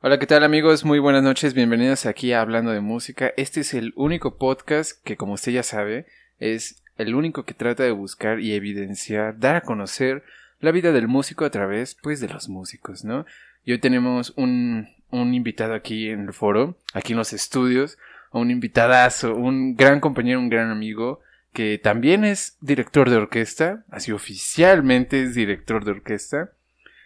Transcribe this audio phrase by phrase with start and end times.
[0.00, 0.84] Hola, ¿qué tal amigos?
[0.84, 3.32] Muy buenas noches, bienvenidos aquí a Hablando de Música.
[3.36, 6.06] Este es el único podcast que, como usted ya sabe,
[6.38, 10.22] es el único que trata de buscar y evidenciar, dar a conocer
[10.60, 13.26] la vida del músico a través, pues, de los músicos, ¿no?
[13.64, 17.98] Y hoy tenemos un, invitado aquí en el foro, aquí en los estudios,
[18.30, 21.22] un invitadazo, un gran compañero, un gran amigo,
[21.52, 26.52] que también es director de orquesta, así oficialmente es director de orquesta,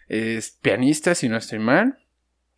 [0.09, 1.97] es pianista, si no estoy mal,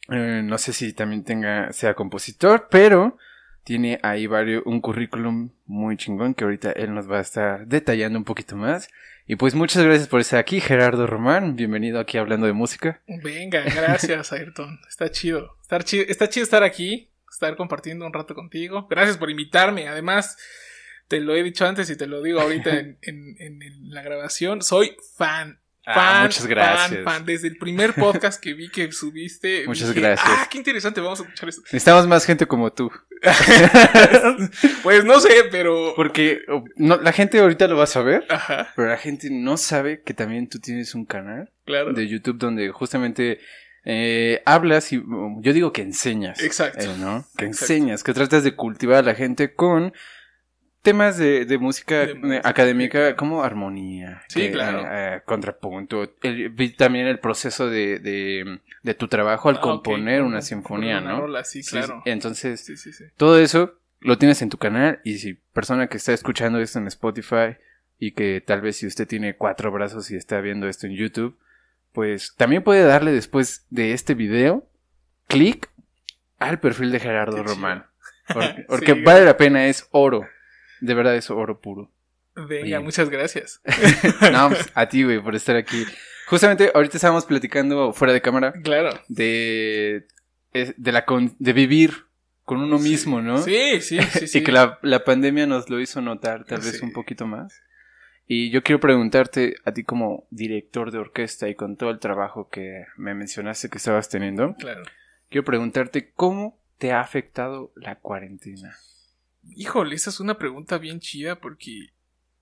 [0.10, 3.18] eh, no sé si también tenga, sea compositor, pero
[3.64, 8.20] tiene ahí varios, un currículum muy chingón que ahorita él nos va a estar detallando
[8.20, 8.89] un poquito más.
[9.26, 11.56] Y pues muchas gracias por estar aquí, Gerardo Román.
[11.56, 13.02] Bienvenido aquí hablando de música.
[13.07, 14.79] Venga, gracias, Ayrton.
[14.88, 15.57] Está chido.
[15.64, 18.86] Está chido, está chido estar aquí, estar compartiendo un rato contigo.
[18.87, 19.87] Gracias por invitarme.
[19.87, 20.37] Además,
[21.07, 24.62] te lo he dicho antes y te lo digo ahorita en, en, en la grabación.
[24.62, 27.04] Soy fan Ah, Fan, muchas gracias.
[27.04, 27.25] Fan, fan.
[27.25, 29.64] Desde el primer podcast que vi que subiste.
[29.68, 30.28] Muchas dije, gracias.
[30.28, 31.62] Ah, qué interesante, vamos a escuchar esto.
[31.66, 32.92] Necesitamos más gente como tú.
[34.84, 35.94] pues no sé, pero.
[35.96, 39.58] Porque oh, no, la gente ahorita lo va a saber, Ajá, pero la gente no
[39.58, 41.94] sabe que también tú tienes un canal claro.
[41.94, 43.40] de YouTube donde justamente
[43.84, 46.42] eh, hablas y um, yo digo que enseñas.
[46.42, 46.84] Exacto.
[46.84, 47.26] eh, ¿no?
[47.38, 47.74] Que Exacto.
[47.74, 49.94] enseñas, que tratas de cultivar a la gente con
[50.86, 54.22] temas de, de música De eh, académica como armonía.
[54.30, 54.80] Sí, que, claro.
[54.81, 56.14] eh, eh, contrapunto.
[56.22, 61.11] El- también el proceso de, de, de tu trabajo al Ah, componer una sinfonía, una
[61.11, 61.22] ¿no?
[61.22, 62.02] rola, sí, claro.
[62.06, 63.03] Entonces, Sí, sí, sí.
[63.17, 66.88] todo eso lo tienes en tu canal y si persona que está escuchando esto en
[66.88, 67.58] Spotify
[68.00, 71.38] y que tal vez si usted tiene cuatro brazos y está viendo esto en YouTube,
[71.91, 74.67] pues también puede darle después de este video
[75.28, 75.69] clic
[76.39, 77.41] al perfil de Gerardo.
[77.44, 77.86] Román.
[78.67, 80.28] Porque, vale la pena, es oro.
[80.81, 81.92] De verdad es oro puro.
[82.36, 82.80] Venga, Oye.
[82.80, 83.62] muchas gracias.
[84.31, 85.86] no, pues, a ti, güey, por estar aquí.
[86.28, 88.90] Justamente ahorita estábamos platicando fuera de cámara Claro.
[89.08, 90.06] de,
[90.53, 92.06] de, la con- de vivir
[92.44, 92.90] con uno Sí.
[92.90, 93.38] mismo, ¿no?
[93.40, 94.28] Sí, sí, sí.
[94.28, 94.38] sí.
[94.40, 97.62] Y que la, la pandemia nos lo hizo notar tal vez un poquito más.
[98.28, 102.50] Y yo quiero preguntarte a ti como director de orquesta y con todo el trabajo
[102.50, 104.81] que me mencionaste que estabas teniendo, Claro.
[105.30, 108.75] quiero preguntarte cómo te ha afectado la cuarentena.
[109.56, 111.94] Híjole, esa es una pregunta bien chida porque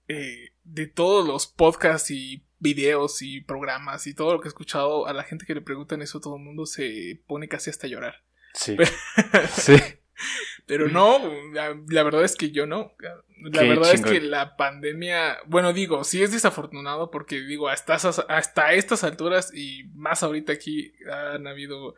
[0.07, 5.07] eh, de todos los podcasts y videos y programas y todo lo que he escuchado,
[5.07, 8.23] a la gente que le preguntan eso, todo el mundo se pone casi hasta llorar.
[8.53, 8.77] Sí.
[9.51, 9.75] sí.
[10.65, 11.19] Pero no,
[11.51, 12.93] la, la verdad es que yo no.
[13.37, 17.95] La Qué verdad es que la pandemia, bueno, digo, sí es desafortunado porque digo, hasta,
[17.95, 21.95] hasta estas alturas y más ahorita aquí han habido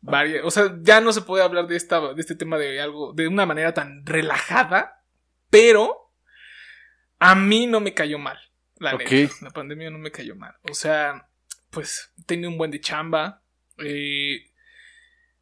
[0.00, 3.12] varias, o sea, ya no se puede hablar de esta de este tema de algo
[3.12, 5.02] de una manera tan relajada,
[5.50, 6.12] pero
[7.18, 8.38] a mí no me cayó mal.
[8.78, 9.10] La Ok.
[9.10, 10.54] neta, la pandemia no me cayó mal.
[10.70, 11.28] O sea,
[11.70, 13.42] pues tenía un buen de chamba.
[13.78, 14.50] eh,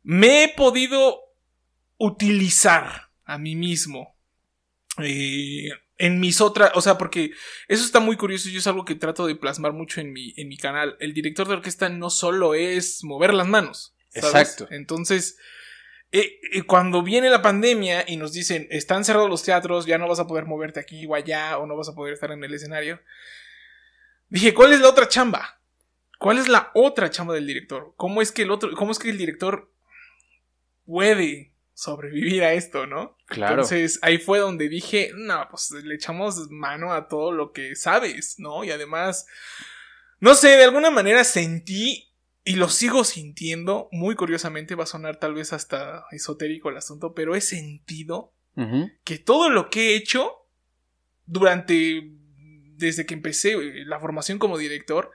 [0.03, 1.21] me he podido
[1.99, 4.17] utilizar a mí mismo
[4.99, 7.31] eh, en mis otras, o sea, porque
[7.69, 10.49] eso está muy curioso y es algo que trato de plasmar mucho en mi, en
[10.49, 10.97] mi canal.
[11.01, 13.94] El director de orquesta no solo es mover las manos.
[14.15, 14.51] ¿Sabes?
[14.51, 14.69] Exacto.
[14.71, 15.39] Entonces,
[16.13, 20.09] eh, eh, cuando viene la pandemia y nos dicen, están cerrados los teatros, ya no
[20.09, 22.55] vas a poder moverte aquí o allá, o no vas a poder estar en el
[22.55, 23.01] escenario,
[24.29, 25.61] dije, ¿cuál es la otra chamba?
[26.21, 27.95] ¿Cuál es la otra chamba del director?
[27.97, 29.73] ¿Cómo es que el otro, cómo es que el director
[30.87, 33.19] puede sobrevivir a esto, no?
[33.27, 33.55] Claro.
[33.55, 38.37] Entonces ahí fue donde dije, no, pues le echamos mano a todo lo que sabes,
[38.39, 38.63] ¿no?
[38.63, 39.27] Y además,
[40.21, 42.14] no sé, de alguna manera sentí
[42.45, 47.15] y lo sigo sintiendo, muy curiosamente, va a sonar tal vez hasta esotérico el asunto,
[47.15, 48.33] pero he sentido
[49.03, 50.31] que todo lo que he hecho
[51.27, 52.13] durante,
[52.77, 55.11] desde que empecé eh, la formación como director,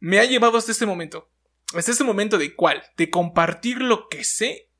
[0.00, 1.28] me ha llevado hasta este momento.
[1.74, 2.82] Hasta este momento de cuál?
[2.96, 4.70] De compartir lo que sé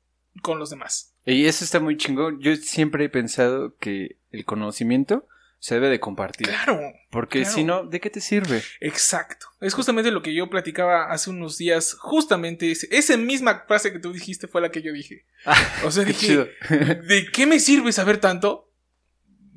[0.41, 1.13] con los demás.
[1.25, 2.41] Y eso está muy chingón.
[2.41, 5.27] Yo siempre he pensado que el conocimiento
[5.63, 6.47] se debe de compartir.
[6.47, 6.79] Claro,
[7.11, 7.55] Porque claro.
[7.55, 8.63] si no, ¿de qué te sirve?
[8.79, 9.45] exacto.
[9.61, 11.93] Es justamente lo que yo platicaba hace unos días.
[11.99, 15.25] Justamente ese- esa misma frase que tú dijiste fue la que yo dije.
[15.85, 16.47] O sea, Qué dije, chido.
[17.07, 18.71] ¿de qué me sirve saber tanto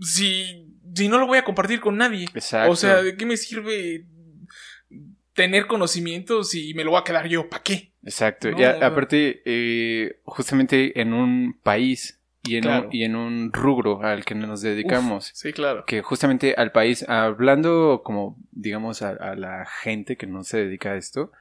[0.01, 2.27] si, si no lo voy a compartir con nadie?
[2.35, 2.71] Exacto.
[2.71, 4.07] O sea, ¿de qué me sirve
[5.33, 7.49] tener conocimientos y me lo voy a quedar yo?
[7.49, 7.93] ¿Para qué?
[8.05, 8.51] Exacto.
[8.51, 12.87] No, y a- aparte, eh, justamente en un país y en, Claro.
[12.89, 15.85] un, y en un rubro al que nos dedicamos, Sí, claro.
[15.87, 20.91] que justamente al país, hablando como, digamos, a, a la gente que no se dedica
[20.93, 21.33] a esto,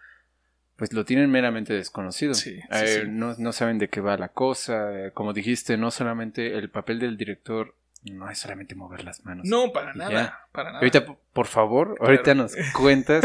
[0.75, 2.33] pues lo tienen meramente desconocido.
[2.33, 3.07] Sí, sí, Eh, sí.
[3.09, 5.11] No, no saben de qué va la cosa.
[5.13, 7.75] Como dijiste, no solamente el papel del director
[8.11, 9.45] no es solamente mover las manos.
[9.47, 10.39] No, para nada, ya.
[10.51, 10.79] para nada.
[10.79, 13.23] Ahorita, por favor, ahorita nos cuentas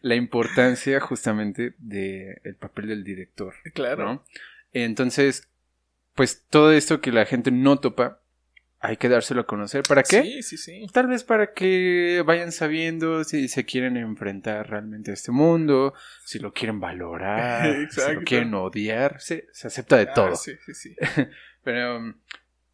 [0.00, 3.54] la importancia justamente del papel del director.
[3.74, 4.04] claro.
[4.04, 4.24] ¿no?
[4.72, 5.48] Entonces,
[6.14, 8.20] pues todo esto que la gente no topa,
[8.80, 9.84] hay que dárselo a conocer.
[9.88, 10.22] ¿Para qué?
[10.22, 10.86] Sí, sí, sí.
[10.92, 15.94] Tal vez para que vayan sabiendo si se quieren enfrentar realmente a este mundo,
[16.24, 20.34] si lo quieren valorar, si lo quieren odiar, sí, se acepta de Ah, todo.
[20.36, 20.96] sí, sí, sí.
[21.62, 22.14] Pero um,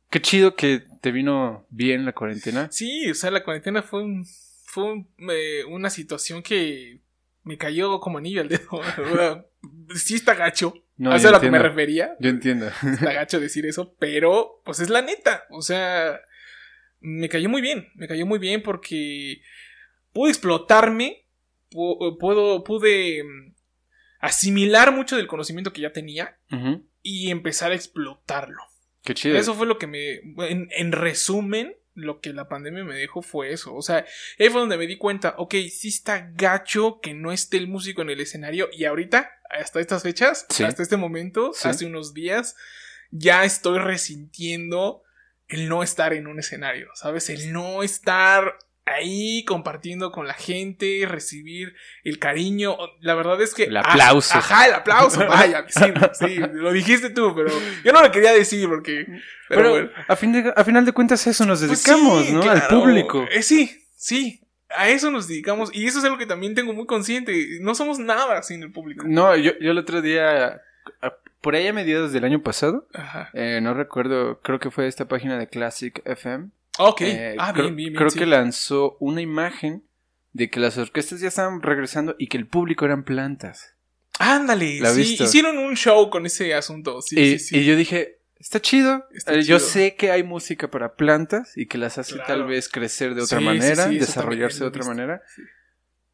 [0.08, 2.68] qué chido que te vino bien la cuarentena.
[2.72, 4.24] Sí, o sea, la cuarentena fue un,
[4.64, 7.02] fue un, eh, una situación que
[7.44, 8.80] me cayó como anillo al dedo.
[9.94, 10.72] Sí está gacho.
[10.98, 12.16] No, a yo eso es a lo que me refería.
[12.20, 12.66] Yo entiendo.
[12.66, 15.44] Está gacho decir eso, pero pues es la neta.
[15.50, 16.20] O sea,
[17.00, 17.88] me cayó muy bien.
[17.94, 19.40] Me cayó muy bien porque
[20.12, 21.24] pude explotarme.
[21.70, 23.54] pu- Puedo, pude mm,
[24.20, 26.36] asimilar mucho del conocimiento que ya tenía
[27.02, 28.62] y empezar a explotarlo.
[29.04, 29.38] Qué chido.
[29.38, 30.14] Eso fue lo que me.
[30.48, 33.74] En, en resumen, lo que la pandemia me dejó fue eso.
[33.74, 34.04] O sea,
[34.38, 38.02] ahí fue donde me di cuenta, ok, sí está gacho que no esté el músico
[38.02, 38.68] en el escenario.
[38.72, 40.64] Y ahorita, hasta estas fechas, Sí.
[40.64, 41.68] hasta este momento, Sí.
[41.68, 42.56] hace unos días,
[43.10, 45.02] ya estoy resintiendo
[45.48, 47.30] el no estar en un escenario, ¿sabes?
[47.30, 48.58] El no estar
[48.94, 51.74] ahí compartiendo con la gente, recibir
[52.04, 52.76] el cariño.
[53.00, 53.64] La verdad es que...
[53.64, 54.36] El aplauso.
[54.38, 57.50] Ajá, el aplauso, vaya, sí, sí, lo dijiste tú, pero
[57.84, 59.06] yo no lo quería decir porque...
[59.48, 59.90] Pero, Pero, bueno.
[60.06, 62.42] a, fin de, a final de cuentas a eso nos Pues dedicamos, sí, ¿no?
[62.42, 63.26] Al público.
[63.30, 64.40] Eh, sí, sí.
[64.76, 65.70] A eso nos dedicamos.
[65.72, 67.58] Y eso es algo que también tengo muy consciente.
[67.62, 69.06] No somos nada sin el público.
[69.08, 70.60] No, yo, yo el otro día,
[71.40, 73.30] por ahí a mediados del año pasado, Ajá.
[73.32, 76.50] eh, no recuerdo, creo que fue esta página de Classic FM.
[76.78, 77.00] Ok.
[77.02, 77.98] eh, ah, creo, bien, bien, bien.
[77.98, 78.18] Creo sí.
[78.18, 79.84] que lanzó una imagen
[80.32, 83.74] de que las orquestas ya estaban regresando y que el público eran plantas.
[84.18, 84.80] Ándale.
[84.80, 87.00] ¿La sí, hicieron un show con ese asunto.
[87.02, 87.58] Sí, y, sí, sí.
[87.58, 89.06] y yo dije, está chido.
[89.12, 89.60] Está Eh, Yo chido.
[89.60, 92.26] sé que hay música para plantas y que las hace Claro.
[92.26, 95.22] tal vez crecer de otra manera, desarrollarse de otra manera.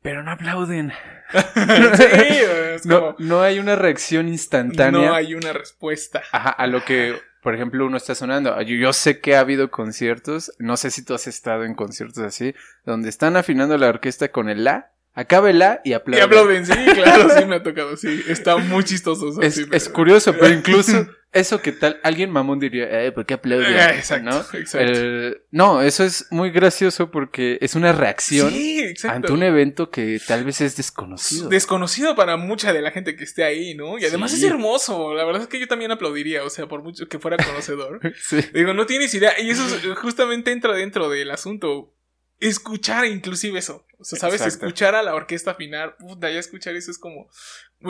[0.03, 0.93] Pero no aplauden.
[2.85, 5.01] No, como, no hay una reacción instantánea.
[5.09, 6.23] no hay una respuesta.
[6.33, 8.59] Ajá, a lo que, por ejemplo, uno está sonando.
[8.63, 12.25] Yo, yo sé que ha habido conciertos, no sé si tú has estado en conciertos
[12.25, 12.55] así,
[12.87, 16.25] donde están afinando la orquesta con el La, acaba el La y Y aplauden.
[16.25, 18.23] aplauden, sí, claro, sí me ha tocado, sí.
[18.29, 19.31] Está muy chistoso.
[19.31, 23.11] eso, Es, sí, es pero- curioso, pero incluso eso que tal, alguien mamón diría, eh,
[23.11, 23.73] ¿por qué aplauden?
[23.75, 24.39] Eh, exacto, ¿No?
[24.59, 24.79] exacto.
[24.79, 30.21] El- no, eso es muy gracioso porque es una reacción Sí, ante un evento que
[30.25, 31.49] tal vez es desconocido.
[31.49, 33.99] desconocido para mucha de la gente que esté ahí, ¿no?
[33.99, 34.37] Y además Sí.
[34.37, 35.13] es hermoso.
[35.15, 38.01] La verdad es que yo también aplaudiría, o sea, por mucho que fuera conocedor.
[38.55, 39.33] Digo, no tienes idea.
[39.41, 41.93] Y eso es- justamente entra dentro del asunto.
[42.41, 43.87] Escuchar inclusive eso.
[43.99, 44.41] O sea, ¿sabes?
[44.43, 44.67] Exacto.
[44.67, 45.97] Escuchar a la orquesta afinar.
[45.97, 47.29] Puta, ya escuchar eso es como...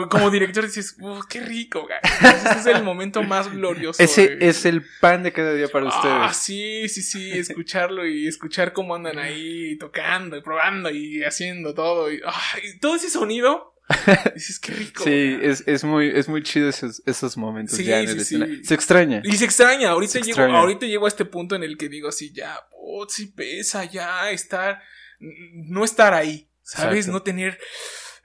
[0.09, 1.95] Como director dices, "Uf, qué rico, güey.
[2.03, 4.01] Ese es el momento más glorioso.
[4.03, 6.37] Ese es el pan de cada día para Ah, ustedes.
[6.37, 12.11] sí, sí, sí, escucharlo y escuchar cómo andan ahí tocando y probando y haciendo todo
[12.11, 13.73] y, ah, y todo ese sonido.
[14.33, 15.03] Dices, qué rico.
[15.03, 18.25] Sí, es, es muy, es muy chido esos, esos momentos Sí, ya en sí, el
[18.25, 18.65] sí.
[18.65, 19.21] Se extraña.
[19.23, 22.09] Y se extraña, ahorita Se llego, ahorita llego a este punto en el que digo
[22.09, 24.81] así, ya, oh, sí pesa, ya estar,
[25.19, 27.05] no estar ahí, ¿sabes?
[27.05, 27.11] Exacto.
[27.11, 27.59] No tener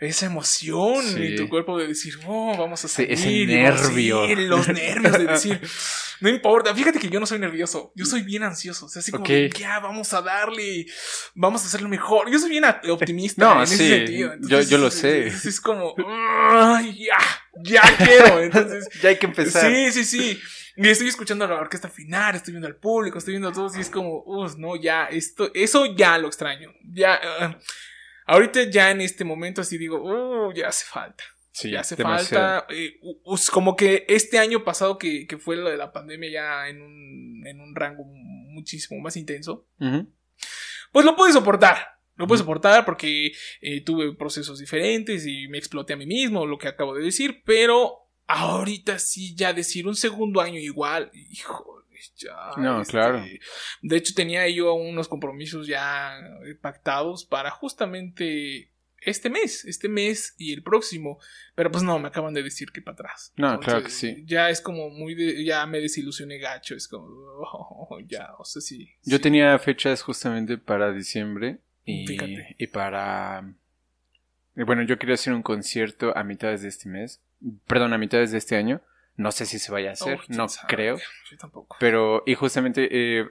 [0.00, 1.22] esa emoción Sí.
[1.26, 3.12] en tu cuerpo de decir, oh, vamos a Sí, salir.
[3.12, 4.26] ese y vamos- nervio.
[4.26, 5.60] sí, los nervios de decir,
[6.20, 9.10] no importa, fíjate que yo no soy nervioso, yo soy bien ansioso, o sea, así
[9.10, 9.28] como, Ok.
[9.30, 10.86] de, ya, vamos a darle,
[11.34, 12.30] vamos a hacerlo mejor.
[12.30, 14.32] Yo soy bien optimista No, en ese sí, sentido.
[14.40, 15.26] yo- yo lo sé.
[15.28, 15.94] Es, es como,
[16.50, 17.18] "Ay, ya,
[17.62, 18.88] ya quiero, entonces...
[19.02, 19.70] ya hay que empezar.
[19.70, 20.40] Sí, sí, sí.
[20.76, 23.76] Y estoy escuchando a la orquesta afinar, estoy viendo al público, estoy viendo a todos
[23.76, 26.72] y es como, uff, no, ya, esto, eso ya lo extraño.
[26.84, 27.58] Ya, ah,
[28.30, 31.24] ahorita ya en este momento así digo, uh, ya hace falta.
[31.52, 32.60] Sí, ya hace demasiado.
[32.60, 32.74] falta.
[32.74, 33.00] eh,
[33.52, 37.42] como que este año pasado que, que fue lo de la pandemia ya en un,
[37.44, 39.66] en un rango muchísimo más intenso,
[40.92, 41.78] pues lo pude soportar.
[42.14, 43.32] Lo pude soportar porque
[43.62, 47.42] eh, tuve procesos diferentes y me exploté a mí mismo, lo que acabo de decir,
[47.44, 51.10] pero ahorita sí, ya decir un segundo año igual,
[52.16, 52.50] ya.
[52.56, 53.24] No, este, claro.
[53.82, 58.70] De hecho, tenía yo unos compromisos ya eh, pactados para justamente
[59.02, 61.18] este mes, este mes y el próximo,
[61.54, 63.32] pero pues no, me acaban de decir que para atrás.
[63.36, 64.22] No, claro que sí.
[64.26, 68.60] Ya es como muy, de- ya me desilusioné gacho, es como, oh, ya, o sea,
[68.60, 68.90] sí.
[69.04, 69.22] Yo sí.
[69.22, 72.56] tenía fechas justamente para diciembre y, Fíjate.
[72.58, 73.54] y para...
[74.54, 77.22] y Bueno, yo quería hacer un concierto a mitades de este mes,
[77.66, 78.82] perdón, a mitades de este año.
[79.20, 80.66] No sé si se vaya a hacer, Oh, no sabe.
[80.68, 80.96] creo.
[81.30, 81.76] Yo tampoco.
[81.78, 83.26] Pero, y justamente, eh,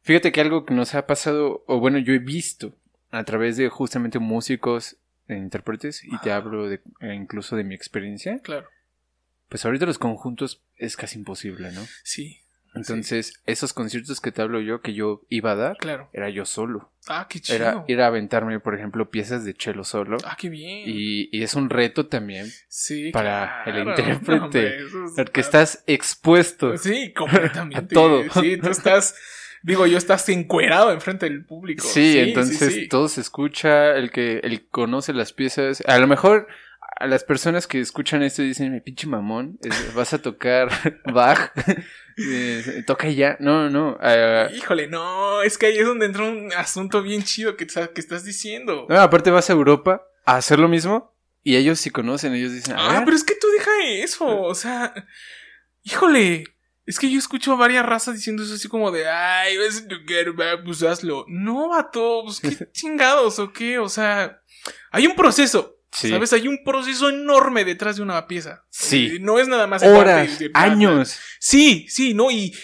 [0.00, 2.74] fíjate que algo que nos ha pasado, o bueno, yo he visto
[3.12, 4.96] a través de justamente músicos
[5.28, 6.36] e intérpretes, y te Ajá.
[6.38, 8.68] hablo de, eh, incluso de mi experiencia, Claro,
[9.48, 11.86] pues ahorita los conjuntos es casi imposible, ¿no?
[12.02, 12.38] sí.
[12.74, 16.08] Entonces, esos conciertos que te hablo yo, que yo iba a dar, Claro.
[16.12, 16.90] era yo solo.
[17.08, 17.56] Ah, qué chido.
[17.56, 20.16] Era ir a aventarme, por ejemplo, piezas de chelo solo.
[20.24, 20.84] Ah, qué bien.
[20.86, 26.76] Y, y es un reto también, sí, para el intérprete, No, es- porque estás expuesto.
[26.78, 27.78] Sí, completamente.
[27.78, 28.22] a todo.
[28.40, 29.14] Sí, tú estás.
[29.64, 31.86] Digo, yo estás encuerado enfrente del público.
[31.86, 32.88] Sí, entonces sí.
[32.88, 36.48] todo se escucha, el que el conoce las piezas, a lo mejor
[36.96, 39.58] a las personas que escuchan esto dicen, mi pinche mamón,
[39.94, 40.68] vas a tocar
[41.12, 41.52] Bach,
[42.16, 46.24] eh, toca y ya, no, no, ah, Híjole, no, es que ahí es donde entra
[46.24, 48.86] un asunto bien chido que, que estás diciendo.
[48.88, 52.76] no, aparte vas a Europa a hacer lo mismo y ellos sí conocen, ellos dicen,
[52.78, 54.94] Ah, ver, pero es que tú deja eso, o sea,
[55.82, 56.44] híjole,
[56.84, 60.82] es que yo escucho a varias razas diciendo eso así como de, ay, va, pues
[60.82, 61.24] hazlo.
[61.28, 64.42] No, vato, pues qué chingados o qué, o sea,
[64.90, 65.78] hay un proceso.
[65.92, 66.08] Sí.
[66.08, 66.32] ¿Sabes?
[66.32, 68.64] Hay un proceso enorme detrás de una pieza.
[68.70, 69.18] Sí.
[69.20, 69.82] No es nada más.
[69.82, 72.30] horas, sentarte y decir, "Ah, años, Sí, sí, ¿no?
[72.30, 72.54] Y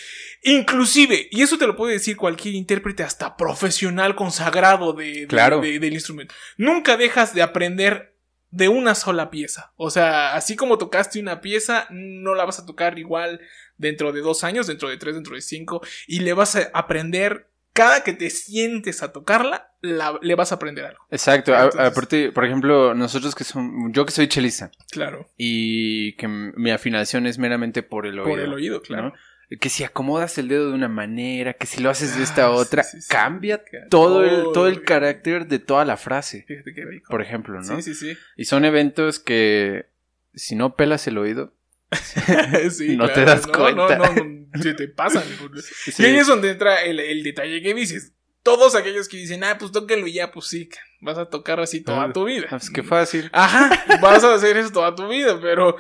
[0.42, 5.60] inclusive, y eso te lo puede decir cualquier intérprete hasta profesional consagrado de, de- Claro.
[5.60, 6.34] de- del instrumento.
[6.56, 8.14] Nunca dejas de aprender
[8.50, 9.72] de una sola pieza.
[9.76, 13.40] O sea, así como tocaste una pieza, no la vas a tocar igual
[13.76, 17.50] dentro de dos años, dentro de tres, dentro de cinco, y le vas a aprender
[17.78, 21.00] cada que te sientes a tocarla, la- le vas a aprender algo.
[21.10, 25.28] exacto, a- aparte, por ejemplo, nosotros que son, yo que soy chelista Claro.
[25.36, 28.30] y que mi afinación es meramente por el oído.
[28.30, 29.08] Por el oído, claro.
[29.10, 29.58] ¿no?
[29.60, 32.42] Que si acomodas el dedo de una manera, que si lo haces de Ah, esta
[32.42, 33.08] sí, otra, sí, sí.
[33.08, 37.08] cambia Todo, todo el, todo el carácter de toda la frase, Fíjate qué rico.
[37.10, 37.80] por ejemplo, ¿no?
[37.80, 38.18] Sí, sí, sí.
[38.36, 39.86] Y son eventos que
[40.34, 41.54] si no pelas el oído,
[42.70, 43.96] Sí, No te das no, cuenta.
[43.96, 45.24] No, no, no, se te pasan.
[45.62, 48.12] sí, Y ahí es donde entra el, el detalle que dices.
[48.42, 50.68] Todos aquellos que dicen, ah, pues tóquelo y ya, pues sí,
[51.00, 52.46] vas a tocar así toda Ah, tu vida.
[52.46, 53.28] ah, pues qué fácil.
[53.32, 55.76] Ajá, vas a hacer eso toda tu vida, pero,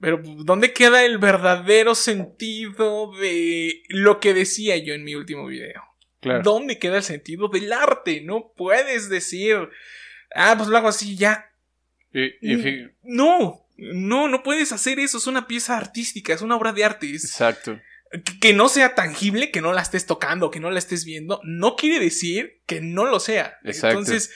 [0.00, 5.46] pero pues, ¿dónde queda el verdadero sentido de lo que decía yo en mi último
[5.46, 5.82] video?
[6.20, 6.42] Claro.
[6.42, 8.20] ¿Dónde queda el sentido del arte?
[8.22, 9.56] No puedes decir,
[10.34, 11.50] ah, pues lo hago así ya.
[12.12, 15.18] Y, y No, no, no puedes hacer eso.
[15.18, 17.10] Es una pieza artística, es una obra de arte.
[17.14, 17.78] Es- exacto.
[18.40, 21.76] Que, no sea tangible, que no la estés tocando, que no la estés viendo, no
[21.76, 23.58] quiere decir que no lo sea.
[23.64, 23.98] Exacto.
[23.98, 24.30] Entonces,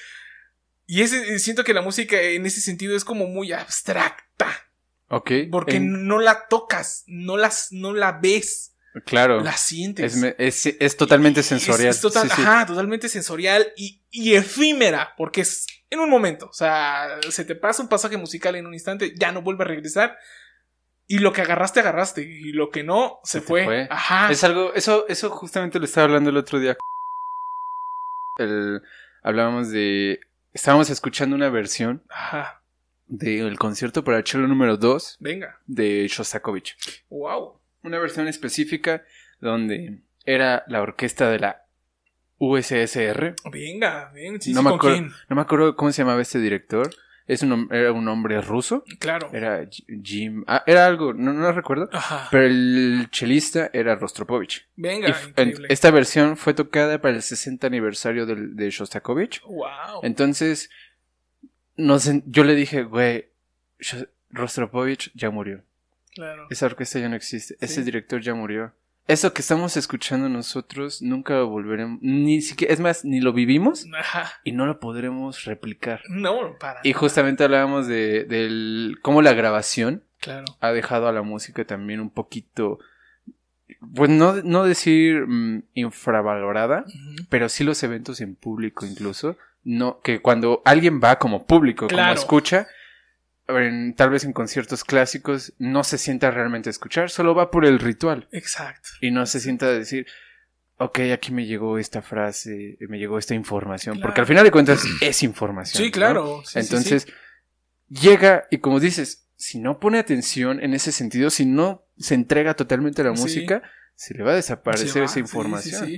[0.86, 4.48] y ese, siento que la música en ese sentido es como muy abstracta,
[5.08, 5.30] Ok.
[5.50, 8.74] porque en- no la tocas, no, las, no la ves,
[9.06, 9.40] claro.
[9.40, 10.14] la sientes.
[10.14, 11.88] Es, me- es, es totalmente sensorial.
[11.90, 12.42] Es, total- Sí, sí.
[12.42, 16.46] Ajá, totalmente sensorial y, y efímera, porque es en un momento.
[16.46, 19.68] O sea, se te pasa un pasaje musical en un instante, ya no vuelve a
[19.68, 20.16] regresar.
[21.06, 22.22] Y lo que agarraste, agarraste.
[22.22, 23.64] Y lo que no, se, Se fue.
[23.64, 23.86] fue.
[23.90, 24.30] Ajá.
[24.30, 26.76] Es algo, eso, eso justamente lo estaba hablando el otro día.
[28.38, 28.82] El-
[29.22, 30.20] hablábamos de,
[30.52, 32.62] estábamos escuchando una versión Ajá.
[33.06, 35.60] del concierto para cello número 2 Venga.
[35.66, 36.76] de Shostakovich.
[37.10, 37.60] Wow.
[37.82, 39.04] Una versión específica
[39.40, 41.64] donde era la orquesta de la
[42.38, 43.36] USSR.
[43.52, 44.40] Venga, ven.
[44.40, 46.90] Sí, no, me ¿con acuerdo, no me acuerdo cómo se llamaba este director.
[47.26, 48.84] Es un, era un hombre ruso.
[48.98, 49.30] Claro.
[49.32, 49.66] Era
[50.02, 50.44] Jim.
[50.46, 51.88] Ah, era algo, no, no recuerdo.
[51.92, 52.28] Ajá.
[52.30, 54.66] Pero el chelista era Rostropovich.
[54.76, 59.40] Venga, Y en- esta versión fue tocada para el 60 aniversario del- de Shostakovich.
[59.44, 60.00] Wow.
[60.02, 60.68] Entonces,
[61.76, 63.28] no sé, yo le dije, güey,
[64.30, 65.62] Rostropovich ya murió.
[66.14, 66.46] Claro.
[66.50, 67.56] Esa orquesta ya no existe.
[67.60, 68.72] Ese director ya murió.
[69.06, 71.98] Eso que estamos escuchando nosotros nunca lo volveremos.
[72.00, 74.32] Ni siquiera, es más, ni lo vivimos Ajá.
[74.44, 76.00] y no lo podremos replicar.
[76.08, 76.80] No, para.
[76.84, 80.46] Y justamente hablábamos de del, cómo la grabación Claro.
[80.60, 82.78] ha dejado a la música también un poquito.
[83.94, 86.84] Pues no, no decir mm, infravalorada,
[87.28, 89.36] pero sí los eventos en público incluso.
[89.64, 92.66] No, que cuando alguien va como público, como escucha,
[93.48, 97.64] en- tal vez en conciertos clásicos, no se sienta realmente a escuchar, solo va por
[97.64, 98.28] el ritual.
[98.32, 98.88] Exacto.
[99.00, 100.06] Y no se sienta a decir,
[100.78, 104.82] ok, aquí me llegó esta frase, me llegó esta información, porque al final de cuentas
[105.00, 105.82] es información.
[105.84, 106.42] Sí, claro.
[106.44, 107.12] Sí, Entonces, sí.
[107.88, 112.54] llega y como dices, si no pone atención en ese sentido, si no se entrega
[112.54, 113.62] totalmente a la música,
[113.94, 115.06] se le va a desaparecer va.
[115.06, 115.88] esa información.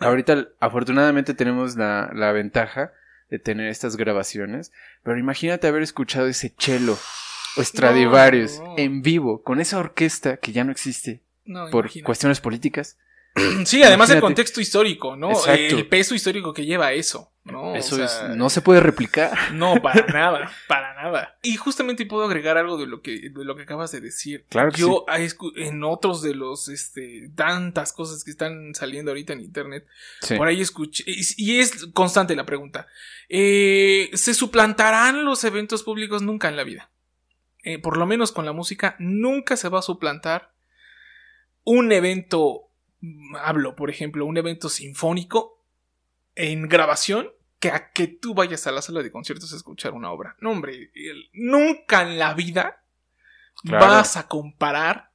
[0.00, 2.92] Ahorita, afortunadamente, tenemos la, la ventaja
[3.30, 6.96] de tener estas grabaciones, pero imagínate haber escuchado ese cello
[7.56, 8.74] o Stradivarius no.
[8.78, 12.04] en vivo con esa orquesta que ya no existe No, por imagínate.
[12.04, 12.98] cuestiones políticas.
[13.64, 15.30] Sí, además el contexto histórico, ¿no?
[15.30, 15.76] Exacto.
[15.76, 17.74] El peso histórico que lleva eso, ¿no?
[17.74, 19.32] Eso O sea, es, no se puede replicar.
[19.52, 21.36] No, para nada, para nada.
[21.42, 24.46] Y justamente puedo agregar algo de lo que, de lo que acabas de decir.
[24.50, 25.04] Claro que Yo
[25.56, 29.86] en otros de los, este, tantas cosas que están saliendo ahorita en internet,
[30.20, 30.36] Sí.
[30.36, 32.86] por ahí escuché, y es constante la pregunta,
[33.28, 36.22] eh, ¿se suplantarán los eventos públicos?
[36.22, 36.90] Nunca en la vida.
[37.64, 40.52] Eh, por lo menos con la música, nunca se va a suplantar
[41.64, 42.68] un evento,
[43.40, 45.62] hablo, por ejemplo, un evento sinfónico
[46.34, 47.30] en grabación
[47.60, 50.36] que a que tú vayas a la sala de conciertos a escuchar una obra.
[50.40, 50.90] No, hombre,
[51.32, 52.82] nunca en la vida
[53.62, 53.86] Claro.
[53.86, 55.10] vas a comparar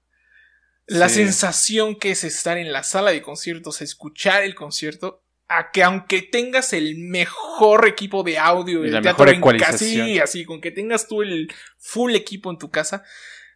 [0.88, 1.16] la Sí.
[1.16, 6.22] sensación que es estar en la sala de conciertos, escuchar el concierto, a que aunque
[6.24, 10.08] tengas el mejor equipo de audio, Y el la teatro mejor en casa, ecualización.
[10.08, 13.04] sí, así, con que tengas tú el full equipo en tu casa,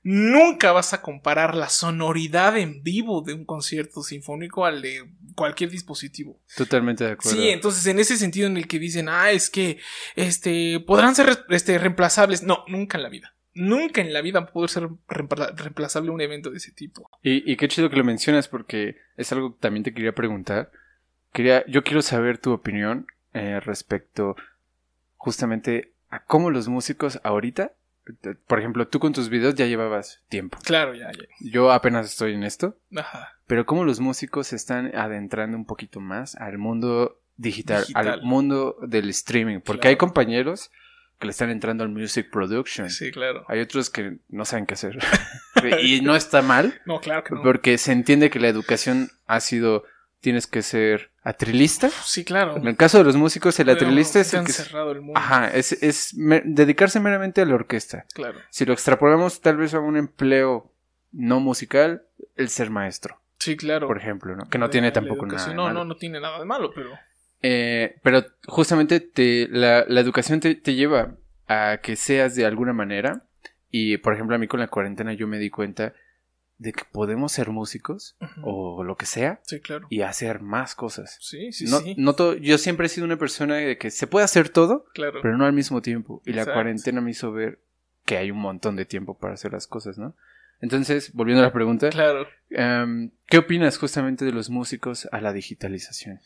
[0.04, 5.70] nunca vas a comparar la sonoridad en vivo de un concierto sinfónico al de cualquier
[5.70, 6.40] dispositivo.
[6.56, 7.40] Totalmente de acuerdo.
[7.40, 9.80] Sí, entonces en ese sentido en el que dicen, ah, es que
[10.16, 12.44] este podrán ser re- este, reemplazables.
[12.44, 13.34] No, nunca en la vida.
[13.56, 17.10] Nunca en la vida poder ser reempla- reemplazable un evento de ese tipo.
[17.22, 20.72] Y, y qué chido que lo mencionas porque es algo que también te quería preguntar.
[21.32, 24.36] Quería, yo quiero saber tu opinión eh, respecto
[25.18, 27.74] justamente a cómo los músicos ahorita,
[28.48, 30.58] por ejemplo, tú con tus videos ya llevabas tiempo.
[30.64, 31.24] Claro, ya, ya.
[31.40, 33.38] Yo apenas estoy en esto, Ajá.
[33.48, 38.08] pero cómo los músicos se están adentrando un poquito más al mundo digital, Digital.
[38.08, 39.90] al mundo del streaming, porque Claro.
[39.92, 40.72] hay compañeros
[41.20, 42.90] que le están entrando al music production.
[42.90, 43.46] Sí, claro.
[43.48, 44.98] Hay otros que no saben qué hacer.
[45.82, 47.42] y no está mal, No, claro que no.
[47.42, 49.86] porque se entiende que la educación ha sido,
[50.24, 51.90] tienes que ser atrilista.
[52.04, 52.56] Sí, claro.
[52.58, 54.54] En el caso de los músicos, el atrilista es el que...
[54.54, 55.20] cerrado el mundo.
[55.20, 56.16] Ajá, es,
[56.46, 58.06] dedicarse meramente a la orquesta.
[58.14, 58.40] Claro.
[58.50, 60.72] Si lo extrapolamos tal vez a un empleo
[61.12, 62.04] no musical,
[62.38, 63.86] el ser maestro, Sí, claro.
[63.88, 64.50] por ejemplo, ¿no?
[64.50, 65.46] Que no tiene tampoco nada.
[65.46, 65.80] de No, malo.
[65.80, 66.90] no, no tiene nada de malo, pero.
[67.42, 71.16] Eh, pero justamente te, la, la educación te, te lleva
[71.48, 73.24] a que seas de alguna manera.
[73.70, 75.94] Y por ejemplo, a mí con la cuarentena yo me di cuenta
[76.64, 79.86] de que podemos ser músicos o lo que sea Sí, claro.
[79.90, 81.18] y hacer más cosas.
[81.22, 81.94] Sí, sí, no, sí.
[81.98, 85.20] no todo- yo siempre he sido una persona de que se puede hacer todo, Claro.
[85.22, 86.22] pero no al mismo tiempo.
[86.26, 87.60] Y la cuarentena me hizo ver
[88.06, 90.16] que hay un montón de tiempo para hacer las cosas, ¿no?
[90.62, 92.26] Entonces, volviendo a la pregunta, Claro.
[92.50, 96.22] em, ¿qué opinas justamente de los músicos a la digitalización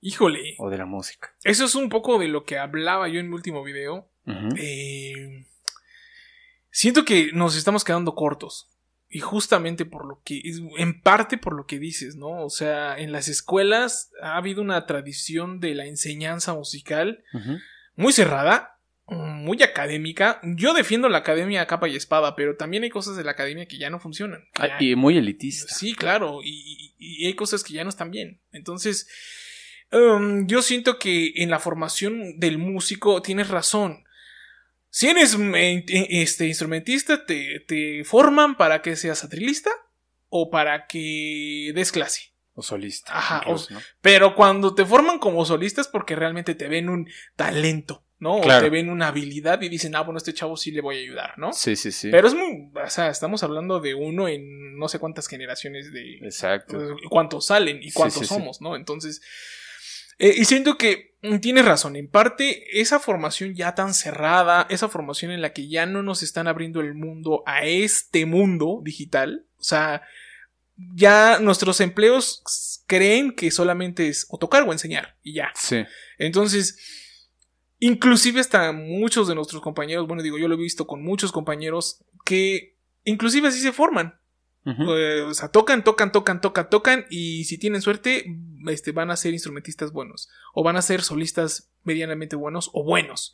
[0.00, 0.54] Híjole.
[0.58, 1.34] o de la música?
[1.44, 4.08] Eso es un poco de lo que hablaba yo en mi último video.
[4.56, 5.44] Eh,
[6.70, 8.68] siento que nos estamos quedando cortos.
[9.12, 10.40] Y justamente por lo que,
[10.78, 12.44] en parte por lo que dices, ¿no?
[12.44, 17.24] O sea, en las escuelas ha habido una tradición de la enseñanza musical
[17.96, 20.40] muy cerrada, muy académica.
[20.44, 23.66] Yo defiendo la academia a capa y espada, pero también hay cosas de la academia
[23.66, 24.44] que ya no funcionan.
[24.56, 25.74] Ya- y muy elitista.
[25.74, 28.40] Sí, claro, y, y- y hay cosas que ya no están bien.
[28.52, 29.08] Entonces,
[29.90, 34.04] um, yo siento que en la formación del músico tienes razón.
[34.90, 39.70] Si eres mm, eh, este, instrumentista, te, te forman para que seas atrilista
[40.28, 42.34] o para que des clase.
[42.54, 43.16] O solista.
[43.16, 43.80] Ajá, incluso, ¿no?
[44.00, 48.40] Pero cuando te forman como solista es porque realmente te ven un talento, ¿no?
[48.40, 48.60] Claro.
[48.60, 51.00] O te ven una habilidad y dicen, ah, bueno, este chavo sí le voy a
[51.00, 51.52] ayudar, ¿no?
[51.52, 52.10] Sí, sí, sí.
[52.10, 56.18] Pero es muy, o sea, estamos hablando de uno en no sé cuántas generaciones de,
[56.22, 56.76] Exacto.
[56.76, 58.34] pues, cuántos salen y cuántos sí, sí.
[58.34, 58.74] somos, ¿no?
[58.74, 59.22] Entonces,
[60.20, 64.90] eh, y siento que mm, tienes razón, en parte esa formación ya tan cerrada, esa
[64.90, 69.46] formación en la que ya no nos están abriendo el mundo a este mundo digital,
[69.58, 70.02] o sea,
[70.94, 75.52] ya nuestros empleos creen que solamente es o tocar o enseñar y ya.
[75.54, 75.84] Sí.
[76.18, 76.78] Entonces,
[77.78, 82.04] inclusive hasta muchos de nuestros compañeros, bueno, digo, yo lo he visto con muchos compañeros
[82.26, 84.20] que inclusive así se forman.
[84.78, 88.24] Eh, o sea, tocan, tocan, tocan, tocan, tocan y si tienen suerte,
[88.68, 93.32] este, van a ser instrumentistas buenos o van a ser solistas medianamente buenos o buenos.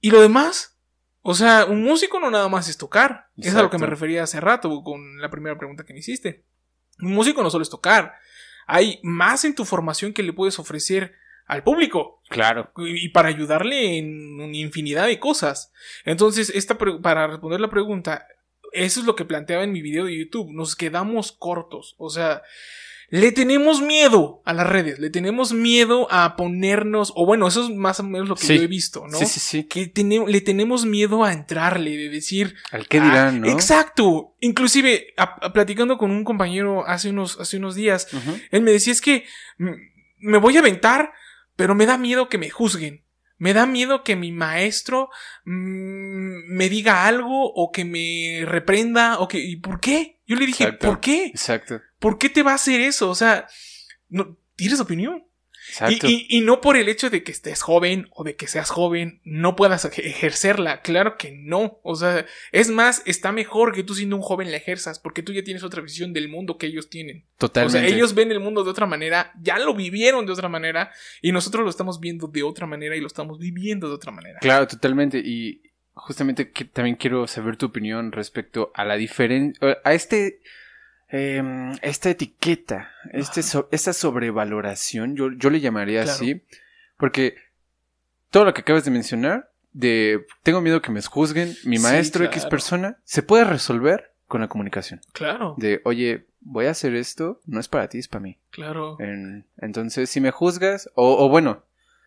[0.00, 0.76] Y lo demás,
[1.22, 3.28] o sea, un músico no nada más es tocar.
[3.36, 6.44] Es a lo que me refería hace rato con la primera pregunta que me hiciste.
[7.00, 8.14] Un músico no solo es tocar,
[8.66, 11.14] hay más en tu formación que le puedes ofrecer
[11.46, 12.72] al público Claro.
[12.78, 15.72] y para ayudarle en una infinidad de cosas.
[16.04, 18.26] Entonces, esta para responder la pregunta,
[18.84, 20.50] eso es lo que planteaba en mi video de YouTube.
[20.52, 21.94] Nos quedamos cortos.
[21.98, 22.42] O sea,
[23.08, 27.70] le tenemos miedo a las redes, le tenemos miedo a ponernos, o bueno, eso es
[27.70, 28.56] más o menos lo que Sí.
[28.56, 29.16] yo he visto, ¿no?
[29.16, 29.64] Sí, sí, sí.
[29.64, 29.92] Que
[30.26, 33.48] le tenemos miedo a entrarle, de decir, Al qué Ah, dirán, ¿no?
[33.48, 34.34] Exacto.
[34.40, 38.08] Inclusive, a- a- platicando con un compañero hace unos, hace unos días,
[38.50, 39.24] él me decía, es que
[40.18, 41.12] me voy a aventar,
[41.54, 43.04] pero me da miedo que me juzguen.
[43.38, 45.10] Me da miedo que mi maestro
[45.44, 49.38] mm, me diga algo o que me reprenda o que...
[49.38, 50.20] ¿Y por qué?
[50.26, 50.86] Yo le dije, Exacto.
[50.86, 51.26] ¿por qué?
[51.26, 51.80] Exacto.
[51.98, 53.10] ¿Por qué te va a hacer eso?
[53.10, 53.46] O sea,
[54.08, 55.26] no, ¿tienes opinión?
[55.80, 56.06] Y, Exacto.
[56.08, 59.20] y- y no por el hecho de que estés joven o de que seas joven,
[59.24, 60.80] no puedas ej- ejercerla.
[60.80, 61.78] Claro que no.
[61.82, 65.32] O sea, es más, está mejor que tú siendo un joven la ejerzas, porque tú
[65.32, 67.24] ya tienes otra visión del mundo que ellos tienen.
[67.38, 67.78] Totalmente.
[67.78, 70.90] O sea, ellos ven el mundo de otra manera, ya lo vivieron de otra manera,
[71.20, 74.38] y nosotros lo estamos viendo de otra manera y lo estamos viviendo de otra manera.
[74.40, 75.18] Claro, totalmente.
[75.24, 75.62] Y
[75.94, 80.40] justamente que- también quiero saber tu opinión respecto a la diferencia, a este,
[81.08, 83.40] em, esta etiqueta, este
[83.70, 86.42] esta sobrevaloración, yo, yo le llamaría así,
[86.96, 87.36] porque
[88.30, 92.46] todo lo que acabas de mencionar, de tengo miedo que me juzguen, mi maestro X
[92.46, 95.00] persona, se puede resolver con la comunicación.
[95.12, 95.54] Claro.
[95.58, 98.38] De, oye, voy a hacer esto, no es para ti, es para mí.
[98.50, 98.96] Claro.
[99.58, 101.64] entonces, si me juzgas, o, bueno,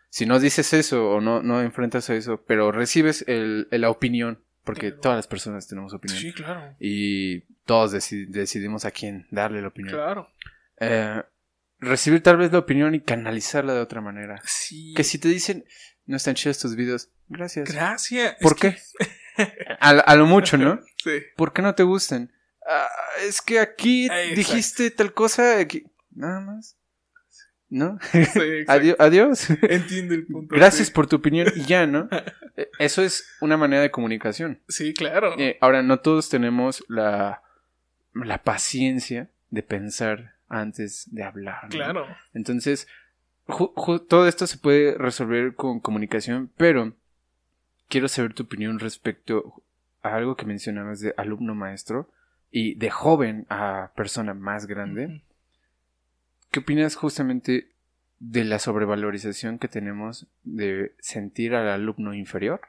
[0.09, 4.39] si no dices eso o no, no enfrentas a eso, pero recibes el, la opinión,
[4.69, 6.21] porque todas las personas tenemos opinión.
[6.21, 6.75] Sí, claro.
[6.79, 9.95] Y todos decidimos a quién darle la opinión.
[9.95, 10.29] Claro.
[10.79, 11.23] Eh,
[11.79, 14.39] recibir tal vez la opinión y canalizarla de otra manera.
[14.45, 14.93] Sí.
[14.95, 15.65] Que si te dicen,
[16.05, 17.73] no están chidos tus videos, gracias.
[17.73, 18.35] Gracias.
[18.41, 18.77] ¿Por qué?
[19.79, 20.79] a, lo mucho, ¿no?
[21.03, 21.19] sí.
[21.35, 22.31] ¿Por qué no te gustan?
[22.67, 22.87] Ah,
[23.27, 25.57] es que aquí dijiste tal cosa,
[26.11, 26.77] nada más.
[27.69, 27.99] ¿No?
[28.11, 29.49] Sí, adiós.
[29.61, 30.55] Entiendo el punto.
[30.55, 32.09] Gracias por tu opinión y ya, ¿no?
[32.57, 34.59] E, eso es una manera de comunicación.
[34.67, 35.35] Sí, claro.
[35.37, 37.41] Eh, ahora, no todos tenemos la,
[38.13, 41.69] la paciencia de pensar antes de hablar.
[41.69, 42.05] Claro.
[42.33, 42.87] Entonces,
[44.07, 46.93] todo esto se puede resolver con comunicación, pero
[47.87, 49.63] quiero saber tu opinión respecto
[50.01, 52.09] a algo que mencionabas de alumno maestro
[52.51, 55.21] y de joven a persona más grande.
[56.51, 57.71] ¿Qué opinas justamente
[58.19, 62.61] de la sobrevalorización que tenemos de sentir al alumno inferior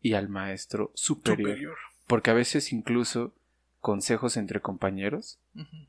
[0.00, 1.76] y al maestro superior?
[2.06, 3.34] Porque a veces incluso
[3.80, 5.38] consejos entre compañeros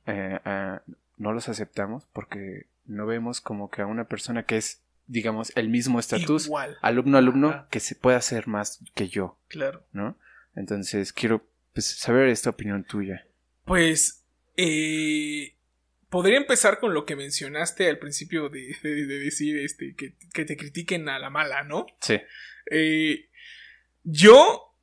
[0.06, 0.82] eh, ah,
[1.18, 5.70] no los aceptamos porque no vemos como que a una persona que es digamos el
[5.70, 9.84] mismo estatus alumno alumno que se pueda hacer más que yo claro.
[9.94, 10.16] no
[10.58, 13.28] entonces quiero pues, saber esta opinión tuya.
[13.64, 15.54] Pues eh,
[16.10, 21.20] podría empezar con lo que mencionaste al principio de, decir este, que, te critiquen a
[21.20, 21.86] la mala, ¿no?
[22.02, 22.20] Sí.
[22.72, 23.30] Eh,
[24.04, 24.76] yo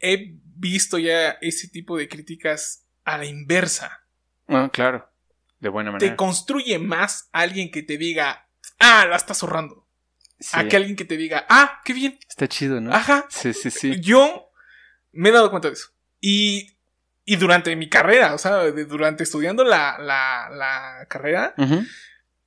[0.00, 4.04] he visto ya ese tipo de críticas a la inversa.
[4.48, 5.08] Ah, claro.
[5.60, 6.10] De buena manera.
[6.10, 9.86] Te construye más alguien que te diga, ah, la estás ahorrando.
[10.52, 12.18] A que alguien que te diga, ah, qué bien.
[12.28, 12.92] Está chido, ¿no?
[12.92, 13.26] Ajá.
[13.30, 14.00] Sí, sí, sí.
[14.00, 14.50] Yo
[15.12, 15.88] me he dado cuenta de eso.
[16.20, 16.75] Y
[17.28, 21.54] y durante mi carrera, o sea, durante estudiando la, la, la carrera,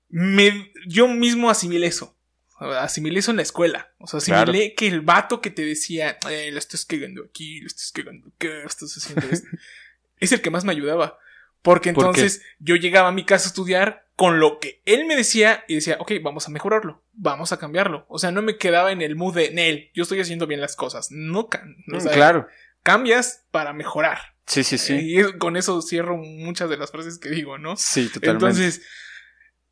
[0.08, 2.18] me, yo mismo asimilé eso.
[2.60, 3.92] Asimilé eso en la escuela.
[4.00, 7.68] O sea, asimilé que el vato que te decía, eh, lo estás cagando aquí, lo
[7.68, 9.48] estás cagando ¿qué estás haciendo esto.
[10.18, 11.20] es el que más me ayudaba.
[11.62, 15.66] Porque entonces yo llegaba a mi casa a estudiar con lo que él me decía
[15.68, 18.06] y decía, ok, vamos a mejorarlo, vamos a cambiarlo.
[18.08, 20.78] O sea, no me quedaba en el mood de, Nel, yo estoy haciendo bien las
[20.78, 21.10] cosas.
[21.12, 21.50] No,
[21.86, 22.48] no mm, claro.
[22.82, 24.39] Cambias para mejorar.
[24.50, 24.96] Sí, sí, sí.
[24.96, 27.78] Y con eso cierro muchas de las frases que digo, ¿no?
[27.78, 28.48] Sí, totalmente.
[28.48, 28.82] Entonces,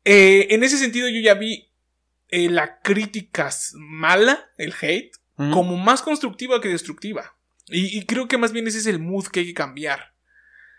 [0.04, 1.72] eh, en ese sentido yo ya vi
[2.28, 5.10] eh, la crítica mala, el hate,
[5.52, 7.36] como más constructiva que destructiva.
[7.66, 10.14] Y, creo que más bien ese es el mood que hay que cambiar.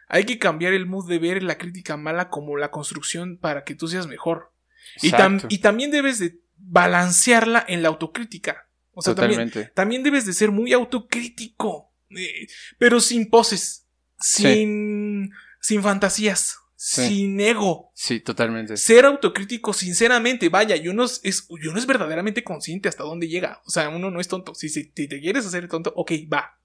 [0.08, 3.76] Hay que cambiar el mood de ver la crítica mala como la construcción para que
[3.76, 4.54] tú seas mejor.
[5.02, 5.12] Y,
[5.50, 8.68] y, también debes de balancearla en la autocrítica.
[8.94, 11.90] O sea, También, también debes de ser muy autocrítico.
[12.10, 13.79] Eh, pero sin poses
[14.20, 17.92] sin, sin fantasías, sin ego.
[17.94, 18.78] Sí, totalmente.
[18.78, 23.62] Ser autocrítico, sinceramente, vaya, y uno es, uno es verdaderamente consciente hasta dónde llega.
[23.66, 24.56] O sea, uno no es tonto.
[24.56, 26.58] Si, si, te quieres hacer tonto, ok, va.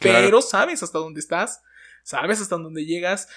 [0.00, 1.62] Pero sabes hasta dónde estás,
[2.04, 3.28] sabes hasta dónde llegas.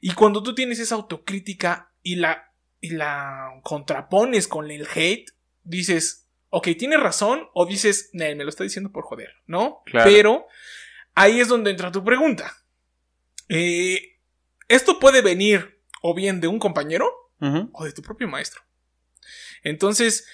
[0.00, 5.30] Y cuando tú tienes esa autocrítica y la, y la contrapones con el hate,
[5.62, 9.82] dices, ok, tienes razón, o dices, me lo está diciendo por joder, ¿no?
[9.92, 10.46] Pero
[11.14, 12.52] ahí es donde entra tu pregunta.
[13.50, 14.20] Eh,
[14.68, 17.10] esto puede venir o bien de un compañero
[17.72, 18.62] o de tu propio maestro.
[19.62, 20.26] Entonces,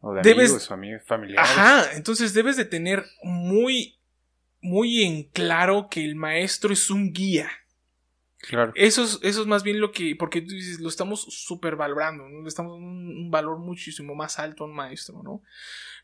[0.00, 1.50] o de debes, amigos, familiares.
[1.50, 4.00] Ajá, entonces debes de tener muy,
[4.60, 7.50] muy en claro que el maestro es un guía.
[8.42, 8.72] Claro.
[8.74, 12.42] Eso es, eso es más bien lo que, porque tú dices, lo estamos supervalorando, ¿no?
[12.42, 15.42] Le estamos dando un, valor muchísimo más alto a un maestro, ¿no?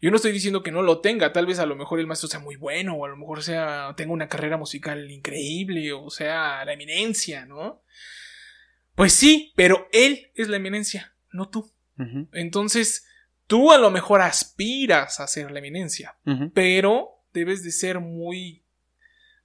[0.02, 2.28] Yo no estoy diciendo que no lo tenga, tal vez a lo mejor el maestro
[2.28, 6.64] sea muy bueno, o a lo mejor sea, tenga una carrera musical increíble, o sea,
[6.64, 7.82] la eminencia, ¿no?
[8.94, 11.70] Pues sí, pero él es la eminencia, no tú.
[12.32, 13.06] Entonces,
[13.46, 16.16] tú a lo mejor aspiras a ser la eminencia,
[16.52, 18.65] pero debes de ser muy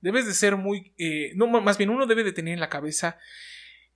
[0.01, 3.17] debes de ser muy, eh, no, más bien uno debe de tener en la cabeza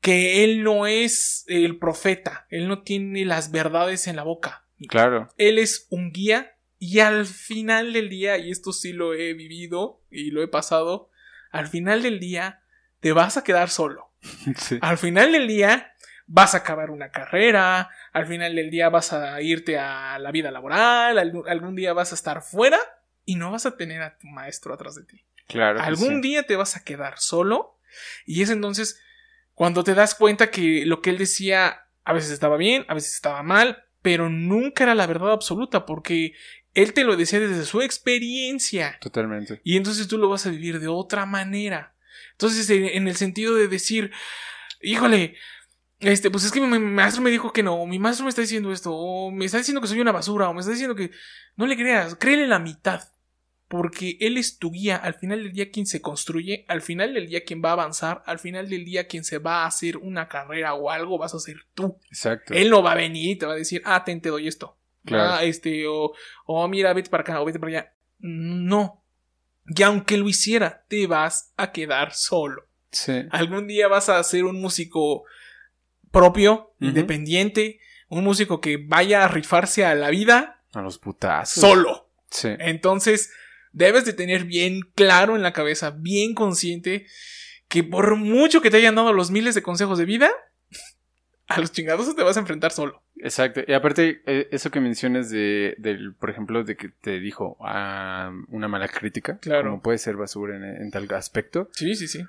[0.02, 4.66] que él no es el profeta, él no tiene las verdades en la boca.
[4.88, 5.30] Claro.
[5.38, 10.02] Él es un guía y al final del día, y esto sí lo he vivido
[10.12, 11.10] y lo he pasado,
[11.52, 12.62] al final del día
[13.00, 14.12] te vas a quedar solo.
[14.82, 15.94] Al final del día
[16.26, 20.50] vas a acabar una carrera, al final del día vas a irte a la vida
[20.50, 22.80] laboral, algún día vas a estar fuera
[23.24, 25.24] y no vas a tener a tu maestro atrás de ti.
[25.48, 25.80] Claro.
[25.82, 27.78] Algún día te vas a quedar solo
[28.26, 29.00] y es entonces
[29.54, 33.16] Cuando te das cuenta que lo que él decía a veces estaba bien, a veces
[33.16, 36.34] estaba mal, pero nunca era la verdad absoluta porque
[36.74, 38.98] él te lo decía desde su experiencia.
[39.00, 39.62] Totalmente.
[39.64, 41.96] Y entonces tú lo vas a vivir de otra manera.
[42.34, 44.12] Entonces, en el sentido de decir,
[44.82, 45.38] híjole,
[46.00, 48.74] este, pues es que mi maestro me dijo que no, mi maestro me está diciendo
[48.74, 51.12] esto, o me está diciendo que soy una basura, o me está diciendo que
[51.56, 53.02] no le creas, créele la mitad.
[53.78, 57.28] Porque él es tu guía, al final del día quien se construye, al final del
[57.28, 60.28] día quien va a avanzar, al final del día quien se va a hacer una
[60.28, 61.98] carrera o algo vas a ser tú.
[62.10, 62.54] Exacto.
[62.54, 64.78] Él no va a venir y te va a decir, ah, ten, te doy esto.
[65.06, 65.34] Claro.
[65.34, 66.14] Ah, este, o,
[66.46, 67.94] o mira, vete para acá, o vete para allá.
[68.20, 69.04] No.
[69.68, 72.68] Y aunque lo hiciera, te vas a quedar solo.
[72.92, 73.24] Sí.
[73.32, 75.24] Algún día vas a ser un músico
[76.12, 81.62] propio, independiente, un músico que vaya a rifarse a la vida A los putazos.
[81.62, 82.10] solo.
[82.30, 82.50] Sí.
[82.60, 83.32] Entonces,
[83.76, 87.06] debes de tener bien claro en la cabeza, bien consciente,
[87.68, 90.32] que por mucho que te hayan dado los miles de consejos de vida,
[91.48, 93.04] a los chingados te vas a enfrentar solo.
[93.18, 93.62] Exacto.
[93.68, 98.32] Y aparte, eh, eso que mencionas de, del, por ejemplo, de que te dijo ah,
[98.48, 99.40] una mala crítica.
[99.40, 99.70] Claro.
[99.70, 101.70] Como puede ser basura en, en tal aspecto.
[101.74, 102.24] Sí, sí, sí.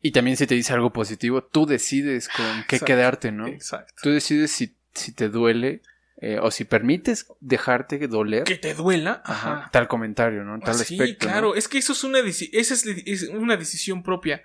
[0.00, 2.84] Y también si te dice algo positivo, tú decides con qué Exacto.
[2.84, 3.46] quedarte, ¿no?
[3.48, 3.94] Exacto.
[4.02, 5.82] Tú decides si, si te duele
[6.20, 8.44] eh, o si permites dejarte doler.
[8.44, 9.22] Que te duela.
[9.24, 9.70] Ajá, Ajá.
[9.70, 10.58] tal comentario, ¿no?
[10.58, 11.26] Tal sí, aspecto.
[11.26, 11.32] ¿no?
[11.32, 14.42] claro, es que eso es una, esa es, es una decisión propia.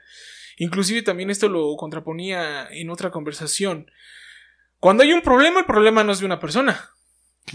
[0.58, 3.90] Inclusive también esto lo contraponía en otra conversación.
[4.80, 6.90] Cuando hay un problema, el problema no es de una persona.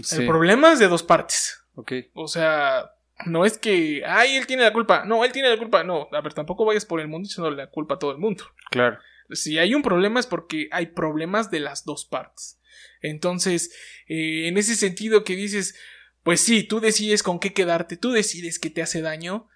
[0.03, 0.21] Sí.
[0.21, 1.63] El problema es de dos partes.
[1.75, 1.93] Ok.
[2.13, 2.91] O sea,
[3.25, 5.05] no es que, ay, él tiene la culpa.
[5.05, 5.83] No, él tiene la culpa.
[5.83, 8.43] No, a ver, tampoco vayas por el mundo echándole la culpa a todo el mundo.
[8.69, 8.97] Claro.
[9.31, 12.58] Si hay un problema es porque hay problemas de las dos partes.
[13.01, 13.71] Entonces,
[14.07, 15.75] eh, en ese sentido que dices,
[16.23, 19.47] pues sí, tú decides con qué quedarte, tú decides qué te hace daño,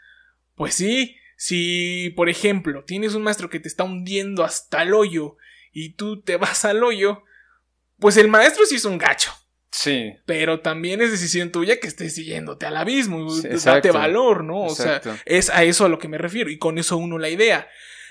[0.56, 5.38] pues sí, si por ejemplo tienes un maestro que te está hundiendo hasta el hoyo
[5.72, 7.24] y tú te vas al hoyo,
[8.00, 9.32] pues el maestro sí es un gacho.
[9.72, 10.14] Sí.
[10.26, 13.28] Pero también es decisión tuya que estés siguiéndote al abismo.
[13.32, 14.66] Sí, date valor, ¿no?
[14.66, 15.14] O Exacto.
[15.14, 16.52] sea, es a eso a lo que me refiero.
[16.52, 17.68] Y con eso uno la idea.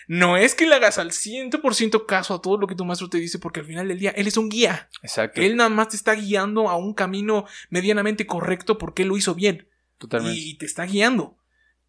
[0.09, 3.19] No es que le hagas al 100% caso a todo lo que tu maestro te
[3.19, 4.89] dice, porque al final del día él es un guía.
[5.03, 5.41] Exacto.
[5.41, 9.35] Él nada más te está guiando a un camino medianamente correcto porque él lo hizo
[9.35, 9.69] bien.
[9.99, 10.39] Totalmente.
[10.39, 11.39] Y te está guiando.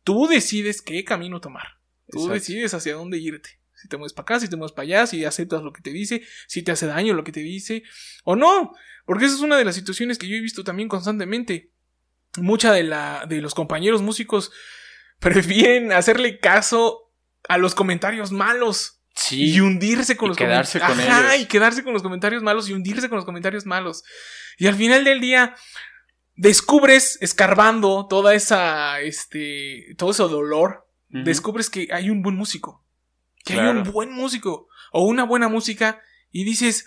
[0.04, 1.80] Tú decides qué camino tomar.
[2.10, 2.34] Tú Exacto.
[2.34, 3.60] decides hacia dónde irte.
[3.76, 5.90] Si te mueves para acá, si te mueves para allá, si aceptas lo que te
[5.90, 7.84] dice, si te hace daño lo que te dice,
[8.24, 8.74] o no.
[9.06, 11.72] Porque esa es una de las situaciones que yo he visto también constantemente.
[12.38, 14.52] Mucha de, la, de los compañeros músicos
[15.20, 17.03] prefieren hacerle caso
[17.50, 19.54] a los comentarios malos Sí.
[19.56, 21.44] y hundirse con Y los quedarse con Ajá, ellos.
[21.44, 24.04] y quedarse con los comentarios malos y hundirse con los comentarios malos.
[24.58, 25.56] Y al final del día
[26.36, 32.84] descubres escarbando toda esa este todo ese dolor, descubres que hay un buen músico.
[33.46, 36.02] Que hay un buen músico o una buena música
[36.32, 36.86] y dices,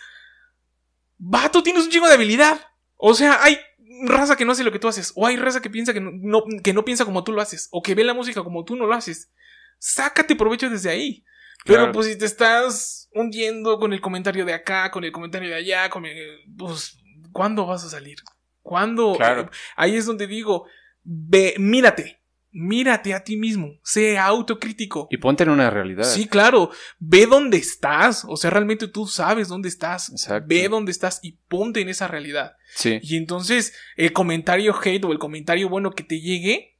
[1.18, 2.60] "Vato, tienes un chingo de habilidad."
[2.96, 3.58] O sea, hay
[4.04, 6.10] raza que no hace lo que tú haces o hay raza que piensa que no,
[6.12, 8.74] no- que no piensa como tú lo haces o que ve la música como tú
[8.74, 9.30] no lo haces.
[9.78, 11.24] Sácate provecho desde ahí.
[11.64, 11.92] Pero Claro.
[11.92, 15.90] pues si te estás hundiendo con el comentario de acá, con el comentario de allá,
[15.90, 16.98] con el, pues,
[17.32, 18.18] ¿cuándo vas a salir?
[18.62, 19.14] ¿Cuándo?
[19.16, 19.50] Claro.
[19.76, 20.66] Ahí es donde digo,
[21.02, 22.20] ve, mírate,
[22.52, 25.08] mírate a ti mismo, sé autocrítico.
[25.10, 26.04] Y ponte en una realidad.
[26.04, 30.46] Sí, claro, ve dónde estás, o sea, realmente tú sabes dónde estás, Exacto.
[30.48, 32.56] ve dónde estás y ponte en esa realidad.
[32.74, 32.98] Sí.
[33.02, 36.75] Y entonces el comentario hate o el comentario bueno que te llegue,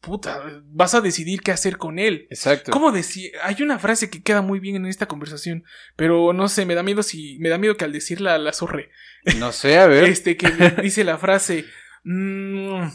[0.00, 2.26] puta, vas a decidir qué hacer con él.
[2.30, 2.70] Exacto.
[2.70, 3.32] ¿Cómo decir?
[3.42, 5.64] Hay una frase que queda muy bien en esta conversación,
[5.96, 8.90] pero no sé, me da miedo si me da miedo que al decirla la zorre.
[9.38, 10.04] No sé, a ver.
[10.04, 10.48] Este que
[10.82, 11.64] dice la frase,
[12.04, 12.86] mm,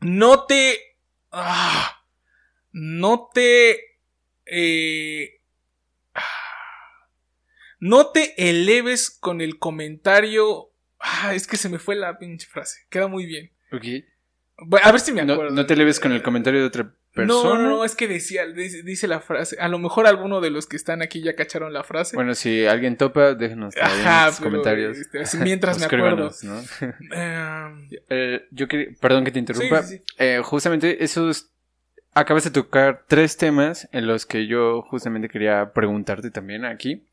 [0.00, 0.78] no te,
[1.32, 2.04] ah,
[2.72, 3.98] no te,
[4.44, 5.40] eh,
[6.14, 7.08] ah,
[7.80, 10.70] no te eleves con el comentario.
[10.98, 12.80] Ah, es que se me fue la pinche frase.
[12.90, 13.50] Queda muy bien.
[13.72, 14.04] Ok.
[14.82, 15.52] A ver si me No, acuerdo.
[15.52, 17.26] no te leves con el comentario de otra persona.
[17.56, 19.56] No, no, no, es que decía, dice, dice la frase.
[19.58, 22.14] A lo mejor alguno de los que están aquí ya cacharon la frase.
[22.16, 24.96] Bueno, si alguien topa, déjenos ahí en Ajá, los pero, comentarios.
[25.12, 26.30] este, mientras me acuerdo.
[26.44, 26.62] ¿no?
[27.12, 29.82] Em, Eh, yo quería, perdón que te interrumpa.
[29.82, 30.14] Sí, sí, sí.
[30.18, 31.50] Eh, justamente esos
[32.14, 37.04] acabas de tocar tres temas en los que yo justamente quería preguntarte también aquí.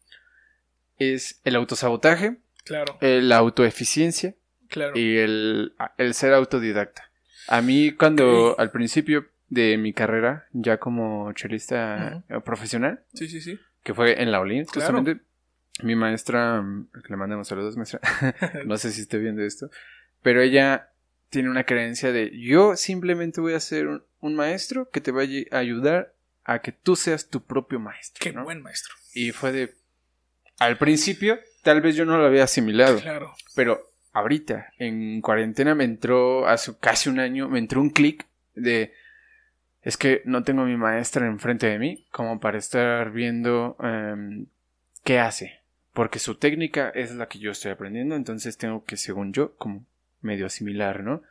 [1.00, 4.36] Es el autosabotaje, claro, la autoeficiencia
[4.70, 4.94] claro.
[4.96, 7.10] y el, el ser autodidacta.
[7.52, 13.42] A mí cuando al principio de mi carrera, ya como chelista eh, profesional, Sí, sí,
[13.42, 13.60] sí.
[13.84, 14.74] que fue en la Olin, Claro.
[14.94, 15.24] justamente
[15.84, 18.00] mi maestra, que le mandamos saludos, maestra,
[18.66, 19.70] no sé si esté viendo esto,
[20.22, 20.90] pero ella
[21.30, 25.42] tiene una creencia de yo simplemente voy a ser un, un maestro que te vaya
[25.52, 28.22] a ayudar a que tú seas tu propio maestro.
[28.24, 28.44] Qué ¿no?
[28.44, 28.94] buen maestro.
[29.14, 29.74] Y fue de...
[30.60, 33.00] Al principio, tal vez yo no lo había asimilado.
[33.00, 33.34] Claro.
[33.56, 38.94] Pero ahorita, en cuarentena, me entró, hace casi un año, me entró un clic de...
[39.82, 44.46] Es que no tengo a mi maestra enfrente de mí como para estar viendo em,
[45.04, 45.60] qué hace.
[45.94, 49.84] Porque su técnica es la que yo estoy aprendiendo, entonces tengo que, según yo, como
[50.22, 51.24] medio asimilar, ¿no?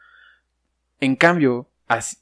[1.01, 1.69] En cambio,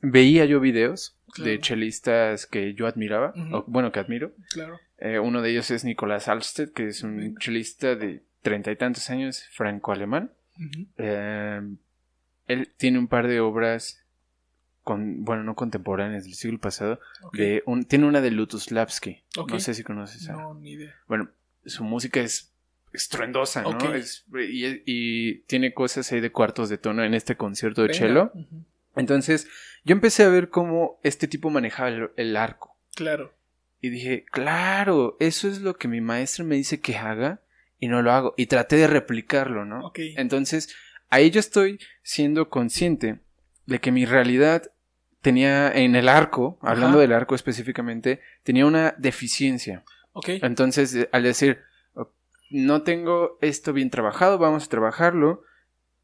[0.03, 1.51] veía yo videos Claro.
[1.51, 4.33] de chelistas que yo admiraba, o, bueno, que admiro.
[4.51, 4.81] Claro.
[4.99, 9.11] Eh, uno de ellos es Nicolás Alsted, que es un chelista de treinta y tantos
[9.11, 10.33] años, franco-alemán.
[10.97, 11.61] Eh,
[12.47, 14.05] él tiene un par de obras,
[14.83, 16.99] con, bueno, no contemporáneas del siglo pasado.
[17.23, 17.37] Ok.
[17.37, 19.23] De un, tiene una de Lutoslavski.
[19.49, 20.33] No sé si conoces a.
[20.33, 20.94] No, ni idea.
[21.07, 21.31] Bueno,
[21.66, 22.53] su música es
[22.92, 23.94] estruendosa, ¿no?
[23.94, 27.99] Es- y, y tiene cosas ahí de cuartos de tono en este concierto de Venga.
[27.99, 28.33] cello.
[28.97, 29.47] Entonces,
[29.85, 32.77] yo empecé a ver cómo este tipo manejaba el, el arco.
[32.97, 33.35] Claro.
[33.81, 37.40] Y dije, claro, eso es lo que mi maestro me dice que haga
[37.81, 38.35] y no lo hago.
[38.37, 39.87] Y traté de replicarlo, ¿no?
[39.87, 39.99] Ok.
[40.17, 40.75] Entonces,
[41.11, 43.21] ahí yo estoy siendo consciente
[43.67, 44.71] de que mi realidad
[45.21, 47.01] tenía en el arco, hablando Ajá.
[47.03, 49.85] del arco específicamente, tenía una deficiencia.
[50.12, 50.29] Ok.
[50.43, 51.59] Entonces, al decir,
[51.95, 52.11] "Oh,
[52.51, 55.43] no tengo esto bien trabajado, vamos a trabajarlo,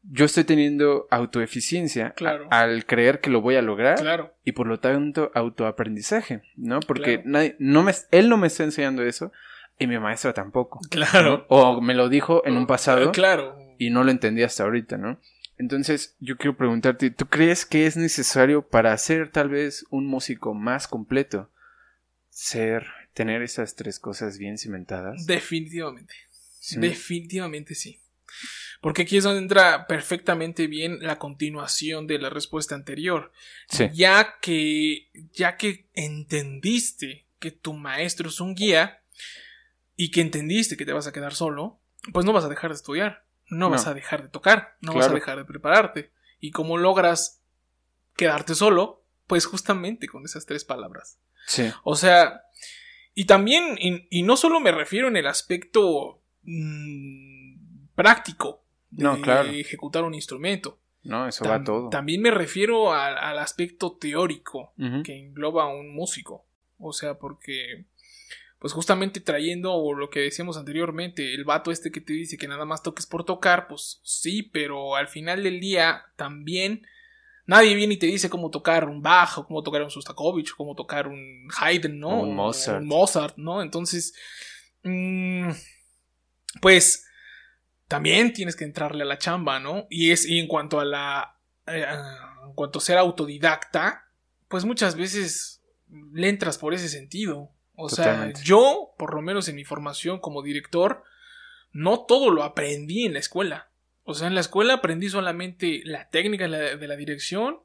[0.03, 2.47] yo estoy teniendo autoeficiencia Claro.
[2.51, 4.35] al creer que lo voy a lograr Claro.
[4.43, 6.79] y por lo tanto autoaprendizaje, ¿no?
[6.81, 7.29] Porque Claro.
[7.29, 9.31] nadie- no me, él no me está enseñando eso
[9.79, 10.79] y mi maestra tampoco.
[10.89, 11.45] Claro.
[11.49, 13.57] O me lo dijo en un pasado Claro.
[13.77, 15.19] y no lo entendí hasta ahorita, ¿no?
[15.57, 20.53] Entonces, yo quiero preguntarte, ¿tú crees que es necesario para ser tal vez un músico
[20.53, 21.49] más completo
[22.29, 25.25] ser, tener esas tres cosas bien cimentadas?
[25.25, 26.13] Definitivamente.
[26.59, 26.79] Sí.
[26.79, 28.01] Definitivamente sí.
[28.81, 33.31] Porque aquí es donde entra perfectamente bien la continuación de la respuesta anterior.
[33.69, 33.89] Sí.
[33.93, 39.01] Ya que, ya que entendiste que tu maestro es un guía
[39.95, 41.79] y que entendiste que te vas a quedar solo,
[42.13, 45.07] pues no vas a dejar de estudiar, no, vas a dejar de tocar, no vas
[45.07, 46.11] a dejar de prepararte.
[46.39, 47.41] Y cómo logras
[48.15, 51.19] quedarte solo, pues justamente con esas tres palabras.
[51.47, 51.71] Sí.
[51.83, 52.41] O sea,
[53.13, 59.21] y también, y, y no solo me refiero en el aspecto mm, práctico de No,
[59.21, 59.49] claro.
[59.49, 60.79] ejecutar un instrumento.
[61.03, 61.89] No, eso Tam- va todo.
[61.89, 66.45] También me refiero al- al aspecto teórico que engloba a un músico.
[66.79, 67.85] O sea, porque,
[68.59, 72.65] pues justamente trayendo lo que decíamos anteriormente, el vato este que te dice que nada
[72.65, 76.85] más toques por tocar, pues sí, pero al final del día también
[77.45, 81.07] nadie viene y te dice cómo tocar un bajo, cómo tocar un Sostakovich, cómo tocar
[81.07, 82.09] un Haydn, ¿no?
[82.09, 82.81] O un Mozart.
[82.81, 83.61] un Mozart, ¿no?
[83.61, 84.13] Entonces,
[84.83, 85.49] mm,
[86.61, 87.05] pues
[87.87, 89.85] también tienes que entrarle a la chamba, ¿no?
[89.89, 91.37] Y es y en cuanto a la
[91.67, 91.85] eh,
[92.47, 94.09] en cuanto a ser autodidacta,
[94.47, 95.63] pues muchas veces
[96.13, 97.51] le entras por ese sentido.
[97.75, 98.39] O Totalmente.
[98.39, 101.03] sea, yo, por lo menos en mi formación como director,
[101.71, 103.69] no todo lo aprendí en la escuela.
[104.03, 107.59] O sea, en la escuela aprendí solamente la técnica de la, dirección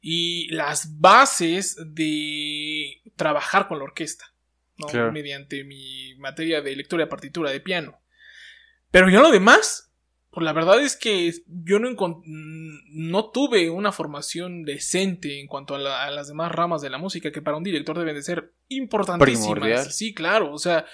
[0.00, 4.32] y las bases de trabajar con la orquesta,
[4.78, 4.86] ¿no?
[4.86, 5.12] Claro.
[5.12, 8.00] mediante mi materia de lectura de partitura de piano.
[8.90, 9.93] Pero ya lo demás,
[10.34, 11.88] pues la verdad es que yo no,
[12.26, 16.98] no tuve una formación decente en cuanto a, la- a las demás ramas de la
[16.98, 19.50] música que para un director deben de ser importantísimas.
[19.52, 19.92] Primordial.
[19.92, 20.84] Sí, claro, o sea,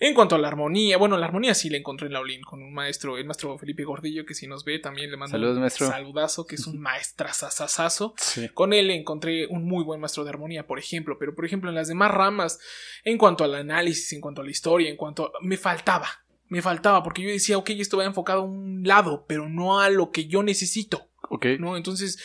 [0.00, 2.72] en cuanto a la armonía, bueno, la armonía sí la encontré en Laulín con un
[2.74, 5.86] maestro, el maestro Felipe Gordillo, que si nos ve también le mando Saludos, un maestro.
[5.88, 8.14] saludazo, que es un maestrazazazazo.
[8.18, 8.48] Sí.
[8.54, 11.76] Con él encontré un muy buen maestro de armonía, por ejemplo, pero por ejemplo en
[11.76, 12.58] las demás ramas,
[13.04, 15.32] en cuanto al análisis, en cuanto a la historia, en cuanto a...
[15.42, 16.08] me faltaba,
[16.50, 19.88] me faltaba, porque yo decía, ok, esto va enfocado a un lado, pero no a
[19.88, 21.46] lo que yo necesito, Ok.
[21.58, 21.76] ¿no?
[21.78, 22.18] Entonces,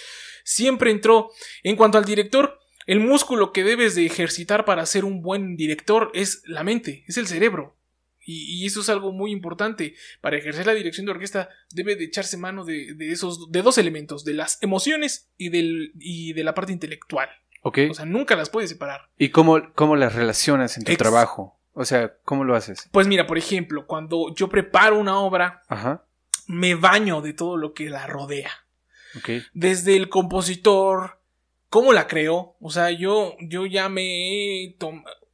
[0.43, 1.31] siempre entró,
[1.63, 6.11] en cuanto al director, el músculo que debes de ejercitar para ser un buen director
[6.13, 7.77] es la mente, es el cerebro.
[8.27, 9.93] Y, y eso es algo muy importante.
[10.21, 13.77] Para ejercer la dirección de orquesta debe de echarse mano de, de esos, de dos
[13.77, 17.29] elementos, de las emociones y, del, y de la parte intelectual.
[17.61, 17.79] Ok.
[17.91, 19.09] O sea, nunca las puedes separar.
[19.19, 21.54] ¿Y cómo, cómo las relacionas en tu Ex- trabajo?
[21.77, 22.89] O sea, ¿cómo lo haces?
[22.91, 26.03] Pues mira, por ejemplo, cuando yo preparo una obra, Ajá.
[26.47, 28.51] me baño de todo lo que la rodea.
[29.17, 29.29] Ok.
[29.53, 31.19] desde el compositor,
[31.69, 32.57] cómo la creó.
[32.59, 34.01] O sea, yo, yo ya me
[34.65, 34.75] he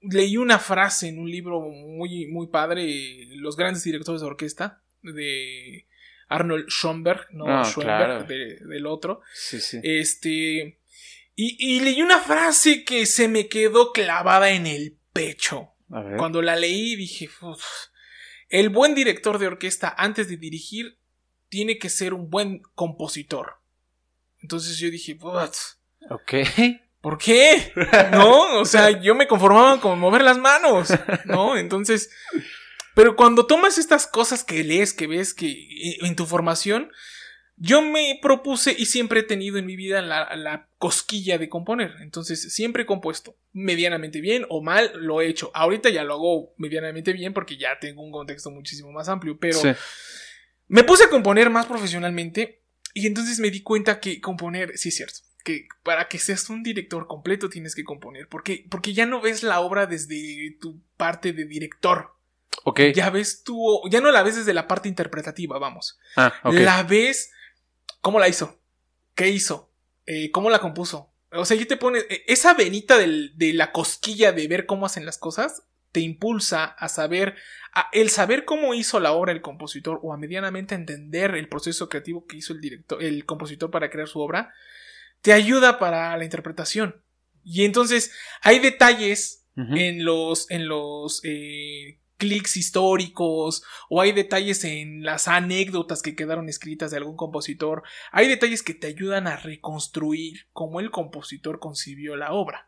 [0.01, 5.87] leí una frase en un libro muy, muy padre, Los grandes directores de orquesta, de
[6.27, 8.23] Arnold Schoenberg, no Ah, Schoenberg, claro.
[8.25, 9.21] de- del otro.
[9.33, 9.79] Sí, sí.
[9.83, 10.77] Este.
[11.35, 15.70] Y, y leí una frase que se me quedó clavada en el pecho.
[15.91, 16.17] A ver.
[16.17, 17.63] Cuando la leí dije, "Uf,
[18.49, 20.97] el buen director de orquesta antes de dirigir
[21.49, 23.57] tiene que ser un buen compositor.
[24.41, 25.75] Entonces yo dije, "Uf,
[26.09, 26.33] Ok.
[27.01, 27.71] ¿Por qué?
[28.11, 30.89] No, o sea, yo me conformaba con mover las manos,
[31.25, 31.57] ¿no?
[31.57, 32.11] Entonces,
[32.95, 36.91] pero cuando tomas estas cosas que lees, que ves, que eh, en tu formación,
[37.63, 41.93] yo me propuse y siempre he tenido en mi vida la, cosquilla de componer.
[42.01, 45.51] Entonces, siempre he compuesto medianamente bien o mal, lo he hecho.
[45.53, 49.59] Ahorita ya lo hago medianamente bien porque ya tengo un contexto muchísimo más amplio, pero
[50.69, 52.63] me puse a componer más profesionalmente
[52.95, 56.63] y entonces me di cuenta que componer, sí es cierto, que para que seas un
[56.63, 61.31] director completo tienes que componer, porque, porque ya no ves la obra desde tu parte
[61.31, 62.15] de director.
[62.63, 62.81] Ok.
[62.95, 65.99] Ya ves tú, ya no la ves desde la parte interpretativa, vamos.
[66.15, 66.53] Ah, ok.
[66.55, 67.31] La ves
[68.01, 68.59] ¿Cómo la hizo?
[69.15, 69.71] ¿Qué hizo?
[70.05, 71.13] Eh, ¿Cómo la compuso?
[71.31, 71.99] O sea, yo te pone.
[71.99, 76.89] Eh, esa venita de la cosquilla de ver cómo hacen las cosas te impulsa a
[76.89, 77.35] saber.
[77.73, 81.87] A el saber cómo hizo la obra el compositor o a medianamente entender el proceso
[81.87, 84.53] creativo que hizo el director, el compositor para crear su obra,
[85.21, 87.01] te ayuda para la interpretación.
[87.43, 95.03] Y entonces hay detalles en los, en los eh, clics históricos o hay detalles en
[95.03, 97.81] las anécdotas que quedaron escritas de algún compositor.
[98.11, 102.67] Hay detalles que te ayudan a reconstruir cómo el compositor concibió la obra.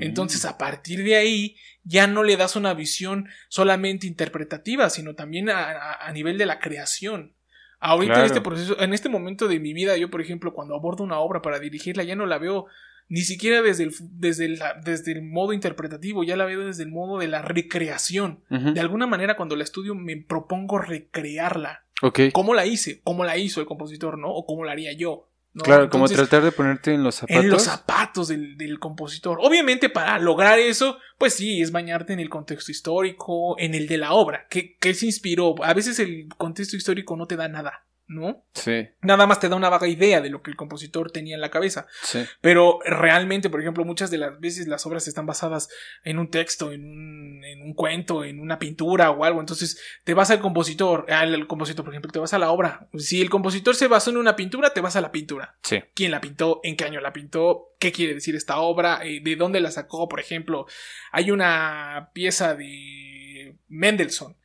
[0.00, 5.50] Entonces, a partir de ahí, ya no le das una visión solamente interpretativa, sino también
[5.50, 7.34] a, nivel de la creación.
[7.80, 11.02] Ahorita en este proceso, en este momento de mi vida, yo, por ejemplo, cuando abordo
[11.02, 12.66] una obra para dirigirla, ya no la veo
[13.10, 17.18] ni siquiera desde el, desde desde el modo interpretativo, ya la veo desde el modo
[17.18, 18.44] de la recreación.
[18.48, 21.84] De alguna manera, cuando la estudio, me propongo recrearla.
[22.32, 23.00] ¿Cómo la hice?
[23.02, 24.30] ¿Cómo la hizo el compositor, no?
[24.30, 25.26] O cómo la haría yo.
[25.54, 27.44] Claro, como tratar de ponerte en los zapatos.
[27.44, 29.38] En los zapatos del, compositor.
[29.42, 33.98] Obviamente, para lograr eso, pues sí, es bañarte en el contexto histórico, en el de
[33.98, 34.46] la obra.
[34.48, 35.56] ¿Qué, qué se inspiró?
[35.64, 37.84] A veces el contexto histórico no te da nada.
[38.10, 38.44] ¿No?
[38.54, 38.88] Sí.
[39.02, 41.50] Nada más te da una vaga idea de lo que el compositor tenía en la
[41.50, 41.86] cabeza.
[42.02, 42.24] Sí.
[42.40, 45.68] Pero realmente, por ejemplo, muchas de las veces las obras están basadas
[46.02, 49.38] en un texto, en un, en un cuento, en una pintura o algo.
[49.38, 52.88] Entonces, te vas al compositor, al compositor, por ejemplo, te vas a la obra.
[52.98, 55.56] Si el compositor se basó en una pintura, te vas a la pintura.
[55.62, 55.80] Sí.
[55.94, 56.60] ¿Quién la pintó?
[56.64, 57.74] ¿En qué año la pintó?
[57.78, 59.00] ¿Qué quiere decir esta obra?
[59.04, 60.08] Eh, ¿De dónde la sacó?
[60.08, 60.66] Por ejemplo,
[61.12, 64.36] hay una pieza de Mendelssohn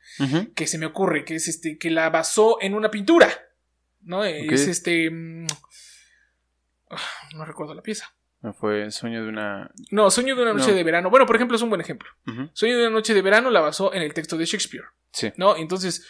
[0.54, 3.28] que se me ocurre, que es este, que la basó en una pintura.
[4.06, 4.24] ¿No?
[4.24, 5.10] Es este...
[5.10, 5.46] Mm,
[6.90, 6.96] ah,
[7.34, 8.14] no recuerdo la pieza.
[8.40, 9.70] No fue Sueño de una...
[9.90, 11.10] No, Sueño de una noche de verano.
[11.10, 12.08] Bueno, por ejemplo, es un buen ejemplo.
[12.52, 14.86] Sueño de una noche de verano la basó en el texto de Shakespeare.
[15.12, 15.32] Sí.
[15.36, 15.56] ¿No?
[15.56, 16.06] Entonces,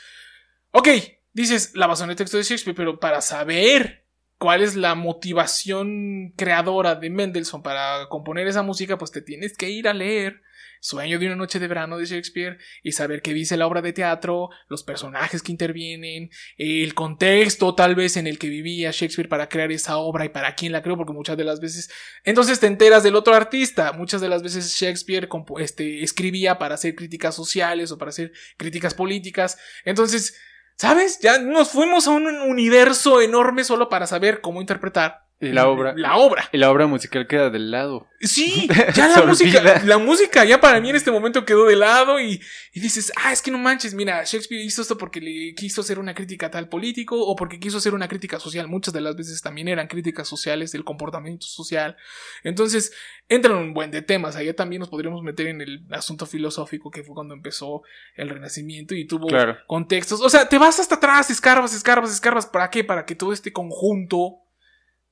[0.70, 0.88] ok,
[1.32, 4.07] dices, la basó en el texto de Shakespeare, pero para saber
[4.38, 9.70] cuál es la motivación creadora de Mendelssohn para componer esa música, pues te tienes que
[9.70, 10.42] ir a leer
[10.87, 13.93] Sueño de una noche de verano de Shakespeare y saber qué dice la obra de
[13.93, 19.49] teatro, los personajes que intervienen, el contexto tal vez en el que vivía Shakespeare para
[19.49, 21.91] crear esa obra y para quién la creó, porque muchas de las veces
[22.22, 25.28] entonces te enteras del otro artista, muchas de las veces Shakespeare
[25.59, 30.39] este, escribía para hacer críticas sociales o para hacer críticas políticas, entonces,
[30.76, 31.18] ¿sabes?
[31.18, 35.93] Ya nos fuimos a un universo enorme solo para saber cómo interpretar y la obra.
[35.97, 36.49] La obra.
[36.51, 38.09] Y la obra musical queda del lado.
[38.20, 39.82] Sí, ya la música.
[39.84, 42.41] La música ya para mí en este momento quedó de lado y,
[42.72, 45.99] y, dices, ah, es que no manches, mira, Shakespeare hizo esto porque le quiso hacer
[45.99, 48.66] una crítica a tal político o porque quiso hacer una crítica social.
[48.66, 51.97] Muchas de las veces también eran críticas sociales del comportamiento social.
[52.43, 52.95] Entonces,
[53.28, 54.37] entran un buen de temas.
[54.37, 57.82] Allá también nos podríamos meter en el asunto filosófico que fue cuando empezó
[58.14, 59.28] el Renacimiento y tuvo
[59.66, 60.22] contextos.
[60.22, 62.47] O sea, te vas hasta atrás, escarbas, escarbas, escarbas.
[62.47, 62.84] ¿Para qué?
[62.84, 64.45] Para que todo este conjunto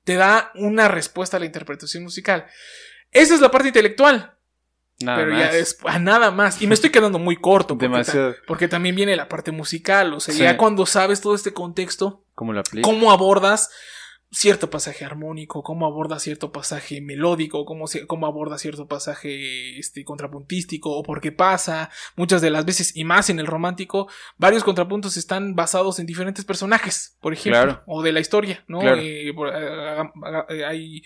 [0.04, 2.46] te da una respuesta a la interpretación musical.
[3.10, 4.34] Esa es la parte intelectual.
[5.00, 6.62] Nada pero ya es a nada más.
[6.62, 7.74] Y me estoy quedando muy corto.
[7.74, 8.36] Porque Demasiado.
[8.46, 10.14] porque también viene la parte musical.
[10.14, 12.24] O sea, ya cuando sabes todo este contexto.
[12.34, 13.70] ¿Cómo lo Cómo abordas
[14.34, 20.90] cierto pasaje armónico, cómo aborda cierto pasaje melódico, cómo, cómo aborda cierto pasaje este, contrapuntístico
[20.90, 21.90] o por qué pasa.
[22.16, 26.44] Muchas de las veces, y más en el romántico, varios contrapuntos están basados en diferentes
[26.44, 28.82] personajes, por ejemplo, o de la historia, ¿no?
[28.82, 29.32] Eh,
[30.50, 31.02] eh,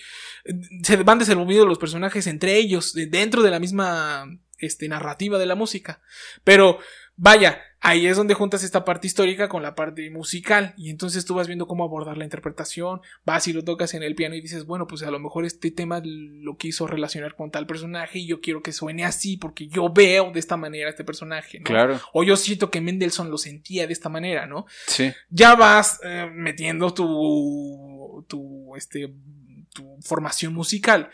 [0.82, 4.24] se van desenvolviendo los personajes entre ellos, dentro de la misma
[4.58, 6.00] este, narrativa de la música.
[6.44, 6.78] Pero
[7.20, 11.34] Vaya, ahí es donde juntas esta parte histórica con la parte musical y entonces tú
[11.34, 14.66] vas viendo cómo abordar la interpretación, vas y lo tocas en el piano y dices,
[14.66, 18.40] bueno, pues a lo mejor este tema lo quiso relacionar con tal personaje y yo
[18.40, 21.64] quiero que suene así porque yo veo de esta manera a este personaje, ¿no?
[21.64, 22.00] Claro.
[22.12, 24.66] O yo siento que Mendelssohn lo sentía de esta manera, ¿no?
[24.86, 25.12] Sí.
[25.30, 29.12] Ya vas eh, metiendo tu, tu, este,
[29.72, 31.10] tu formación musical.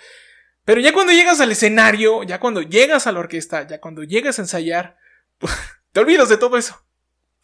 [0.64, 4.38] Pero ya cuando llegas al escenario, ya cuando llegas a la orquesta, ya cuando llegas
[4.38, 4.96] a ensayar,
[5.94, 6.84] Te olvidas de todo eso.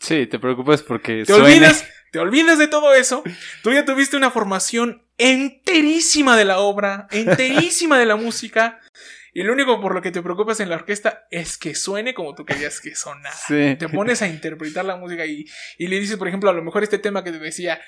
[0.01, 1.23] Sí, te preocupas porque.
[1.25, 3.23] Te olvidas, te olvidas de todo eso.
[3.63, 8.81] Tú ya tuviste una formación enterísima de la obra, enterísima de la música.
[9.33, 12.35] Y lo único por lo que te preocupas en la orquesta es que suene como
[12.35, 13.35] tú querías que sonara.
[13.47, 13.77] Sí.
[13.79, 15.45] Te pones a interpretar la música y,
[15.79, 17.81] y le dices, por ejemplo, a lo mejor este tema que te decía,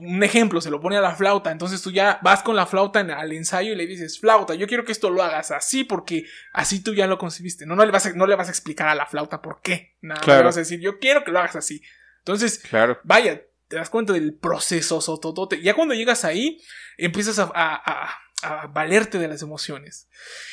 [0.00, 1.50] un ejemplo, se lo pone a la flauta.
[1.50, 4.66] Entonces tú ya vas con la flauta en- al ensayo y le dices, flauta, yo
[4.66, 7.66] quiero que esto lo hagas así porque así tú ya lo concibiste.
[7.66, 9.96] No, no, le, vas a, no le vas a explicar a la flauta por qué.
[10.00, 10.40] Nada, Claro.
[10.40, 11.82] le vas a decir, yo quiero que lo hagas así.
[12.18, 12.98] Entonces, Claro.
[13.04, 15.62] vaya, te das cuenta del proceso sototote.
[15.62, 16.60] Ya cuando llegas ahí,
[16.98, 18.10] empiezas a, a- a-
[18.42, 20.08] a valerte de las emociones.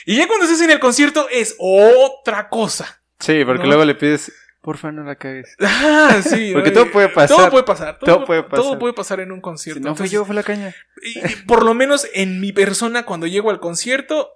[0.05, 3.01] Y ya cuando estás en el concierto es otra cosa.
[3.19, 3.67] Sí, porque No.
[3.69, 4.31] luego le pides,
[4.61, 5.55] porfa, no la cagues.
[5.59, 6.51] Ah, sí.
[6.53, 7.35] Porque todo puede pasar.
[7.37, 7.99] Todo puede pasar.
[7.99, 8.59] Todo puede pasar.
[8.59, 9.79] Todo puede pasar en un concierto.
[9.79, 10.75] Si no Entonces, yo, fue la caña.
[11.01, 14.29] y- y por lo menos en mi persona, cuando llego al concierto,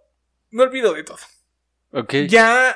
[0.50, 1.20] me olvido de todo.
[1.92, 2.14] Ok.
[2.28, 2.76] Ya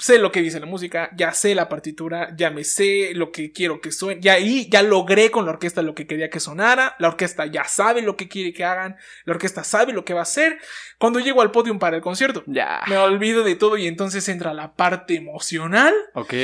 [0.00, 3.52] sé lo que dice la música, ya sé la partitura, ya me sé lo que
[3.52, 6.96] quiero que suene, ya ahí ya logré con la orquesta lo que quería que sonara,
[6.98, 10.20] la orquesta ya sabe lo que quiere que hagan, la orquesta sabe lo que va
[10.20, 10.58] a hacer.
[10.98, 12.82] Cuando llego al podium para el concierto, Ya.
[12.88, 15.94] me olvido de todo y entonces entra la parte emocional.
[16.14, 16.34] Ok.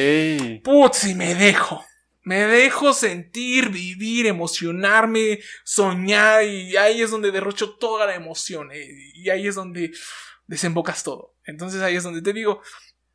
[0.63, 1.85] Putz, y me dejo.
[2.23, 8.89] Me dejo sentir, vivir, emocionarme, soñar y ahí es donde derrocho toda la emoción eh,
[9.15, 9.93] y ahí es donde
[10.49, 11.35] desembocas todo.
[11.45, 12.61] Entonces ahí es donde te digo,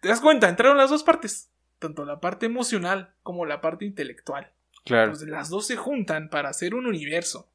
[0.01, 4.51] te das cuenta, entraron las dos partes, tanto la parte emocional como la parte intelectual.
[4.83, 5.11] Claro.
[5.11, 7.51] Pues las dos se juntan para hacer un universo.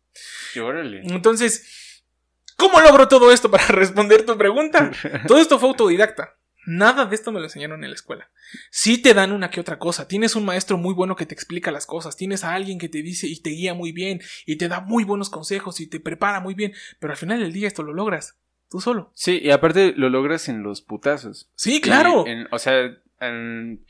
[0.54, 1.02] Y órale.
[1.04, 2.02] Entonces,
[2.56, 4.90] ¿cómo logro todo esto para responder tu pregunta?
[5.26, 6.36] Todo esto fue autodidacta.
[6.66, 8.28] Nada de esto me lo enseñaron en la escuela.
[8.70, 10.08] Sí te dan una que otra cosa.
[10.08, 12.16] Tienes un maestro muy bueno que te explica las cosas.
[12.16, 15.04] Tienes a alguien que te dice y te guía muy bien y te da muy
[15.04, 16.72] buenos consejos y te prepara muy bien.
[16.98, 18.36] Pero al final del día esto lo logras.
[18.70, 19.10] Tú solo.
[19.14, 21.48] Sí, y aparte lo logras en los putazos.
[21.54, 22.26] Sí, claro.
[22.26, 22.80] En- o sea,
[23.20, 23.84] en,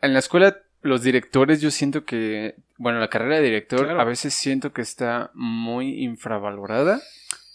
[0.00, 2.56] en la escuela, los directores, yo siento que.
[2.78, 4.00] Bueno, la carrera de director Claro.
[4.00, 7.00] a veces siento que está muy infravalorada.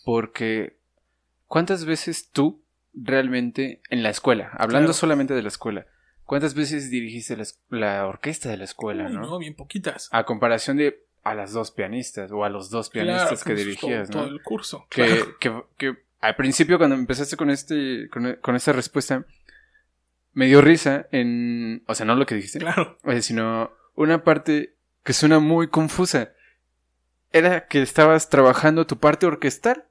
[0.06, 0.78] Porque.
[1.48, 2.62] ¿Cuántas veces tú
[2.94, 4.94] realmente en la escuela, hablando Claro.
[4.94, 5.86] solamente de la escuela,
[6.26, 9.22] cuántas veces dirigiste la, la orquesta de la escuela, Uy, no?
[9.22, 10.08] no, bien poquitas.
[10.12, 13.66] A comparación de a las dos pianistas o a los dos pianistas Claro, que pues,
[13.66, 14.28] dirigías, todo, ¿no?
[14.28, 14.88] todo el curso.
[14.90, 15.38] que, claro.
[15.40, 19.26] que, que al principio cuando empezaste con este con, con esta respuesta
[20.34, 22.98] me dio risa en o sea no lo que dijiste Claro.
[23.04, 26.32] eh, sino una parte que suena muy confusa
[27.32, 29.86] era que estabas trabajando tu parte orquestal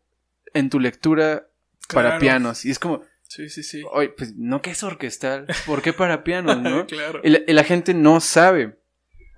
[0.54, 1.48] en tu lectura
[1.92, 3.82] para pianos y es como Sí, sí, sí.
[3.92, 6.86] oye pues no que es orquestal ¿por qué para pianos no?
[6.88, 7.20] claro.
[7.22, 8.76] y, la, y la gente no sabe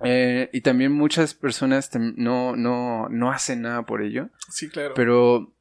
[0.05, 4.93] Eh, y también muchas personas no, no, no hacen nada por ello Sí, claro.
[4.95, 5.53] pero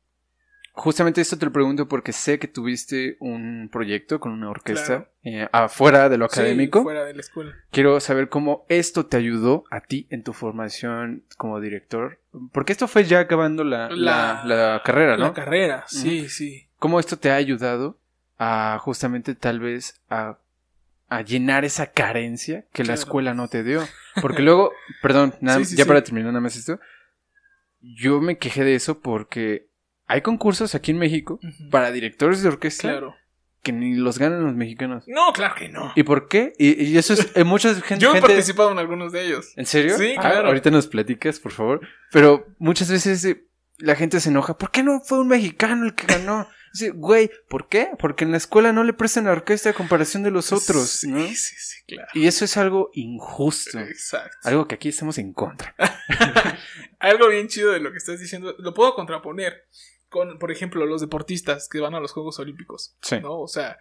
[0.75, 5.49] justamente esto te lo pregunto porque sé que tuviste un proyecto con una orquesta eh,
[5.53, 6.83] afuera de lo Sí, académico.
[6.83, 7.53] fuera de la escuela.
[7.71, 12.21] Quiero saber cómo esto te ayudó a ti en tu formación como director.
[12.53, 15.25] Porque esto fue ya acabando la, la, La- la carrera, ¿no?
[15.25, 16.69] La carrera, sí, sí.
[16.79, 17.99] ¿Cómo esto te ha ayudado
[18.39, 20.39] a justamente tal vez a,
[21.09, 23.83] a llenar esa carencia que la escuela no te dio?
[24.21, 25.89] Porque luego, perdón, nada, Sí, sí, ya sí.
[25.89, 26.81] para terminar nada más esto,
[27.81, 29.67] yo me quejé de eso porque
[30.13, 31.41] hay concursos aquí en México
[31.71, 33.17] para directores de orquesta Claro.
[33.63, 35.05] que ni los ganan los mexicanos.
[35.07, 35.93] No, claro que no.
[35.97, 36.53] ¿Y por qué?
[36.59, 38.03] Y, y eso es, eh, mucha gente...
[38.05, 39.53] Yo he participado en algunos de ellos.
[39.57, 39.97] ¿En serio?
[39.97, 40.49] Sí, Ah, claro.
[40.49, 41.81] ahorita nos platicas, por favor.
[42.11, 43.47] Pero muchas veces eh,
[43.79, 44.59] la gente se enoja.
[44.59, 46.47] ¿Por qué no fue un mexicano el que ganó?
[46.75, 47.91] Dice, güey, ¿por qué?
[47.99, 51.09] Porque en la escuela no le prestan la orquesta a comparación de los otros, Sí,
[51.11, 51.19] ¿no?
[51.27, 52.09] sí, sí, claro.
[52.15, 53.79] Y eso es algo injusto.
[53.79, 54.37] Exacto.
[54.45, 55.75] Algo que aquí estamos en contra.
[56.99, 59.67] Algo bien chido de lo que estás diciendo, lo puedo contraponer
[60.13, 62.95] con, por ejemplo, los deportistas que van a los Juegos Olímpicos.
[63.03, 63.19] Sí.
[63.21, 63.41] ¿No?
[63.41, 63.79] O sea,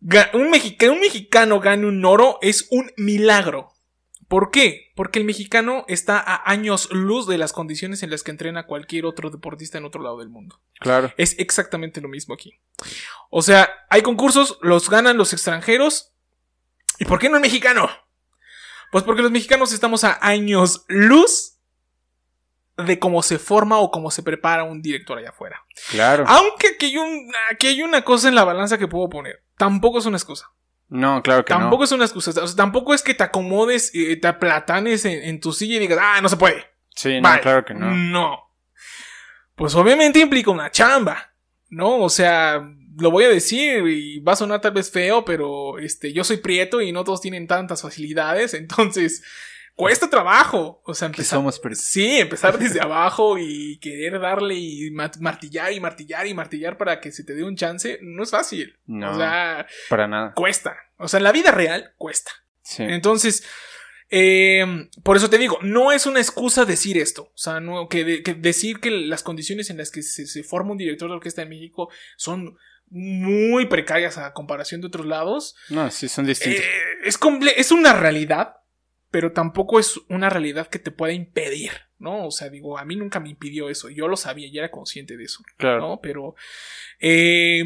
[0.00, 3.68] un, mexi- que un mexicano gane un oro es un milagro.
[4.26, 4.90] ¿Por qué?
[4.94, 9.06] Porque el mexicano está a años luz de las condiciones en las que entrena cualquier
[9.06, 10.60] otro deportista en otro lado del mundo.
[10.80, 11.12] Claro.
[11.16, 12.60] Es exactamente lo mismo aquí.
[13.30, 16.12] O sea, hay concursos, los ganan los extranjeros.
[16.98, 17.88] ¿Y por qué no el mexicano?
[18.90, 21.57] Pues porque los mexicanos estamos a años luz
[22.84, 25.64] de cómo se forma o cómo se prepara un director allá afuera.
[25.90, 26.24] Claro.
[26.26, 29.42] Aunque aquí hay, un, aquí hay una cosa en la balanza que puedo poner.
[29.56, 30.50] Tampoco es una excusa.
[30.88, 31.84] No, claro que Tampoco no.
[31.84, 32.30] es una excusa.
[32.30, 35.80] O sea, tampoco es que te acomodes, eh, te aplatanes en, en tu silla y
[35.80, 36.64] digas, ah, no se puede.
[36.94, 37.90] Sí, no, claro que no.
[37.90, 38.38] No.
[39.54, 41.32] Pues obviamente implica una chamba,
[41.68, 41.98] ¿no?
[41.98, 42.62] O sea,
[42.96, 46.38] lo voy a decir y va a sonar tal vez feo, pero este, yo soy
[46.38, 49.22] prieto y no todos tienen tantas facilidades, entonces
[49.78, 50.82] cuesta trabajo.
[50.84, 51.38] O sea, empezar.
[51.38, 56.76] somos Sí, empezar desde abajo y querer darle y ma- martillar y martillar y martillar
[56.76, 58.76] para que se te dé un chance, no es fácil.
[58.86, 60.32] No, O sea, para nada.
[60.34, 60.76] cuesta.
[60.98, 62.32] O sea, en la vida real cuesta.
[62.62, 62.82] Sí.
[62.82, 63.44] Entonces,
[64.10, 64.64] Eh,
[65.04, 67.24] por eso te digo, no es una excusa decir esto.
[67.24, 70.42] O sea, no, que, de- que decir que las condiciones en las que se, se
[70.42, 72.56] forma un director de orquesta en México son
[72.88, 75.56] muy precarias a comparación de otros lados.
[75.68, 76.64] No, sí, son distintos.
[76.64, 76.68] Eh,
[77.04, 78.54] es, comple- es una realidad,
[79.10, 82.26] pero tampoco es una realidad que te pueda impedir, ¿no?
[82.26, 83.88] O sea, digo, a mí nunca me impidió eso.
[83.88, 85.42] Yo lo sabía, ya era consciente de eso.
[85.56, 85.80] claro.
[85.80, 86.00] ¿no?
[86.00, 86.34] Pero
[87.00, 87.64] eh,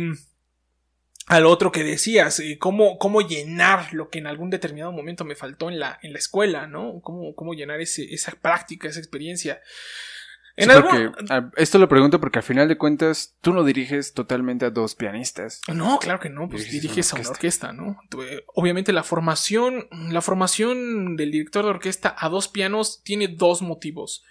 [1.26, 5.34] al otro que decías, eh, ¿cómo, cómo llenar lo que en algún determinado momento me
[5.34, 7.00] faltó en la, en la escuela, ¿no?
[7.00, 9.60] ¿Cómo, cómo llenar ese, esa práctica, esa experiencia?
[10.56, 14.66] Sí, porque, ah, esto lo pregunto porque al final de cuentas tú no diriges totalmente
[14.66, 15.62] a dos pianistas.
[15.72, 17.98] No, claro que no, pues Diriges diriges a una orquesta, ¿no?
[18.22, 23.62] Eh, Obviamente la formación, la formación del director de orquesta a dos pianos tiene dos
[23.62, 24.24] motivos.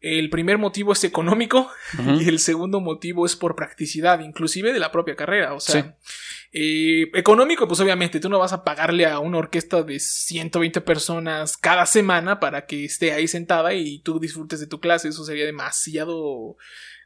[0.00, 4.90] El primer motivo es económico y el segundo motivo es por practicidad, inclusive de la
[4.90, 5.52] propia carrera.
[5.52, 5.94] O sea,
[6.52, 11.58] eh, económico, pues obviamente tú no vas a pagarle a una orquesta de 120 personas
[11.58, 15.08] cada semana para que esté ahí sentada y tú disfrutes de tu clase.
[15.08, 16.56] Eso sería demasiado.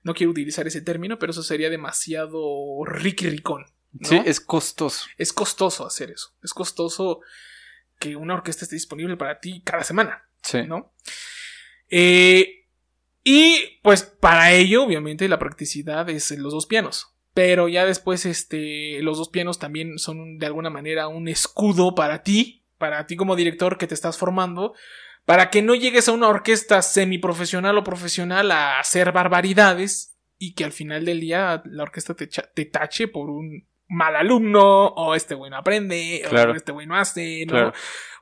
[0.05, 3.67] No quiero utilizar ese término, pero eso sería demasiado riqui ricón.
[3.93, 4.09] ¿no?
[4.09, 5.07] Sí, es costoso.
[5.19, 6.33] es costoso hacer eso.
[6.45, 7.21] Es costoso
[7.99, 10.29] que una orquesta esté disponible para ti cada semana.
[10.43, 10.63] Sí.
[10.63, 10.95] ¿no?
[11.89, 12.64] Eh,
[13.25, 17.15] y pues para ello, obviamente, la practicidad es los dos pianos.
[17.33, 22.23] Pero ya después, este, los dos pianos también son de alguna manera un escudo para
[22.23, 24.75] ti, para ti como director que te estás formando,
[25.25, 30.65] para que no llegues a una orquesta semiprofesional o profesional a hacer barbaridades y que
[30.65, 35.35] al final del día la orquesta te, te tache por un mal alumno, o este
[35.35, 36.53] güey no aprende, Claro.
[36.53, 37.53] o este güey no hace, ¿no?
[37.53, 37.73] Claro.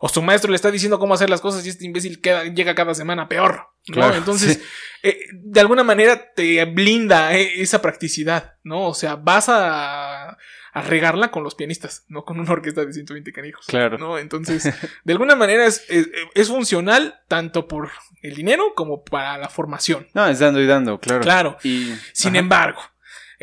[0.00, 2.74] O su maestro le está diciendo cómo hacer las cosas y este imbécil queda- llega
[2.74, 3.68] cada semana peor.
[3.88, 3.94] ¿no?
[3.94, 4.62] Claro, Entonces, sí.
[5.02, 8.86] eh, de alguna manera te blinda eh, esa practicidad, ¿no?
[8.88, 10.30] O sea, vas a,
[10.74, 13.66] a regarla con los pianistas, no con una orquesta de 120 canijos.
[13.66, 13.98] Claro.
[13.98, 14.18] ¿no?
[14.18, 14.64] Entonces,
[15.04, 17.90] de alguna manera es, es, es funcional tanto por
[18.22, 20.06] el dinero como para la formación.
[20.14, 21.20] No, es dando y dando, claro.
[21.22, 21.56] Claro.
[21.64, 22.38] Y, Sin ajá.
[22.38, 22.82] embargo,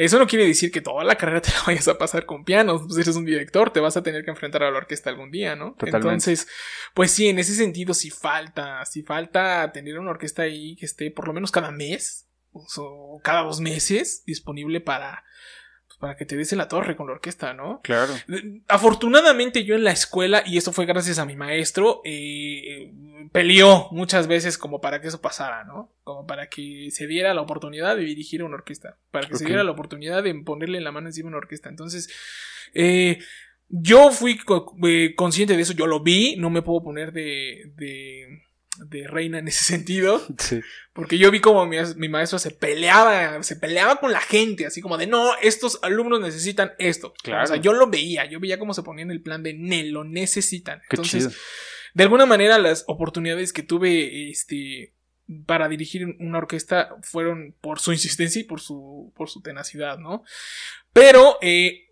[0.06, 2.84] eso no quiere decir que toda la carrera te la vayas a pasar con pianos.
[2.88, 5.58] Pues eres un director, te vas a tener que enfrentar a la orquesta algún día,
[5.58, 5.74] ¿no?
[5.74, 5.98] Totalmente.
[5.98, 6.48] Entonces,
[6.94, 11.12] pues sí, en ese sentido sí falta, sí falta tener una orquesta ahí que esté
[11.12, 15.26] por lo menos cada mes o cada dos meses disponible para,
[16.00, 17.82] para que te des en la torre con la orquesta, ¿no?
[17.84, 18.14] Claro.
[18.68, 22.92] Afortunadamente yo en la escuela, y esto fue gracias a mi maestro, eh,
[23.32, 25.92] peleó muchas veces como para que eso pasara, ¿no?
[26.04, 29.64] Como para que se diera la oportunidad de dirigir una orquesta, para que se diera
[29.64, 31.70] la oportunidad de ponerle la mano encima a una orquesta.
[31.70, 32.10] Entonces,
[32.74, 33.20] eh,
[33.68, 37.72] yo fui co- eh, consciente de eso, yo lo vi, no me puedo poner de,
[37.76, 38.42] de,
[38.88, 40.62] de reina en ese sentido, Sí.
[40.94, 44.82] porque yo vi como mi, mi maestro se peleaba, se peleaba con la gente, así
[44.82, 47.14] como de no, estos alumnos necesitan esto.
[47.24, 47.44] Claro.
[47.44, 49.84] O sea, yo lo veía, yo veía cómo se ponía en el plan de ne,
[49.84, 50.80] lo necesitan.
[50.90, 51.40] Qué Entonces, chido.
[51.94, 54.94] de alguna manera, las oportunidades que tuve, este,
[55.46, 60.24] para dirigir una orquesta fueron por su insistencia y por su, por su tenacidad, ¿no?
[60.94, 61.86] Pero, eh,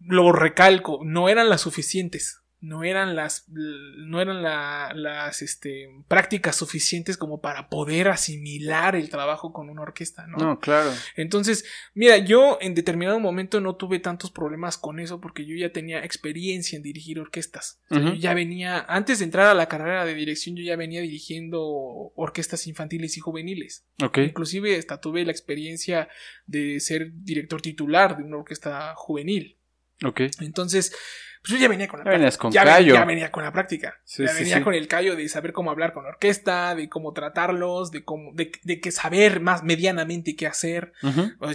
[0.00, 2.40] lo recalco, no eran las suficientes.
[2.60, 9.10] No eran las, no eran la- las, este, prácticas suficientes como para poder asimilar el
[9.10, 10.38] trabajo con una orquesta, ¿no?
[10.38, 10.90] No, claro.
[11.14, 15.72] Entonces, mira, yo en determinado momento no tuve tantos problemas con eso porque yo ya
[15.72, 17.80] tenía experiencia en dirigir orquestas.
[17.90, 18.04] O sea.
[18.04, 21.62] Yo ya venía, antes de entrar a la carrera de dirección, yo ya venía dirigiendo
[22.16, 23.84] orquestas infantiles y juveniles.
[24.02, 24.18] Ok.
[24.18, 26.08] Inclusive hasta tuve la experiencia
[26.46, 29.58] de ser director titular de una orquesta juvenil.
[30.04, 30.22] Ok.
[30.40, 30.92] Entonces,
[31.48, 32.94] pues yo ya venía con la Ya venías con ya, callo.
[32.94, 33.98] ya venía con la práctica.
[34.04, 34.62] Sí, ya sí, venía sí.
[34.62, 38.32] con el callo de saber cómo hablar con la orquesta, de cómo tratarlos, de cómo,
[38.34, 40.92] de, de que saber más medianamente qué hacer.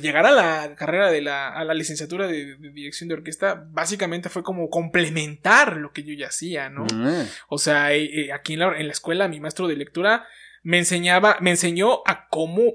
[0.02, 4.30] Llegar a la carrera de la, a la licenciatura de, de dirección de orquesta, básicamente
[4.30, 6.86] fue como complementar lo que yo ya hacía, ¿no?
[6.86, 7.28] Mm.
[7.50, 10.26] O sea, eh, eh, aquí en la, en la escuela, mi maestro de lectura
[10.64, 12.72] me enseñaba, me enseñó a cómo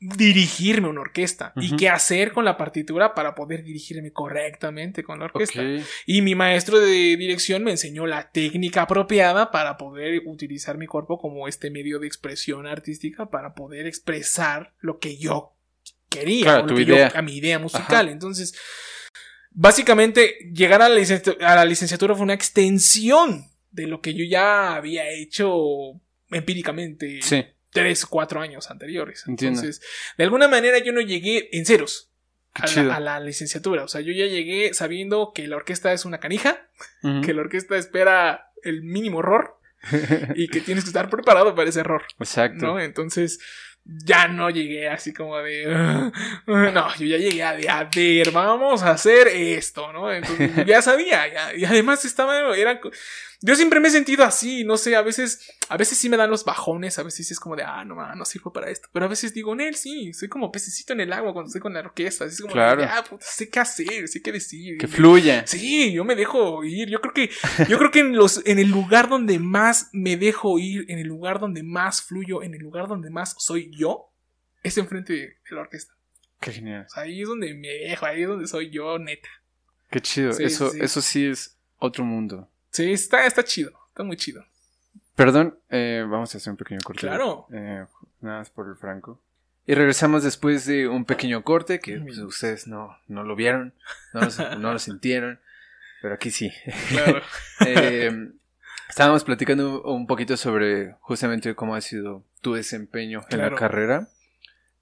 [0.00, 5.24] dirigirme una orquesta y qué hacer con la partitura para poder dirigirme correctamente con la
[5.24, 5.60] orquesta.
[6.06, 11.18] Y mi maestro de dirección me enseñó la técnica apropiada para poder utilizar mi cuerpo
[11.18, 15.56] como este medio de expresión artística para poder expresar lo que yo
[16.08, 18.08] quería, Claro, tu que yo- a mi idea musical.
[18.08, 18.54] Entonces,
[19.50, 24.24] básicamente, llegar a la, licenciatura, a la licenciatura fue una extensión de lo que yo
[24.24, 27.44] ya había hecho empíricamente Sí.
[27.80, 29.24] Tres, cuatro años anteriores.
[29.26, 29.60] Entiendo.
[29.60, 29.82] Entonces,
[30.16, 32.10] de alguna manera yo no llegué en ceros
[32.54, 33.84] a la, a la licenciatura.
[33.84, 36.66] O sea, yo ya llegué sabiendo que la orquesta es una canija,
[37.02, 37.20] Ujú.
[37.22, 39.58] que la orquesta espera el mínimo error
[40.34, 42.66] y que tienes que estar preparado para ese error, Exacto.
[42.66, 42.80] ¿no?
[42.80, 43.38] Entonces,
[43.84, 45.64] ya no llegué así como de.
[46.46, 50.12] no, yo ya llegué a de, a ver, vamos a hacer esto, ¿no?
[50.12, 52.80] Entonces, ya sabía, ya, y además estaba, era,
[53.40, 56.30] yo siempre me he sentido así, no sé, a veces, a veces sí me dan
[56.30, 59.08] los bajones, a veces es como de, ah, no, no sirvo para esto, pero a
[59.08, 62.24] veces digo, Nel, sí, soy como pececito en el agua cuando estoy con la orquesta,
[62.24, 62.84] así como, Claro.
[62.88, 64.76] ah, puta, sé qué hacer, sé qué decir.
[64.78, 65.46] Que fluya.
[65.46, 66.88] Sí, yo me dejo ir.
[66.88, 67.30] Yo creo que,
[67.68, 71.06] yo creo que en los, en el lugar donde más me dejo ir, en el
[71.06, 74.12] lugar donde más fluyo, en el lugar donde más soy yo,
[74.62, 75.94] es enfrente de la orquesta.
[76.40, 76.86] Qué genial.
[76.86, 79.28] O sea, ahí es donde me dejo, ahí es donde soy yo, neta.
[79.90, 80.32] Qué chido.
[80.32, 80.78] Sí, eso, sí.
[80.80, 82.50] eso sí es otro mundo.
[82.70, 84.44] Sí, está, está chido, está muy chido.
[85.16, 87.00] Perdón, eh, vamos a hacer un pequeño corte.
[87.00, 87.46] Claro.
[87.52, 87.84] Eh,
[88.20, 89.20] nada más por el franco.
[89.66, 93.74] Y regresamos después de un pequeño corte que pues, ustedes no, no lo vieron,
[94.14, 95.40] no lo, no lo sintieron,
[96.00, 96.50] pero aquí sí.
[96.88, 97.20] Claro.
[97.66, 98.30] Eh,
[98.88, 104.08] estábamos platicando un poquito sobre justamente cómo ha sido tu desempeño en la carrera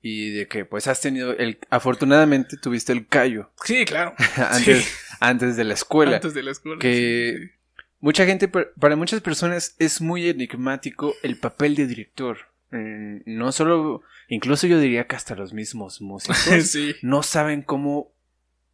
[0.03, 4.15] y de que pues has tenido el afortunadamente tuviste el callo Sí, claro.
[4.37, 4.91] antes, Sí.
[5.21, 6.17] antes de la escuela.
[6.17, 6.79] Antes de la escuela.
[6.79, 7.53] que- sí, sí.
[8.01, 12.39] Mucha gente, para muchas personas es muy enigmático el papel de director.
[12.73, 16.95] Eh, no solo, incluso yo diría que hasta los mismos músicos Sí.
[17.03, 18.13] no saben cómo,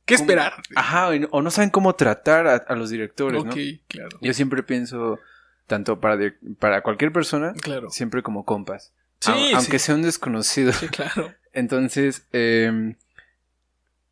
[0.04, 0.24] ¿Qué ¿Cómo?
[0.24, 0.54] esperar?
[0.74, 3.50] ajá, o no saben cómo tratar a, a los directores, ¿no?
[3.50, 3.56] ok,
[3.86, 4.18] claro.
[4.20, 5.20] Yo siempre pienso,
[5.68, 6.18] tanto para,
[6.58, 7.90] para cualquier persona, Claro.
[7.90, 8.92] siempre como compas.
[9.20, 9.52] Sí, Au- sí.
[9.54, 10.72] aunque sea un desconocido.
[10.90, 11.32] Claro.
[11.52, 12.96] Entonces, eh,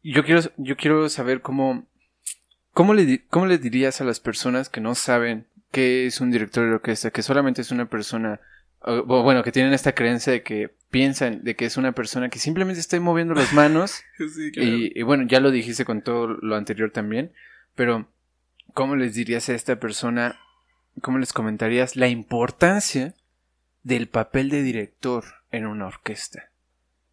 [0.02, 1.86] yo, quiero, yo quiero saber cómo,
[2.80, 6.64] cómo, le, cómo le dirías a las personas que no saben qué es un director
[6.66, 8.40] de orquesta, que solamente es una persona,
[8.80, 12.38] o- bueno, que tienen esta creencia de que piensan de que es una persona que
[12.38, 14.68] simplemente está moviendo las manos Sí, claro.
[14.68, 17.32] y, y bueno, ya lo dijiste con todo lo anterior también,
[17.74, 18.08] pero
[18.72, 20.40] ¿cómo les dirías a esta persona,
[21.02, 23.14] cómo les comentarías la importancia
[23.82, 26.50] del papel de director en una orquesta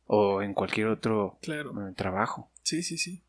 [0.06, 1.74] o en cualquier otro Claro.
[1.98, 2.50] trabajo?
[2.64, 3.22] Sí, sí, sí.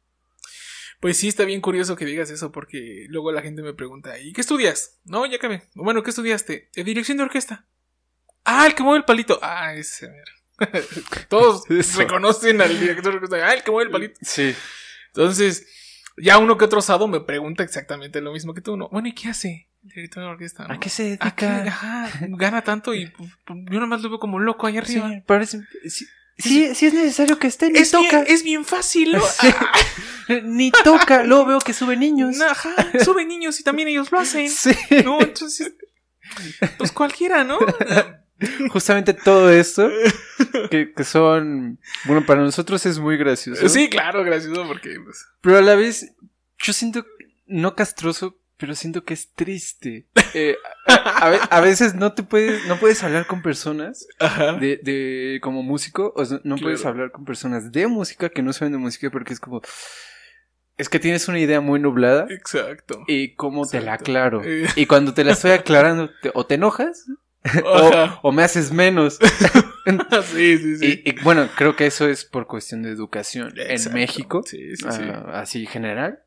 [1.01, 4.32] Pues sí, está bien curioso que digas eso porque luego la gente me pregunta, ¿y
[4.32, 4.99] qué estudias?
[5.05, 5.62] No, ya acabé.
[5.74, 6.70] Bueno, ¿qué estudiaste?
[6.74, 7.66] "Eh, dirección de orquesta.
[8.44, 9.38] Ah, el que mueve el palito.
[9.42, 10.24] Ah, ese, mira.
[11.28, 11.99] Todos Eso.
[12.01, 13.36] reconocen al director de orquesta.
[13.49, 14.18] Ah, el que mueve el palito.
[14.22, 14.55] Sí.
[15.09, 15.66] Entonces,
[16.16, 18.76] ya uno que otro osado me pregunta exactamente lo mismo que tú.
[18.76, 20.66] No, bueno, ¿y qué hace el director de orquesta?
[20.68, 21.46] ¿A qué se ¿A qué?
[21.46, 21.68] dedica?
[21.68, 25.09] Ajá, gana tanto y pues, yo nomás lo veo como loco ahí arriba.
[25.11, 26.07] Sí, parece- sí,
[26.39, 28.22] sí, sí es necesario que esté, ni Es bien, toca.
[28.22, 29.20] es bien fácil, ¿no?
[29.20, 29.49] Sí.
[30.45, 32.39] Ni toca, luego veo que sube niños.
[32.41, 34.51] Ajá, sube niños y también ellos lo hacen.
[34.51, 34.72] Sí.
[35.03, 35.72] No, entonces,
[36.76, 37.59] pues cualquiera, ¿no?
[38.70, 39.91] Justamente todo esto,
[40.70, 43.68] que, que son, bueno, para nosotros es muy gracioso.
[43.68, 46.12] Sí, claro, gracioso porque pues, Pero a la vez,
[46.59, 47.05] yo siento,
[47.47, 50.06] no castroso, pero siento que es triste.
[50.34, 50.56] Eh,
[50.86, 54.06] a, a ve- a veces no te puedes, no puedes hablar con personas
[54.61, 58.72] de, de como músico, o no puedes hablar con personas de música que no saben
[58.72, 59.62] de música porque es como,
[60.76, 63.04] es que tienes una idea muy nublada Exacto.
[63.06, 64.42] y cómo te la aclaro.
[64.44, 64.66] Eh.
[64.76, 67.06] Y cuando te la estoy aclarando, te- o te enojas
[67.64, 67.90] o,
[68.22, 69.18] o me haces menos.
[70.34, 71.02] sí, sí, sí.
[71.04, 73.88] Y, y, bueno, creo que eso es por cuestión de educación Exacto.
[73.88, 75.02] en México, Sí, sí, ah, sí.
[75.32, 76.20] así general.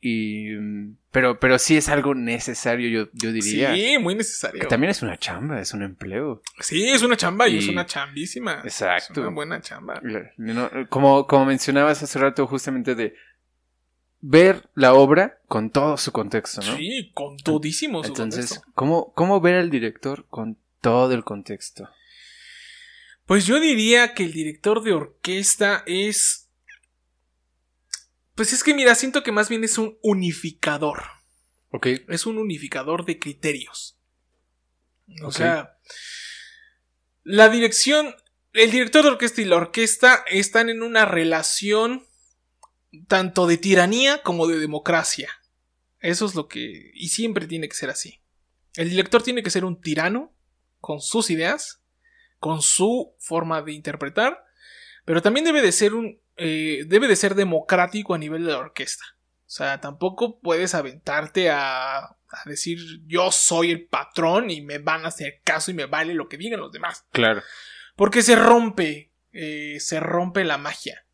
[0.00, 3.74] Y mm, pero, pero sí es algo necesario, yo, yo diría.
[3.74, 4.60] Sí, muy necesario.
[4.60, 6.40] Que también es una chamba, es un empleo.
[6.60, 8.60] Sí, es una chamba y, Y- es una chambísima.
[8.62, 9.12] Exacto.
[9.12, 10.00] Es una buena chamba.
[10.36, 13.14] No, como, como mencionabas hace rato, justamente de
[14.20, 16.76] ver la obra con todo su contexto, ¿no?
[16.76, 18.72] Sí, con todísimo su Entonces, contexto.
[18.74, 21.88] ¿cómo, ¿cómo ver al director con todo el contexto?
[23.26, 26.47] Pues yo diría que el director de orquesta es.
[28.38, 31.02] Pues es que mira, siento que más bien es un unificador.
[31.72, 31.88] Ok.
[32.06, 33.98] Es un unificador de criterios.
[35.24, 35.76] O sea,
[37.24, 38.14] la dirección,
[38.52, 42.06] el director de orquesta y la orquesta están en una relación
[43.08, 45.32] tanto de tiranía como de democracia.
[45.98, 46.92] Eso es lo que...
[46.94, 48.20] Y siempre tiene que ser así.
[48.76, 50.32] El director tiene que ser un tirano
[50.80, 51.82] con sus ideas,
[52.38, 54.44] con su forma de interpretar,
[55.04, 56.20] pero también debe de ser un...
[56.38, 59.04] eh, debe de ser democrático a nivel de la orquesta.
[59.46, 61.98] O sea, tampoco puedes aventarte a,
[62.30, 66.14] a decir yo soy el patrón y me van a hacer caso y me vale
[66.14, 67.06] lo que digan los demás.
[67.12, 67.42] Claro.
[67.96, 71.04] Porque se rompe, eh, se rompe la magia.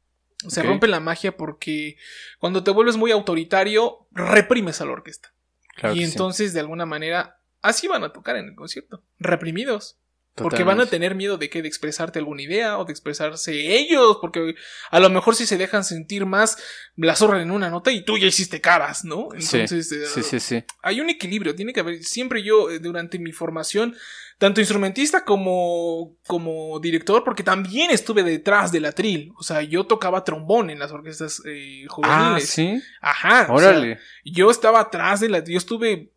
[0.49, 1.97] Se rompe la magia porque
[2.39, 5.33] cuando te vuelves muy autoritario, reprimes a la orquesta.
[5.75, 6.05] Claro y sí.
[6.05, 9.03] entonces, de alguna manera, así van a tocar en el concierto.
[9.19, 9.99] Reprimidos.
[10.35, 14.19] Porque van a tener miedo de que de expresarte alguna idea o de expresarse ellos,
[14.21, 14.57] porque
[14.91, 16.57] a lo mejor si se dejan sentir más,
[16.97, 19.29] la zorra en una nota y tú ya hiciste caras, ¿no?
[19.33, 23.21] Entonces, sí, sí, sí, sí, hay un equilibrio, tiene que haber, siempre yo eh, durante
[23.21, 23.95] mi formación,
[24.39, 30.25] tanto instrumentista como, como director, porque también estuve detrás del atril, o sea, yo tocaba
[30.25, 32.45] trombón en las orquestas eh, juveniles.
[32.45, 32.83] Ah, sí.
[33.01, 33.47] Ajá.
[33.51, 34.01] Órale.
[34.25, 36.14] yo estaba atrás de la, yo estuve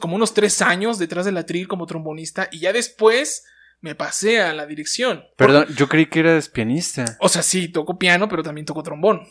[0.00, 3.44] como unos tres años detrás del atril como trombonista y ya después
[3.82, 5.24] me pasé a la dirección.
[5.36, 7.16] Perdón, yo creí que eras pianista.
[7.18, 9.22] O sea, sí, toco piano, pero también toco trombón.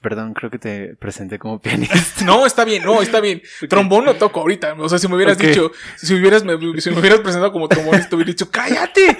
[0.00, 1.96] Perdón, creo que te presenté como pianista.
[2.24, 3.42] no, está bien, no, está bien.
[3.68, 4.74] Trombón lo toco ahorita.
[4.74, 8.10] O sea, si me hubieras dicho, si hubieras, me, si me hubieras presentado como trombonista,
[8.10, 9.18] te hubiera dicho, cállate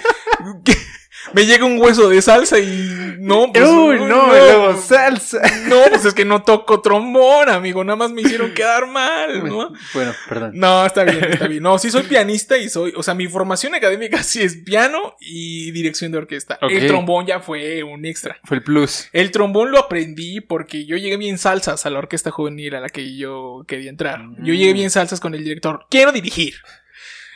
[1.33, 5.41] me llega un hueso de salsa y no, pues, Uy, no, luego salsa.
[5.67, 9.73] No, pues es que no toco trombón, amigo, nada más me hicieron quedar mal, ¿no?
[9.95, 10.53] Bueno, perdón.
[10.55, 11.63] No, está bien, está bien.
[11.63, 15.71] No, sí soy pianista y soy, o sea, mi formación académica sí es piano y
[15.73, 16.59] dirección de orquesta.
[16.63, 18.39] El trombón ya fue un extra.
[18.45, 19.09] Fue el plus.
[19.13, 22.89] El trombón lo aprendí porque yo llegué bien salsas a la orquesta juvenil a la
[22.89, 24.21] que yo quería entrar.
[24.39, 24.77] Yo llegué mm.
[24.77, 25.87] bien salsas con el director.
[25.91, 26.55] Quiero dirigir.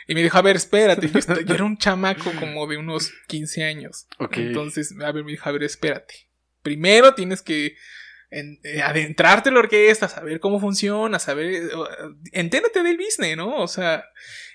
[0.07, 1.09] Y me dijo, a ver, espérate.
[1.09, 4.07] Yo, era un chamaco como de unos 15 años.
[4.31, 6.27] Entonces, a ver, me dijo, a ver, espérate.
[6.61, 7.75] Primero tienes que
[8.29, 11.69] eh, adentrarte en la orquesta, saber cómo funciona, saber,
[12.31, 13.57] entérate del business, ¿no?
[13.57, 14.05] O sea,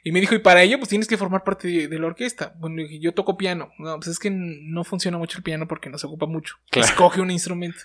[0.03, 2.55] y me dijo, y para ello, pues tienes que formar parte de, la orquesta.
[2.59, 3.73] Bueno, dije, yo toco piano.
[3.79, 6.55] No, pues es que no funciona mucho el piano porque no se ocupa mucho.
[6.73, 7.81] Escoge un instrumento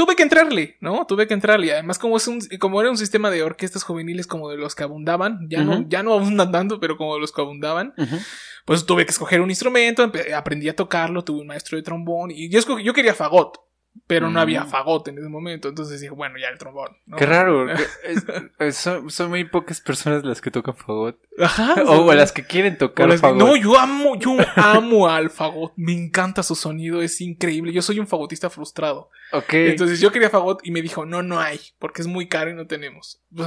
[0.00, 1.04] tuve que entrarle, ¿no?
[1.04, 1.74] Tuve que entrarle.
[1.74, 4.82] Además, como es un, como era un sistema de orquestas juveniles como de los que
[4.82, 7.92] abundaban, ya no, ya no abundan tanto, pero como de los que abundaban,
[8.64, 12.48] pues tuve que escoger un instrumento, aprendí a tocarlo, tuve un maestro de trombón, y
[12.48, 13.58] yo yo quería fagot
[14.06, 14.68] pero no había mm.
[14.68, 15.68] fagot en ese momento.
[15.68, 16.96] Entonces dije, bueno, ya el trombón.
[17.16, 17.66] Qué raro.
[18.72, 21.16] son, muy pocas personas las que tocan fagot.
[21.38, 21.74] Ajá.
[21.86, 23.38] O, las que quieren tocar fagot.
[23.38, 25.72] No, yo amo, yo amo al fagot.
[25.76, 27.72] Me encanta su sonido, es increíble.
[27.72, 29.10] Yo soy un fagotista frustrado.
[29.32, 29.52] Ok.
[29.54, 32.54] Entonces yo quería fagot y me dijo, no, no hay, porque es muy caro y
[32.54, 33.22] no tenemos.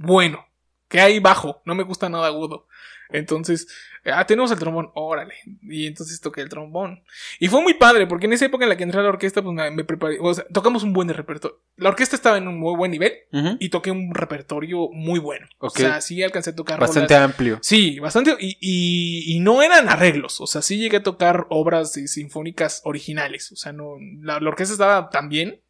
[0.00, 0.46] Bueno,
[0.88, 2.66] que hay bajo, no me gusta nada agudo.
[3.10, 3.66] Entonces,
[4.04, 5.34] ah, tenemos el trombón, órale.
[5.62, 7.02] Y entonces toqué el trombón.
[7.38, 9.42] Y fue muy padre, porque en esa época en la que entré a la orquesta,
[9.42, 11.60] pues me, preparé, o sea, tocamos un buen repertorio.
[11.76, 13.12] La orquesta estaba en un muy buen nivel
[13.58, 15.46] y toqué un repertorio muy bueno.
[15.58, 16.78] O sea, sí alcancé a tocar.
[16.78, 17.58] Bastante amplio.
[17.62, 18.36] Sí, bastante.
[18.40, 23.52] Y, y, y, no eran arreglos, o sea, sí llegué a tocar obras sinfónicas originales.
[23.52, 25.62] O sea, no, la, orquesta estaba tan bien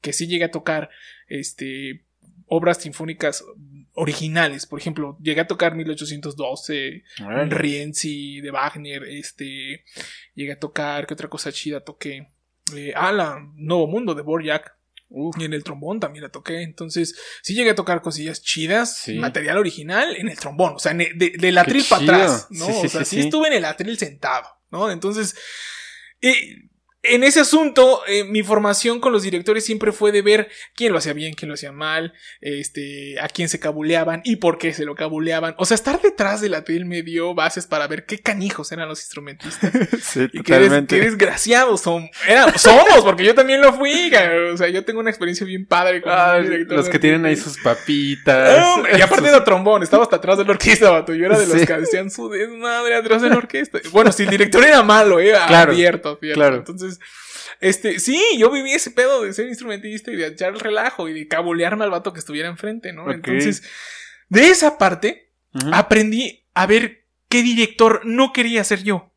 [0.00, 0.90] que sí llegué a tocar,
[1.26, 2.04] este,
[2.46, 3.44] obras sinfónicas
[3.96, 4.66] originales.
[4.66, 7.02] Por ejemplo, llegué a tocar 1812,
[7.48, 9.84] Rienzi de Wagner, este,
[10.34, 12.28] llegué a tocar, ¿qué otra cosa chida toqué?
[12.74, 14.76] Eh, ah, la Nuevo Mundo de Borjak.
[15.38, 16.62] Y en el trombón también la toqué.
[16.62, 20.74] Entonces, sí llegué a tocar cosillas chidas, material original en el trombón.
[20.74, 22.66] O sea, de, del atril para atrás, ¿no?
[22.66, 24.90] o sea, sí, estuve en el atril sentado, ¿no?
[24.90, 25.36] Entonces,
[26.20, 26.68] eh,
[27.08, 30.98] en ese asunto, eh, mi formación con los directores siempre fue de ver quién lo
[30.98, 34.84] hacía bien, quién lo hacía mal, este, a quién se cabuleaban y por qué se
[34.84, 35.54] lo cabuleaban.
[35.58, 38.88] O sea, estar detrás de la tele me dio bases para ver qué canijos eran
[38.88, 39.72] los instrumentistas.
[40.02, 42.10] sí, y qué, desgraciados son,
[42.56, 44.12] somos, porque yo también lo fui.
[44.52, 47.58] O sea, yo tengo una experiencia bien padre con ah, Los que tienen ahí sus
[47.58, 48.78] papitas.
[48.96, 51.14] y aparte de trombón, estaba hasta atrás de la orquesta, vato.
[51.14, 53.78] Yo era de los que hacían su desmadre atrás de la orquesta.
[53.92, 56.40] Bueno, si el director era malo, eh, claro, abierto, abierto.
[56.40, 56.56] Claro.
[56.56, 56.95] Entonces,
[57.60, 61.12] este, sí, yo viví ese pedo de ser instrumentista y de echar el relajo y
[61.14, 63.10] de cabulearme al vato que estuviera enfrente, ¿no?
[63.10, 63.62] Entonces,
[64.28, 65.32] de esa parte,
[65.72, 69.12] aprendí a ver qué director no quería ser yo.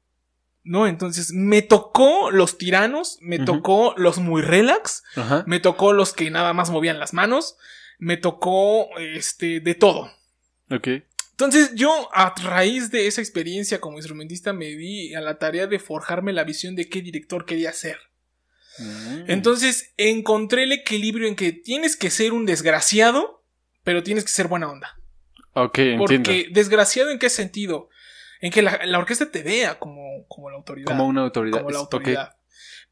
[0.64, 0.88] ¿no?
[0.88, 5.04] Entonces me tocó los tiranos, me tocó los muy relax,
[5.48, 7.58] me tocó los que nada más movían las manos,
[7.98, 10.12] me tocó este de todo.
[10.70, 10.88] Ok.
[11.40, 15.80] Entonces yo a raíz de esa experiencia como instrumentista me di a la tarea de
[15.80, 17.98] forjarme la visión de qué director quería ser.
[18.78, 19.24] Mm.
[19.28, 23.42] Entonces encontré el equilibrio en que tienes que ser un desgraciado,
[23.86, 25.00] pero tienes que ser buena onda.
[25.54, 26.06] Ok, entiendo.
[26.08, 27.88] Porque desgraciado en qué sentido?
[28.42, 30.88] En que la, orquesta te vea como, como la autoridad.
[30.88, 31.60] Como una autoridad.
[31.60, 32.36] Como la autoridad.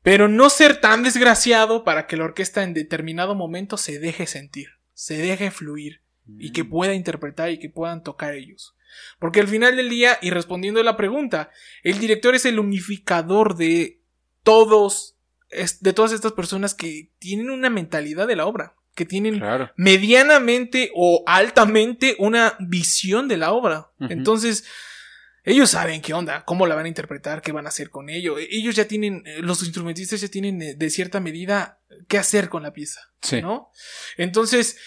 [0.04, 4.70] Pero no ser tan desgraciado para que la orquesta en determinado momento se deje sentir,
[4.93, 6.07] se deje fluir
[6.38, 6.69] y que mm.
[6.69, 8.75] pueda interpretar y que puedan tocar ellos.
[9.19, 11.51] Porque al final del día, y respondiendo a la pregunta,
[11.84, 14.01] el director es el unificador de
[14.43, 15.17] todos,
[15.82, 19.41] de todas estas personas que tienen una mentalidad de la obra, que tienen
[19.75, 23.91] medianamente o altamente una visión de la obra.
[23.99, 24.65] Entonces,
[25.47, 28.38] ellos saben qué onda, cómo la van a interpretar, qué van a hacer con ello.
[28.38, 32.49] E-, ellos ya tienen, eh, los instrumentistas ya tienen eh, de cierta medida qué hacer
[32.49, 32.99] con la pieza,
[33.41, 33.71] ¿no?
[34.17, 34.78] Entonces,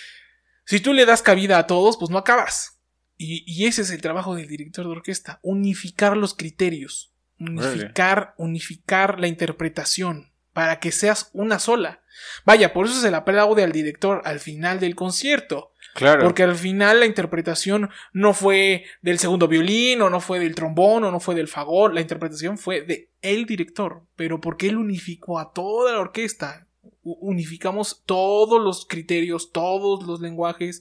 [0.71, 2.81] si tú le das cabida a todos, pues no acabas.
[3.17, 9.19] Y, y ese es el trabajo del director de orquesta, unificar los criterios, unificar, unificar
[9.19, 12.03] la interpretación para que seas una sola.
[12.45, 15.75] Vaya, por eso se le aplaude al director al final del concierto.
[15.97, 16.23] Claro.
[16.23, 21.03] Porque al final la interpretación no fue del segundo violín, o no fue del trombón,
[21.03, 25.41] o no fue del fagot, la interpretación fue de el director, pero porque él unificó
[25.41, 26.69] a toda la orquesta.
[27.03, 30.81] Unificamos todos los criterios, todos los lenguajes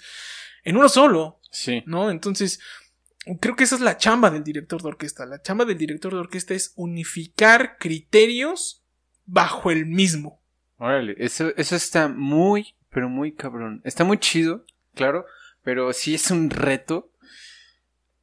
[0.64, 1.82] en uno solo, Sí.
[1.86, 2.12] ¿no?
[2.12, 2.60] Entonces,
[3.40, 5.26] creo que esa es la chamba del director de orquesta.
[5.26, 8.84] La chamba del director de orquesta es unificar criterios
[9.26, 10.42] bajo el mismo.
[10.78, 13.82] Órale, eso, eso está muy, pero muy cabrón.
[13.84, 14.66] Está muy chido,
[14.96, 15.26] claro,
[15.64, 17.12] pero sí es un reto.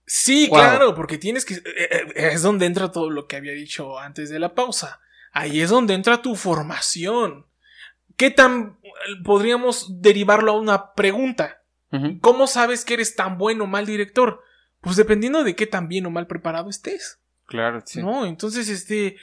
[0.07, 0.59] Sí, Wow.
[0.59, 1.55] claro, porque tienes que...
[1.55, 5.01] eh, eh, Es donde entra todo lo que había dicho antes de la pausa.
[5.33, 7.46] Ahí es donde entra tu formación.
[8.17, 8.79] ¿Qué tan...
[9.25, 11.62] podríamos derivarlo a una pregunta?
[12.21, 14.43] ¿Cómo sabes que eres tan bueno o mal director?
[14.81, 17.21] Pues dependiendo de qué tan bien o mal preparado estés.
[17.47, 18.03] Claro, sí.
[18.03, 18.27] ¿No?
[18.27, 19.17] Entonces, este.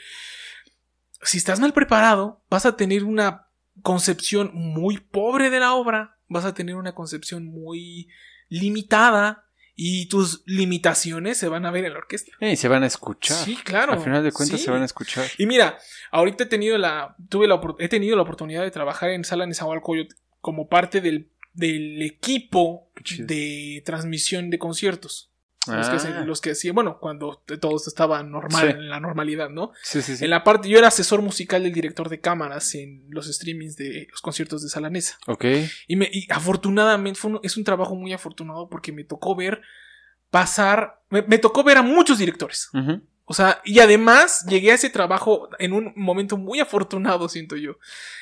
[1.22, 3.48] Si estás mal preparado, vas a tener una
[3.82, 6.18] concepción muy pobre de la obra.
[6.28, 8.10] Vas a tener una concepción muy
[8.50, 9.46] limitada.
[9.76, 12.32] Y tus limitaciones se van a ver en la orquesta.
[12.40, 13.44] Y se van a escuchar.
[13.44, 13.94] Sí, claro.
[13.94, 14.66] Al final de cuentas Sí.
[14.66, 15.26] se van a escuchar.
[15.38, 15.78] Y mira,
[16.12, 20.14] ahorita he tenido la, tuve la, he tenido la oportunidad de trabajar en Sala Nezahualcóyotl
[20.42, 25.32] como parte del, del equipo de transmisión de conciertos.
[25.68, 28.68] Los, Ah, que, se- los que hacían, bueno, cuando todo estaba normal, Sí.
[28.72, 29.72] en la normalidad, ¿no?
[29.82, 30.24] sí, sí, sí.
[30.26, 34.08] En la parte, yo era asesor musical del director de cámaras en los streamings de
[34.12, 35.18] los conciertos de Salanesa.
[35.28, 35.46] Ok.
[35.88, 39.62] Y, me, y afortunadamente fue un- es un trabajo muy afortunado porque me tocó ver
[40.30, 42.70] pasar, me, me tocó ver a muchos directores.
[42.74, 43.02] Ujú.
[43.26, 47.78] O sea, y además llegué a ese trabajo en un momento muy afortunado, siento yo.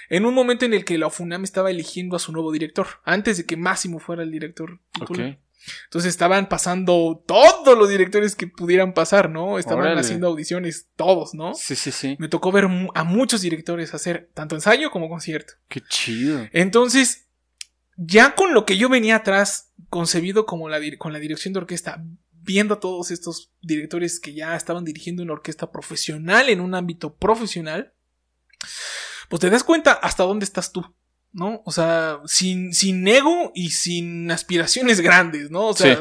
[0.09, 3.37] En un momento en el que la FUNAM estaba eligiendo a su nuevo director, antes
[3.37, 5.29] de que Máximo fuera el director titular.
[5.31, 5.37] Ok.
[5.86, 9.59] Entonces estaban pasando todos los directores que pudieran pasar, ¿no?
[9.59, 10.01] Estaban Órale.
[10.01, 11.53] haciendo audiciones todos, ¿no?
[11.53, 12.16] Sí, sí, sí.
[12.20, 15.53] Me tocó ver a muchos directores hacer tanto ensayo como concierto.
[15.68, 16.47] Qué chido.
[16.51, 17.28] Entonces,
[17.95, 22.03] ya con lo que yo venía atrás, concebido como la, con la dirección de orquesta,
[22.32, 27.16] viendo a todos estos directores que ya estaban dirigiendo una orquesta profesional en un ámbito
[27.16, 27.93] profesional,
[29.30, 30.84] pues te das cuenta hasta dónde estás tú.
[31.34, 31.61] ¿No?
[31.65, 35.67] O sea, sin, sin ego y sin aspiraciones grandes, ¿no?
[35.67, 35.97] O sea,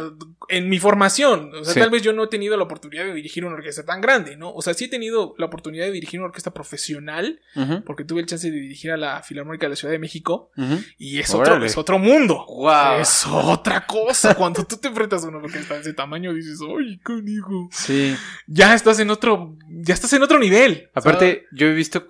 [0.49, 1.79] en mi formación, o sea, Sí.
[1.81, 4.53] tal vez yo no he tenido la oportunidad de dirigir una orquesta tan grande, ¿no?
[4.53, 7.41] O sea, sí he tenido la oportunidad de dirigir una orquesta profesional,
[7.87, 10.51] porque tuve el chance de dirigir a la Filarmónica de la Ciudad de México,
[10.99, 12.45] y es otro, es otro mundo.
[12.49, 13.01] Wow.
[13.01, 14.35] Es otra cosa.
[14.35, 17.69] Cuando tú te enfrentas a una orquesta de ese tamaño, dices, ¡ay, canijo!
[17.71, 18.17] Sí.
[18.49, 20.91] Ya estás en otro, ya estás en otro nivel.
[20.95, 22.07] Aparte, yo he visto.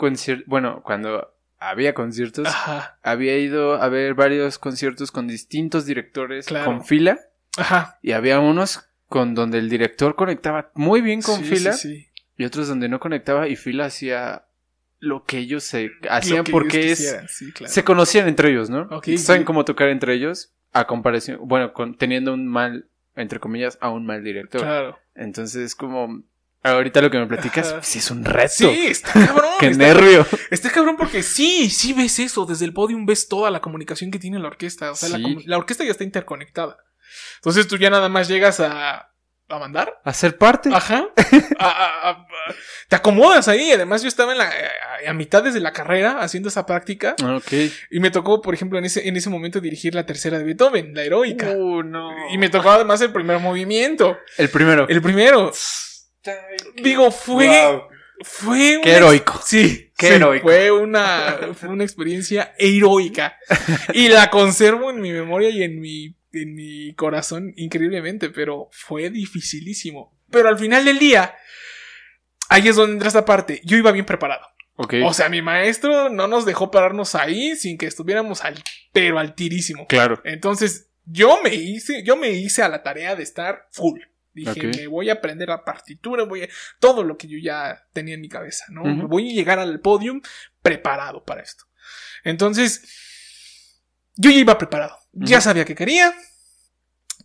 [0.47, 6.65] Bueno, cuando había conciertos, ajá, había ido a ver varios conciertos con distintos directores Claro.
[6.67, 7.19] con fila.
[7.59, 7.99] ajá.
[8.03, 11.73] Y había unos con donde el director conectaba muy bien con Sí, fila.
[11.75, 12.07] sí, sí.
[12.37, 14.47] Y otros donde no conectaba y fila hacía
[14.99, 17.17] lo que ellos se hacían que porque es
[17.55, 17.73] claro.
[17.73, 18.83] se conocían entre ellos, ¿no?
[18.91, 23.77] Ok, Saben cómo tocar entre ellos a comparación, bueno, con, teniendo un mal, entre comillas,
[23.81, 24.61] a un mal director.
[24.63, 24.99] Claro.
[25.15, 26.23] Entonces es como,
[26.63, 28.49] ahorita lo que me platicas, pues, es un reto.
[28.55, 29.51] Sí, está cabrón.
[29.59, 30.27] Qué está, nervio.
[30.51, 32.45] está cabrón porque sí, sí ves eso.
[32.47, 34.91] Desde el podium ves toda la comunicación que tiene la orquesta.
[34.93, 35.23] O sea, la, Sí.
[35.25, 36.77] comu- la orquesta ya está interconectada.
[37.37, 39.11] Entonces tú ya nada más llegas a,
[39.49, 40.01] a mandar.
[40.05, 40.71] Hacer parte.
[40.73, 41.07] Ajá.
[41.59, 42.27] A- a- a-
[42.89, 43.73] te acomodas ahí.
[43.73, 47.17] Además, yo estaba en la, a, a mitad desde la carrera haciendo esa práctica.
[47.23, 47.53] Ok.
[47.91, 50.95] Y me tocó, por ejemplo, en ese, en ese momento dirigir la tercera de Beethoven,
[50.95, 51.51] la heroica.
[51.51, 52.11] Uh, no.
[52.33, 54.19] Y me tocó además el primer movimiento.
[54.37, 54.87] El primero.
[54.89, 55.53] El primero.
[56.77, 57.47] Digo, fue.
[57.49, 57.83] Wow.
[58.23, 59.41] Fue Qué heroico.
[59.43, 60.47] Sí, Qué sí, heroico.
[60.47, 63.39] Fue una, fue una experiencia heroica.
[63.95, 69.09] Y la conservo en mi memoria y en mi, en mi corazón increíblemente, pero fue
[69.09, 70.15] dificilísimo.
[70.31, 71.35] Pero al final del día,
[72.51, 73.63] ahí es donde entra esta parte.
[73.65, 74.47] Yo iba bien preparado.
[74.77, 74.95] Ok.
[75.05, 78.63] O sea, mi maestro no nos dejó pararnos ahí sin que estuviéramos al,
[78.93, 79.87] pero al tirísimo.
[79.87, 80.21] claro.
[80.25, 84.01] Entonces, yo me hice, yo me hice a la tarea de estar full.
[84.33, 84.77] Dije, Ok.
[84.77, 88.21] me voy a aprender la partitura, voy a, todo lo que yo ya tenía en
[88.21, 88.83] mi cabeza, ¿no?
[88.83, 89.09] Ujú.
[89.09, 90.21] Voy a llegar al podium
[90.63, 91.65] preparado para esto.
[92.25, 92.83] Entonces,
[94.17, 94.97] yo ya iba preparado.
[95.13, 95.45] Ya Ujú.
[95.45, 96.15] sabía que quería.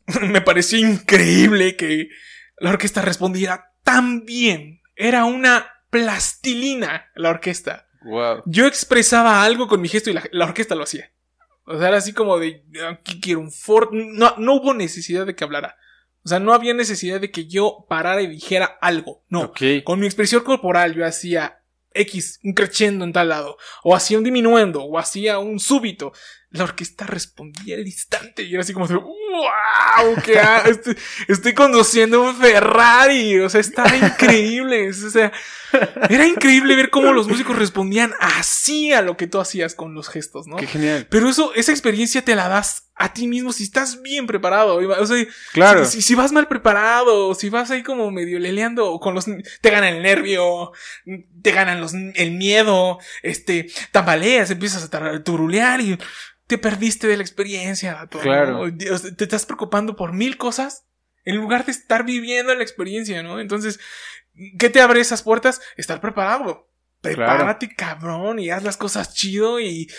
[0.21, 2.09] me pareció increíble que
[2.57, 4.81] la orquesta respondiera tan bien.
[4.95, 8.43] Era una plastilina la orquesta Wow.
[8.45, 11.11] yo expresaba algo con mi gesto y la, la orquesta lo hacía.
[11.65, 13.89] O sea, era así como de, aquí quiero un Ford.
[13.93, 15.75] No, no hubo necesidad de que hablara.
[16.25, 19.23] O sea, no había necesidad de que yo parara y dijera algo.
[19.29, 19.43] No.
[19.43, 19.61] Ok.
[19.83, 21.61] Con mi expresión corporal yo hacía
[21.93, 23.57] X, un crescendo en tal lado.
[23.83, 24.83] O hacía un diminuendo.
[24.83, 26.13] O hacía un súbito.
[26.49, 30.97] la orquesta respondía al instante y era así como de wow, que estoy,
[31.27, 35.31] estoy, conduciendo un Ferrari, o sea, estaba increíble, o sea,
[36.09, 40.07] era increíble ver cómo los músicos respondían así a lo que tú hacías con los
[40.07, 40.55] gestos, ¿no?
[40.55, 41.07] Qué genial.
[41.09, 45.05] Pero eso, esa experiencia te la das a ti mismo si estás bien preparado, o
[45.05, 45.85] sea, claro.
[45.85, 49.89] Si, si, vas mal preparado, si vas ahí como medio leleando, con los, te gana
[49.89, 50.71] el nervio,
[51.41, 55.97] te ganan los, el miedo, este, tambaleas, empiezas a turulear y
[56.47, 58.07] te perdiste de la experiencia.
[58.09, 58.65] claro.
[58.77, 60.85] Te estás preocupando por mil cosas
[61.25, 63.41] en lugar de estar viviendo la experiencia, ¿no?
[63.41, 63.79] Entonces,
[64.57, 65.61] ¿qué te abre esas puertas?
[65.75, 66.69] Estar preparado.
[67.01, 69.91] Prepárate, cabrón, y haz las cosas chido y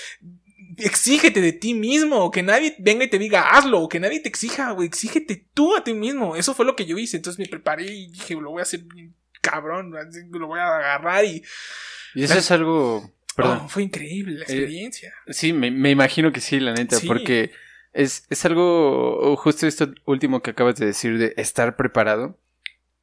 [0.76, 4.72] exígete de ti mismo, que nadie venga y te diga hazlo, que nadie te exija,
[4.72, 6.36] güey, exígete tú a ti mismo.
[6.36, 8.80] Eso fue lo que yo hice, entonces me preparé y dije, lo voy a hacer
[9.40, 9.92] cabrón,
[10.30, 11.42] lo voy a agarrar y...
[12.14, 15.12] Y eso es algo Oh, fue increíble la eh, experiencia.
[15.28, 17.52] sí, me, imagino que sí, la neta, porque
[17.92, 22.38] es, es algo, justo esto último que acabas de decir de estar preparado,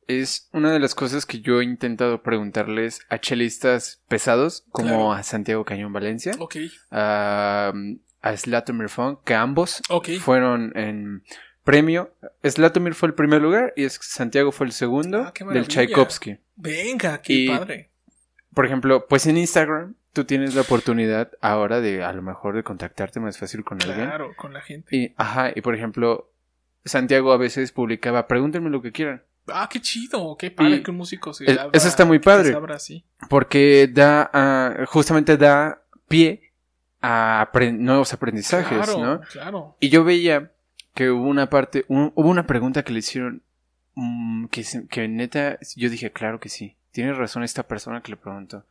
[0.07, 5.23] es una de las cosas que yo he intentado preguntarles a chelistas pesados, como a
[5.23, 6.33] Santiago Cañón Valencia,
[6.91, 7.73] a,
[8.21, 9.81] a Slatomir Funk, que ambos
[10.21, 11.23] fueron en
[11.63, 12.13] premio.
[12.43, 16.37] Slatomir fue el primer lugar y Santiago fue el segundo ah, del Tchaikovsky.
[16.55, 17.89] Venga, qué padre.
[18.53, 22.63] Por ejemplo, pues en Instagram tú tienes la oportunidad ahora de a lo mejor de
[22.63, 24.07] contactarte más fácil con alguien.
[24.07, 24.95] Claro, con la gente.
[24.95, 26.31] Y, ajá, y por ejemplo,
[26.85, 29.23] Santiago a veces publicaba, pregúntenme lo que quieran.
[29.47, 32.55] Ah, qué chido, qué padre que un músico se Eso está muy padre.
[33.29, 36.53] Porque da, uh, justamente da pie
[37.01, 39.21] a nuevos aprendizajes, claro, ¿no?
[39.21, 39.77] Claro.
[39.79, 40.53] Y yo veía
[40.93, 43.43] que hubo una parte, hubo una pregunta que le hicieron
[43.95, 46.77] mm, que, que neta, yo dije, claro que sí.
[46.91, 48.65] Tiene razón esta persona que le preguntó.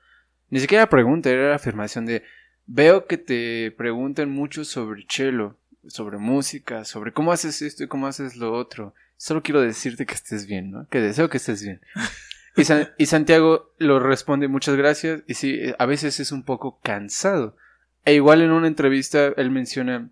[0.48, 2.22] Ni siquiera pregunta, era la afirmación de
[2.66, 8.06] veo que te preguntan mucho sobre cello, sobre música, sobre cómo haces esto y cómo
[8.06, 8.94] haces lo otro.
[9.22, 10.88] Solo quiero decirte que estés bien, ¿no?
[10.88, 11.80] Que deseo que estés bien.
[12.98, 17.56] Y, Santiago lo responde muchas gracias y sí, a veces es un poco cansado.
[18.04, 20.10] E igual en una entrevista él menciona,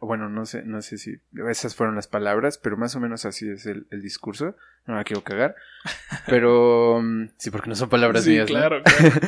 [0.00, 3.48] bueno, no sé, no sé si esas fueron las palabras, pero más o menos así
[3.48, 4.56] es el, discurso.
[4.86, 5.54] No me quiero cagar.
[6.26, 8.48] Pero mm, sí, porque no son palabras sí, mías.
[8.48, 9.20] Claro, claro.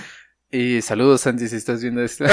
[0.50, 2.24] Y saludos, Santi, si estás viendo esto.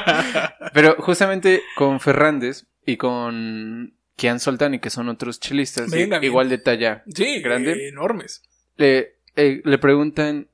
[0.74, 5.92] Pero justamente con Fernández y con Kian Soltani, que son otros chilistas,
[6.22, 8.42] igual de talla sí, grande, enormes.
[8.76, 10.48] Le, eh, le preguntan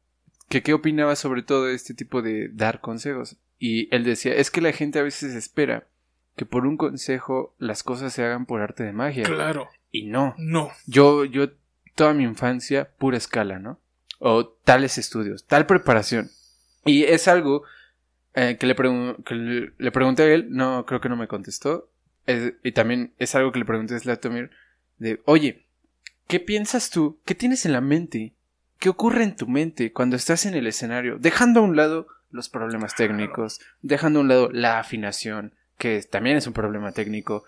[0.48, 3.36] que qué opinaba sobre todo este tipo de dar consejos.
[3.58, 5.86] Y él decía, es que la gente a veces espera
[6.36, 9.24] que por un consejo las cosas se hagan por arte de magia.
[9.24, 9.68] Claro.
[9.90, 10.34] Y no.
[10.38, 10.70] No.
[10.86, 11.50] Yo, yo,
[11.94, 13.78] toda mi infancia, pura escala, ¿no?
[14.18, 16.30] O tales estudios, tal preparación.
[16.84, 17.62] Y es algo
[18.34, 18.74] eh, que, le
[19.78, 21.90] le, pregunté a él, no, creo que no me contestó.
[22.26, 24.50] Y también es algo que le pregunté a Slatomir,
[24.98, 25.64] de, oye,
[26.28, 27.18] ¿qué piensas tú?
[27.24, 28.34] ¿Qué tienes en la mente?
[28.78, 31.18] ¿Qué ocurre en tu mente cuando estás en el escenario?
[31.18, 36.36] Dejando a un lado los problemas técnicos, dejando a un lado la afinación, que también
[36.36, 37.44] es un problema técnico,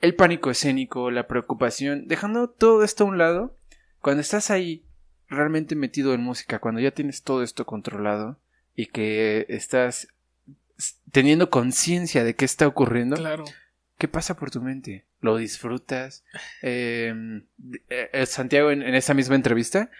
[0.00, 3.56] el pánico escénico, la preocupación, dejando todo esto a un lado,
[4.00, 4.82] cuando estás ahí
[5.28, 8.38] realmente metido en música, cuando ya tienes todo esto controlado,
[8.74, 10.08] y que estás
[11.12, 13.44] teniendo conciencia de qué está ocurriendo, claro.
[14.00, 15.04] ¿Qué pasa por tu mente?
[15.20, 16.24] ¿Lo disfrutas?
[16.62, 17.44] Em,
[17.90, 19.90] eh, Santiago en, esa misma entrevista,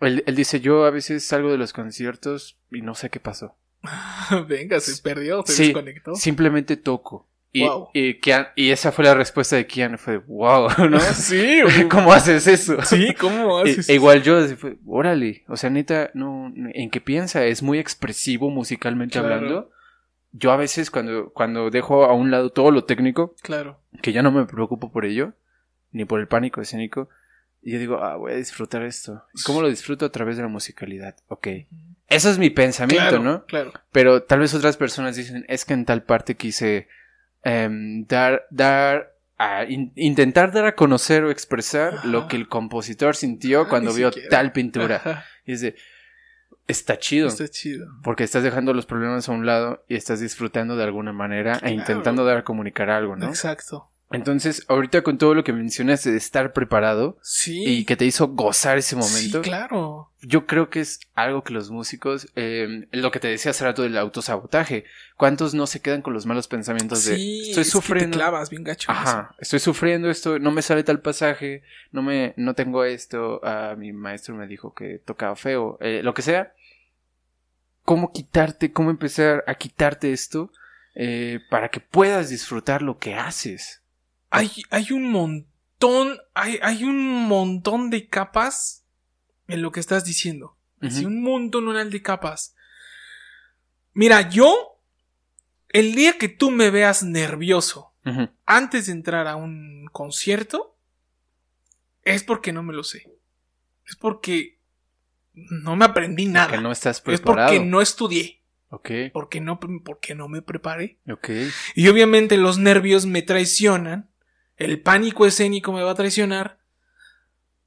[0.00, 3.54] él, dice, yo a veces salgo de los conciertos y no sé qué pasó.
[4.48, 6.14] Venga, se perdió, se desconectó.
[6.14, 7.28] Simplemente toco.
[7.52, 10.98] Y, y, esa fue la respuesta de Kian, fue wow, ¿no?
[11.14, 11.60] sí,
[11.90, 12.80] ¿cómo haces eso?
[12.82, 13.92] Sí, ¿cómo haces eso?
[13.92, 17.44] igual yo, fue, órale, o sea, neta, no, ¿en qué piensa?
[17.44, 19.70] Es muy expresivo musicalmente hablando.
[20.32, 23.78] Yo a veces cuando, cuando dejo a un lado todo lo técnico, claro.
[24.00, 25.34] que ya no me preocupo por ello,
[25.90, 27.08] ni por el pánico escénico,
[27.60, 29.24] y yo digo, ah, voy a disfrutar esto.
[29.46, 31.16] ¿Cómo lo disfruto a través de la musicalidad?
[31.28, 31.48] Ok.
[32.08, 33.46] Eso es mi pensamiento, ¿no?
[33.46, 33.72] Claro.
[33.92, 36.88] Pero tal vez otras personas dicen, es que en tal parte quise
[37.44, 43.62] Em, dar, dar, a, intentar dar a conocer o expresar lo que el compositor sintió
[43.62, 45.24] ah, cuando vio tal pintura.
[45.44, 45.74] Y es de,
[46.72, 47.28] está chido.
[47.28, 47.86] Está chido.
[48.02, 51.70] Porque estás dejando los problemas a un lado y estás disfrutando de alguna manera e
[51.70, 53.28] intentando dar a comunicar algo, ¿no?
[53.28, 53.92] Exacto.
[54.12, 57.64] Entonces, ahorita con todo lo que mencionas de estar preparado sí.
[57.64, 59.42] y que te hizo gozar ese momento.
[59.42, 60.10] Sí, claro.
[60.20, 63.82] Yo creo que es algo que los músicos, eh, lo que te decía hace rato
[63.82, 64.84] del autosabotaje,
[65.16, 68.16] ¿cuántos no se quedan con los malos pensamientos de estoy sufriendo?
[68.16, 68.90] clavas bien gacho.
[68.90, 73.74] Ajá, estoy sufriendo esto, no me sale tal pasaje, no me, no tengo esto, ah,
[73.76, 76.52] mi maestro me dijo que tocaba feo, eh, lo que sea.
[77.84, 80.50] ¿Cómo quitarte, cómo empezar a quitarte esto?
[80.94, 83.82] eh, para que puedas disfrutar lo que haces.
[84.30, 88.84] Hay, hay un montón, hay, hay un montón de capas
[89.48, 90.56] en lo que estás diciendo.
[90.80, 92.56] Así, un montón de capas.
[93.92, 94.80] Mira, yo,
[95.68, 97.92] el día que tú me veas nervioso
[98.46, 100.76] antes de entrar a un concierto,
[102.02, 103.08] es porque no me lo sé.
[103.86, 104.58] Es porque
[105.34, 106.48] no me aprendí nada.
[106.48, 107.52] Porque no estás preparado.
[107.52, 108.42] Es porque no estudié.
[108.68, 108.90] Ok.
[109.12, 110.98] Porque no, porque no me preparé.
[111.10, 111.30] Ok.
[111.74, 114.10] Y obviamente los nervios me traicionan.
[114.56, 116.60] El pánico escénico me va a traicionar.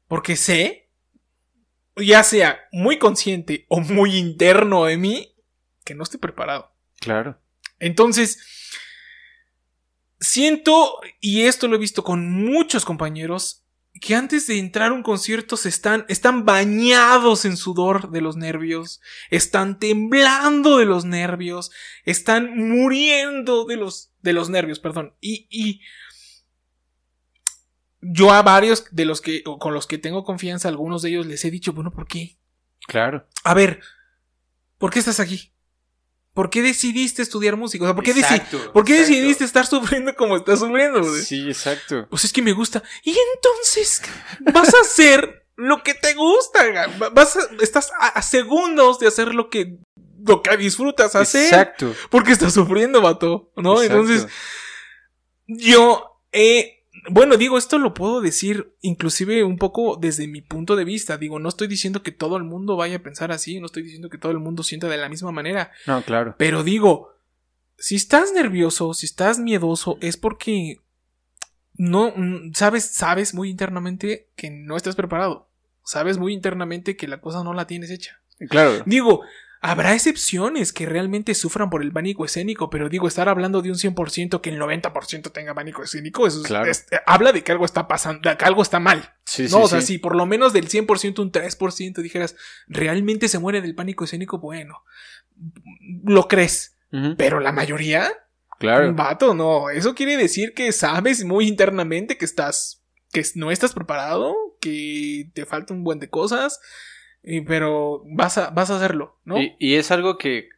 [0.08, 0.90] Porque sé,
[1.96, 5.36] ya sea muy consciente o muy interno de mí,
[5.84, 6.74] que no estoy preparado.
[7.00, 7.40] Claro.
[7.80, 8.40] Entonces,
[10.20, 13.65] siento, y esto lo he visto con muchos compañeros,
[14.02, 18.36] que antes de entrar a un concierto se están, están bañados en sudor de los
[18.36, 21.72] nervios, están temblando de los nervios,
[22.04, 25.16] están muriendo de los, de los nervios, perdón.
[25.22, 25.82] Y, y
[28.02, 31.44] yo a varios de los que, con los que tengo confianza, algunos de ellos les
[31.46, 32.38] he dicho, bueno, ¿por qué?
[32.88, 33.28] Claro.
[33.44, 33.80] A ver,
[34.78, 35.55] ¿por qué estás aquí?
[36.36, 37.86] ¿Por qué decidiste estudiar música?
[37.86, 38.14] O sea, ¿por qué,
[38.74, 41.02] ¿por qué decidiste estar sufriendo como estás sufriendo?
[41.16, 42.08] Sí, exacto.
[42.10, 42.84] Pues es que me gusta.
[43.06, 44.02] Y entonces
[44.42, 46.90] vas a hacer lo que te gusta.
[47.14, 49.78] Vas a, estás a, segundos de hacer lo que,
[50.28, 51.46] lo que disfrutas hacer.
[51.46, 51.96] Exacto.
[52.10, 53.54] Porque estás sufriendo, vato.
[53.56, 53.82] ¿No?
[53.82, 54.28] Entonces,
[55.48, 56.75] yo he
[57.10, 61.18] bueno, digo, esto lo puedo decir inclusive un poco desde mi punto de vista.
[61.18, 64.10] Digo, no estoy diciendo que todo el mundo vaya a pensar así, no estoy diciendo
[64.10, 65.72] que todo el mundo sienta de la misma manera.
[65.88, 66.36] No, claro.
[66.38, 67.14] Pero digo,
[67.78, 70.82] si estás nervioso, si estás miedoso, es porque
[71.74, 75.50] no mm, sabes, sabes muy internamente que no estás preparado.
[75.84, 78.22] Sabes muy internamente que la cosa no la tienes hecha.
[78.50, 78.84] Claro.
[78.86, 79.22] Digo,
[79.68, 83.78] Habrá excepciones que realmente sufran por el pánico escénico, pero digo, estar hablando de un
[83.78, 87.88] 100% que el 90% tenga pánico escénico, eso es, eh, habla de que algo está
[87.88, 89.16] pasando, que algo está mal.
[89.24, 92.36] Sí, no, sí, o sea, si por lo menos del 100% un 3% dijeras,
[92.68, 94.84] realmente se muere del pánico escénico, bueno,
[96.04, 96.76] lo crees.
[97.18, 98.14] Pero la mayoría,
[98.60, 98.94] claro.
[98.94, 99.72] Vato, no.
[99.72, 105.48] Eso quiere decir que sabes muy internamente que estás, que no estás preparado, que te
[105.48, 106.62] falta un buen de cosas
[107.48, 109.38] pero vas a, vas a hacerlo, ¿no?
[109.60, 110.50] Y, es algo que,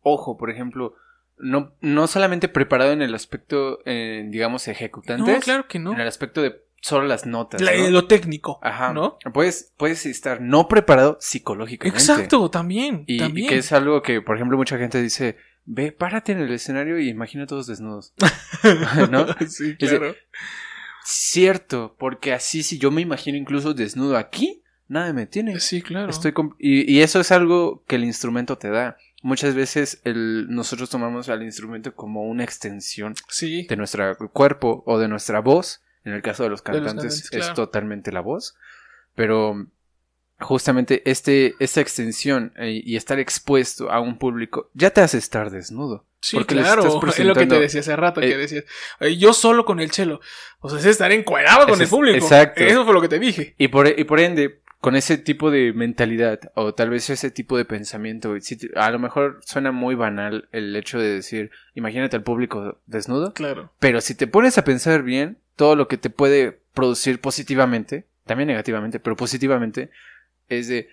[0.00, 0.94] ojo, por ejemplo,
[1.36, 5.32] no, no solamente preparado en el aspecto, eh, digamos, ejecutante.
[5.32, 5.92] No, claro que no.
[5.92, 7.62] En el aspecto de solo las notas.
[7.62, 8.58] Lo técnico.
[8.62, 8.92] Ajá.
[8.92, 9.18] ¿no?
[9.32, 11.98] Puedes, puedes estar no preparado psicológicamente.
[11.98, 13.04] Exacto, también.
[13.06, 13.48] Y, también.
[13.48, 17.08] que es algo que, por ejemplo, mucha gente dice, ve, párate en el escenario y
[17.08, 18.14] imagina todos desnudos.
[19.10, 19.26] ¿No?
[19.48, 20.14] sí, claro.
[21.04, 24.62] cierto, porque así si yo me imagino incluso desnudo aquí,
[24.94, 25.60] nada me tiene.
[25.60, 26.08] Sí, claro.
[26.08, 28.96] Estoy y, eso es algo que el instrumento te da.
[29.22, 33.66] Muchas veces el, nosotros tomamos al instrumento como una extensión sí.
[33.66, 35.82] de nuestro cuerpo o de nuestra voz.
[36.04, 38.54] En el caso de los cantantes, es totalmente la voz.
[39.14, 39.66] Pero
[40.38, 45.50] justamente este, esta extensión eh, y estar expuesto a un público ya te hace estar
[45.50, 46.06] desnudo.
[46.20, 48.64] Sí, claro, es lo que te decía hace rato, que eh, decías,
[49.18, 50.20] yo solo con el chelo,
[50.60, 52.16] o sea, es estar encuadrado con el público.
[52.16, 52.62] Exacto.
[52.62, 53.54] Eso fue lo que te dije.
[53.58, 57.56] Y por, y por ende, con ese tipo de mentalidad o tal vez ese tipo
[57.56, 58.36] de pensamiento,
[58.76, 63.32] a lo mejor suena muy banal el hecho de decir, imagínate al público desnudo.
[63.32, 63.72] Claro.
[63.78, 68.48] Pero si te pones a pensar bien, todo lo que te puede producir positivamente, también
[68.48, 69.88] negativamente, pero positivamente,
[70.50, 70.90] es de,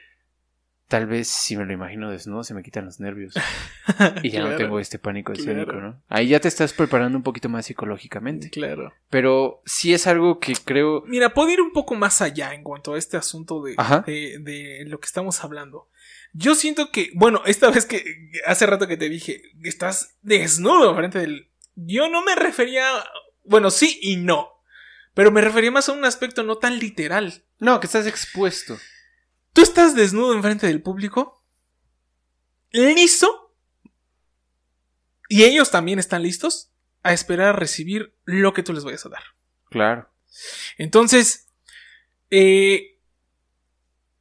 [0.92, 3.34] tal vez si me lo imagino desnudo se me quitan los nervios
[4.24, 6.04] y ya no tengo este pánico escénico, ¿no?
[6.10, 8.50] Ahí ya te estás preparando un poquito más psicológicamente.
[8.50, 8.94] Claro.
[9.10, 11.06] Pero sí es algo que creo...
[11.08, 13.78] Mira, puedo ir un poco más allá en cuanto a este asunto de,
[14.42, 15.88] de, lo que estamos hablando.
[16.34, 18.04] Yo siento que, bueno, esta vez que
[18.46, 21.48] hace rato que te dije, estás desnudo frente del...
[21.76, 22.86] Yo no me refería,
[23.46, 24.62] bueno, sí y no,
[25.14, 27.46] pero me refería más a un aspecto no tan literal.
[27.60, 28.78] No, que estás expuesto.
[29.54, 31.44] Tú estás desnudo enfrente del público,
[32.72, 33.54] listo,
[35.28, 36.72] y ellos también están listos
[37.04, 39.24] a esperar a recibir lo que tú les vayas a dar.
[39.70, 40.10] Claro.
[40.78, 41.48] Entonces,
[42.30, 43.00] eh,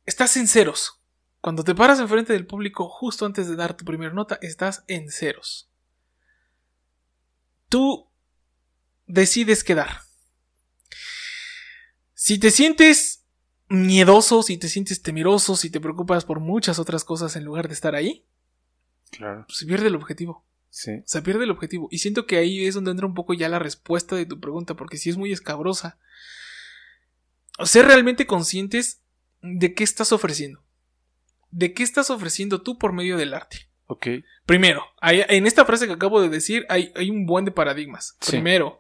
[0.07, 1.01] estás en ceros.
[1.41, 5.11] Cuando te paras enfrente del público justo antes de dar tu primera nota, estás en
[5.11, 5.71] ceros.
[7.69, 8.11] Tú
[9.07, 10.03] decides quedar.
[12.15, 13.20] Si te sientes
[13.71, 17.75] miedoso, si te sientes temeroso, si te preocupas por muchas otras cosas en lugar de
[17.75, 18.27] estar ahí,
[19.11, 19.47] claro.
[19.49, 20.45] se pierde el objetivo.
[20.69, 21.03] Sí.
[21.07, 21.89] Se pierde el objetivo.
[21.91, 24.75] Y siento que ahí es donde entra un poco ya la respuesta de tu pregunta,
[24.75, 25.99] porque si es muy escabrosa.
[27.65, 29.03] Ser realmente conscientes
[29.43, 30.63] de qué estás ofreciendo.
[31.51, 33.69] De qué estás ofreciendo tú por medio del arte.
[33.87, 34.07] Ok.
[34.47, 38.17] Primero, hay- en esta frase que acabo de decir hay, hay un buen de paradigmas.
[38.21, 38.33] Sí.
[38.33, 38.79] Primero,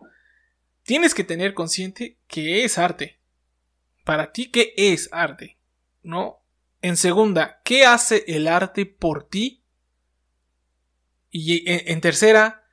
[0.84, 3.19] tienes que tener consciente que es arte.
[4.04, 5.58] Para ti, ¿qué es arte?
[6.02, 6.40] ¿No?
[6.82, 9.62] En segunda, ¿qué hace el arte por ti?
[11.30, 12.64] Y en, tercera,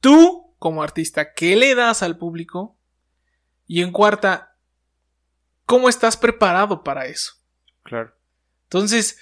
[0.00, 2.76] tú como artista, ¿qué le das al público?
[3.66, 4.56] Y en cuarta,
[5.64, 7.34] ¿cómo estás preparado para eso?
[7.84, 8.14] Claro.
[8.64, 9.18] Entonces,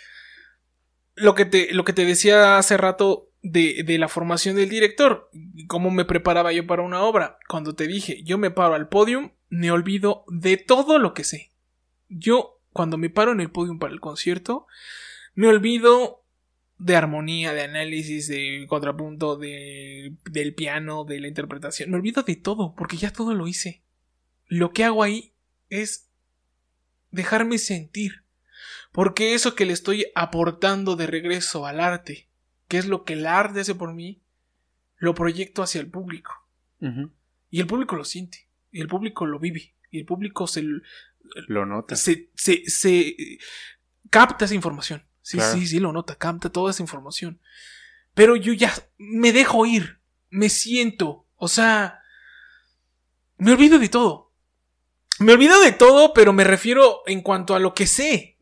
[1.14, 5.30] lo que te, lo que te decía hace rato de, de la formación del director,
[5.68, 7.38] cómo me preparaba yo para una obra.
[7.48, 11.49] Cuando te dije, yo me paro al podium, me olvido de todo lo que sé.
[12.10, 14.66] Yo, cuando me paro en el podium para el concierto,
[15.34, 16.24] me olvido
[16.78, 21.90] de armonía, de análisis, de contrapunto, de, del piano, de la interpretación.
[21.90, 23.82] Me olvido de todo, porque ya todo lo hice.
[24.46, 25.32] Lo que hago ahí
[25.68, 26.10] es
[27.10, 28.24] dejarme sentir.
[28.92, 32.28] Porque eso que le estoy aportando de regreso al arte,
[32.66, 34.22] que es lo que el arte hace por mí,
[34.96, 36.32] lo proyecto hacia el público.
[37.50, 38.48] Y el público lo siente.
[38.72, 39.74] Y el público lo vive.
[39.90, 40.64] Y el público se,
[41.48, 41.96] Lo nota.
[41.96, 43.16] se, se, se
[44.10, 45.04] capta esa información.
[45.22, 45.52] Sí, Claro.
[45.58, 47.40] sí, sí, lo nota, capta toda esa información.
[48.14, 50.00] Pero yo ya me dejo ir,
[50.30, 52.00] me siento, o sea,
[53.38, 54.32] me olvido de todo.
[55.20, 58.38] Me olvido de todo, pero me refiero en cuanto a lo que sé.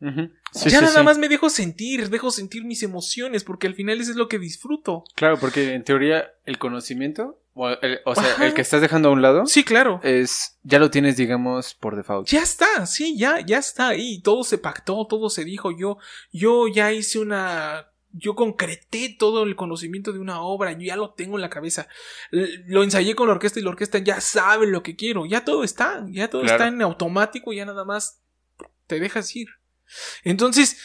[0.53, 1.03] Sí, ya sí, nada sí.
[1.05, 4.39] más me dejo sentir, dejo sentir mis emociones, porque al final eso es lo que
[4.39, 5.03] disfruto.
[5.15, 9.11] Claro, porque en teoría el conocimiento, o, el- o sea, el que estás dejando a
[9.11, 9.99] un lado, Sí, claro.
[10.03, 12.27] es ya lo tienes, digamos, por default.
[12.27, 14.21] Ya está, sí, ya, ya está ahí.
[14.21, 15.71] Todo se pactó, todo se dijo.
[15.77, 15.97] Yo,
[16.31, 17.87] yo ya hice una.
[18.11, 21.87] Yo concreté todo el conocimiento de una obra, yo ya lo tengo en la cabeza.
[22.31, 25.27] Lo ensayé con la orquesta y la orquesta ya sabe lo que quiero.
[25.27, 26.55] Ya todo está, ya todo Claro.
[26.55, 28.19] está en automático, ya nada más
[28.87, 29.49] te dejas ir.
[30.23, 30.79] Entonces,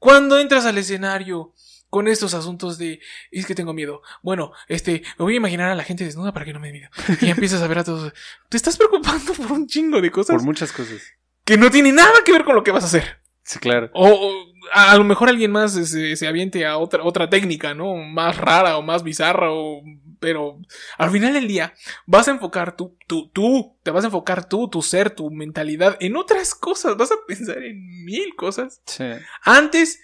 [0.00, 1.53] cuando entras al escenario
[1.94, 2.98] con estos asuntos de
[3.30, 4.02] es que tengo miedo.
[4.20, 6.88] Bueno, este, me voy a imaginar a la gente desnuda para que no me miedo.
[7.20, 8.12] Y empiezas a ver a todos.
[8.48, 11.00] Te estás preocupando por un chingo de cosas Por muchas cosas.
[11.44, 13.22] que no tiene nada que ver con lo que vas a hacer.
[13.44, 13.90] Sí, claro.
[13.94, 14.32] O, o
[14.72, 17.94] a, a lo mejor alguien más se, se aviente a otra, otra técnica, ¿no?
[17.94, 19.82] Más rara o más bizarra, o,
[20.18, 20.58] pero
[20.98, 21.74] al final del día
[22.06, 25.96] vas a enfocar tú, tú, tú, te vas a enfocar tú, tu ser, tu mentalidad
[26.00, 29.04] en otras cosas, vas a pensar en mil cosas Sí.
[29.44, 30.00] antes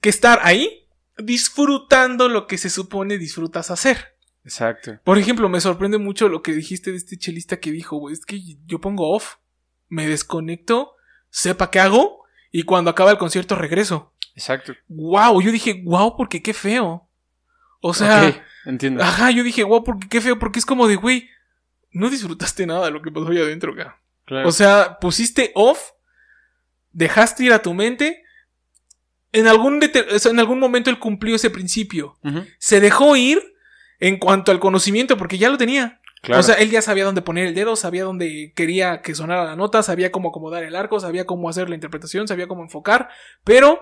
[0.00, 0.81] que estar ahí
[1.18, 4.16] disfrutando lo que se supone disfrutas hacer.
[4.44, 4.98] Exacto.
[5.04, 8.26] Por ejemplo, me sorprende mucho lo que dijiste de este chelista que dijo, güey, es
[8.26, 9.36] que yo pongo off,
[9.88, 10.94] me desconecto,
[11.30, 14.12] sepa qué hago y cuando acaba el concierto regreso.
[14.34, 14.74] Exacto.
[14.88, 17.08] Wow, yo dije, wow, porque qué feo.
[17.80, 18.36] O sea, Ok,
[18.66, 19.02] entiendo.
[19.02, 21.28] ajá, yo dije, wow, porque qué feo, porque es como de, güey,
[21.90, 24.00] no disfrutaste nada de lo que pasó ahí adentro, acá.
[24.24, 24.48] Claro.
[24.48, 25.90] O sea, pusiste off,
[26.92, 28.21] dejaste ir a tu mente.
[29.32, 32.18] En algún, en algún momento él cumplió ese principio.
[32.58, 33.42] Se dejó ir
[33.98, 36.00] en cuanto al conocimiento, porque ya lo tenía.
[36.22, 36.40] Claro.
[36.40, 39.56] O sea, él ya sabía dónde poner el dedo, sabía dónde quería que sonara la
[39.56, 43.08] nota, sabía cómo acomodar el arco, sabía cómo hacer la interpretación, sabía cómo enfocar,
[43.42, 43.80] pero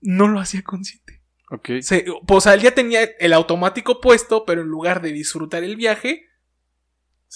[0.00, 1.22] no lo hacía consciente.
[1.50, 1.80] ok.
[1.80, 5.76] Se- o sea, él ya tenía el automático puesto, pero en lugar de disfrutar el
[5.76, 6.26] viaje,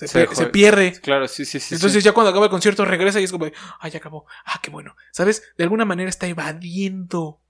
[0.06, 0.92] se, pierde.
[1.02, 1.74] Claro, sí, sí, sí.
[1.74, 2.04] Entonces sí.
[2.06, 4.70] ya cuando acaba el concierto regresa y es como, de, ah, ya acabó, ah, qué
[4.70, 4.94] bueno.
[5.12, 5.42] ¿Sabes?
[5.56, 7.40] De alguna manera está evadiendo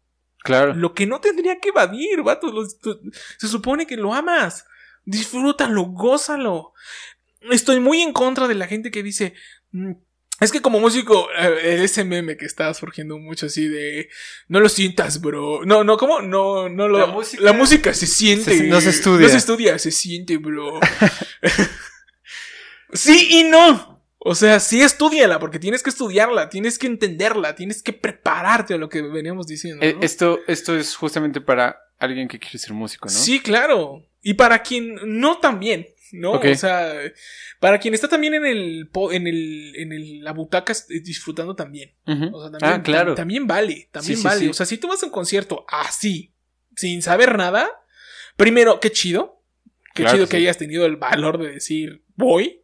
[0.40, 0.72] Claro.
[0.74, 2.52] lo que no tendría que evadir, vato.
[3.38, 4.64] Se supone que lo amas.
[5.04, 6.72] Disfrútalo, gózalo.
[7.50, 9.34] Estoy muy en contra de la gente que dice.
[9.72, 9.92] "Mm,
[10.40, 14.08] Es que como músico, eh, ese meme que está surgiendo mucho así de
[14.46, 15.64] no lo sientas, bro.
[15.64, 16.20] No, no, ¿cómo?
[16.22, 16.98] No, no lo.
[16.98, 18.56] La La música- música, se siente.
[18.58, 19.26] Se- no se estudia.
[19.26, 20.78] No se estudia, se siente, bro.
[22.92, 23.96] sí y no.
[24.20, 28.78] O sea, sí estudiala, porque tienes que estudiarla, tienes que entenderla, tienes que prepararte a
[28.78, 29.84] lo que veníamos diciendo.
[29.84, 30.00] Eh, ¿no?
[30.02, 33.12] esto, esto es justamente para alguien que quiere ser músico, ¿no?
[33.12, 34.02] Sí, claro.
[34.20, 36.32] Y para quien no también, ¿no?
[36.32, 36.92] O sea,
[37.60, 40.74] para quien está también en el en el en el, la butaca
[41.04, 41.94] disfrutando también.
[42.04, 43.12] O sea, también, ah, claro.
[43.12, 44.40] tam- también vale, también Sí, vale.
[44.40, 44.48] sí.
[44.48, 46.34] O sea, si tú vas a un concierto así,
[46.76, 47.70] sin saber nada,
[48.36, 49.42] primero, qué chido.
[49.94, 52.62] Qué Claro chido que hayas tenido el valor de decir, voy.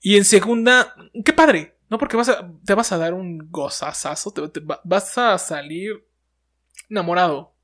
[0.00, 0.94] Y en segunda,
[1.24, 1.76] qué padre.
[1.90, 5.38] No porque vas a, te vas a dar un gozazazo, te- te va- vas a
[5.38, 6.04] salir
[6.88, 7.54] enamorado.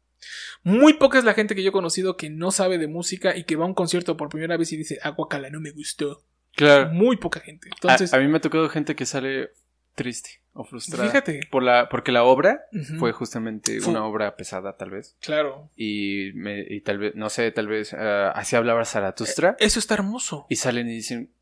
[0.62, 3.44] Muy poca es la gente que yo he conocido que no sabe de música y
[3.44, 6.24] que va a un concierto por primera vez y dice, aguacala, no me gustó.
[6.56, 6.90] Claro.
[6.90, 7.69] Muy poca gente.
[7.73, 9.51] Entonces, a, a mí me ha tocado gente que sale
[9.94, 11.06] triste o frustrada.
[11.09, 11.40] fíjate.
[11.51, 12.62] Por la, porque la obra
[12.98, 15.16] fue justamente Fu- una obra pesada, tal vez.
[15.20, 15.70] Claro.
[15.77, 19.56] Y, me, y tal vez, no sé, tal vez ah, así hablaba Zaratustra.
[19.59, 20.47] Eso está hermoso.
[20.48, 21.34] y salen y dicen, "Mm,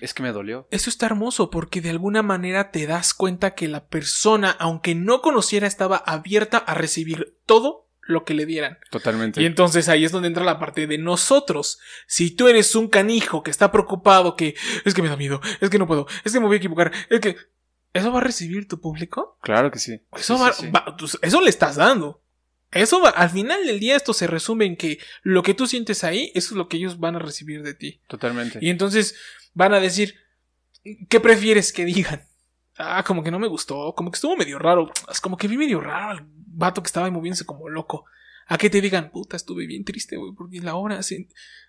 [0.00, 0.66] es que me dolió.
[0.70, 5.20] Eso está hermoso porque de alguna manera te das cuenta que la persona, aunque no
[5.20, 8.78] conociera, estaba abierta a recibir todo lo que le dieran.
[8.90, 9.40] Totalmente.
[9.42, 11.78] Y entonces ahí es donde entra la parte de nosotros.
[12.06, 15.70] Si tú eres un canijo que está preocupado, que es que me da miedo, es
[15.70, 17.36] que no puedo, es que me voy a equivocar, es que...
[17.94, 19.38] ¿Eso va a recibir tu público?
[19.40, 20.00] Claro que sí.
[20.16, 20.70] Eso, Sí, va- sí, sí.
[20.72, 22.20] va- tú- eso le estás dando.
[22.72, 26.02] Eso va, al final del día esto se resume en que lo que tú sientes
[26.02, 28.00] ahí, eso es lo que ellos van a recibir de ti.
[28.08, 28.58] Totalmente.
[28.60, 29.14] Y entonces
[29.54, 30.14] van a decir,
[31.08, 32.26] ¿qué prefieres que digan?
[32.76, 35.56] Ah, como que no me gustó, como que estuvo medio raro, es como que vi
[35.56, 38.04] medio raro al vato que estaba moviéndose como loco.
[38.46, 41.00] A que te digan, puta, estuve bien triste, güey, porque la obra.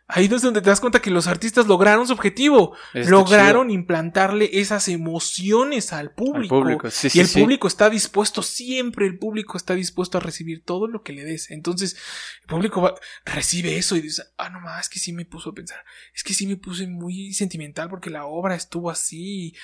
[0.07, 2.75] Ahí es donde te das cuenta que los artistas lograron su objetivo.
[2.93, 6.55] Está lograron implantarle esas emociones al público.
[6.57, 6.91] Al público.
[6.91, 7.39] Sí, y sí, el sí.
[7.41, 11.49] público está dispuesto, siempre el público está dispuesto a recibir todo lo que le des.
[11.49, 11.97] Entonces,
[12.41, 12.93] el público va-
[13.25, 15.79] recibe eso y dice, ah, no más, es que sí me puso a pensar,
[16.13, 19.55] es que sí me puse muy sentimental porque la obra estuvo así.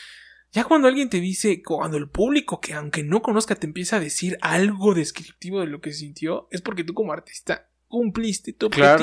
[0.53, 3.99] Ya cuando alguien te dice, cuando el público que aunque no conozca te empieza a
[3.99, 8.97] decir algo descriptivo de lo que sintió, es porque tú como artista cumpliste tu Claro.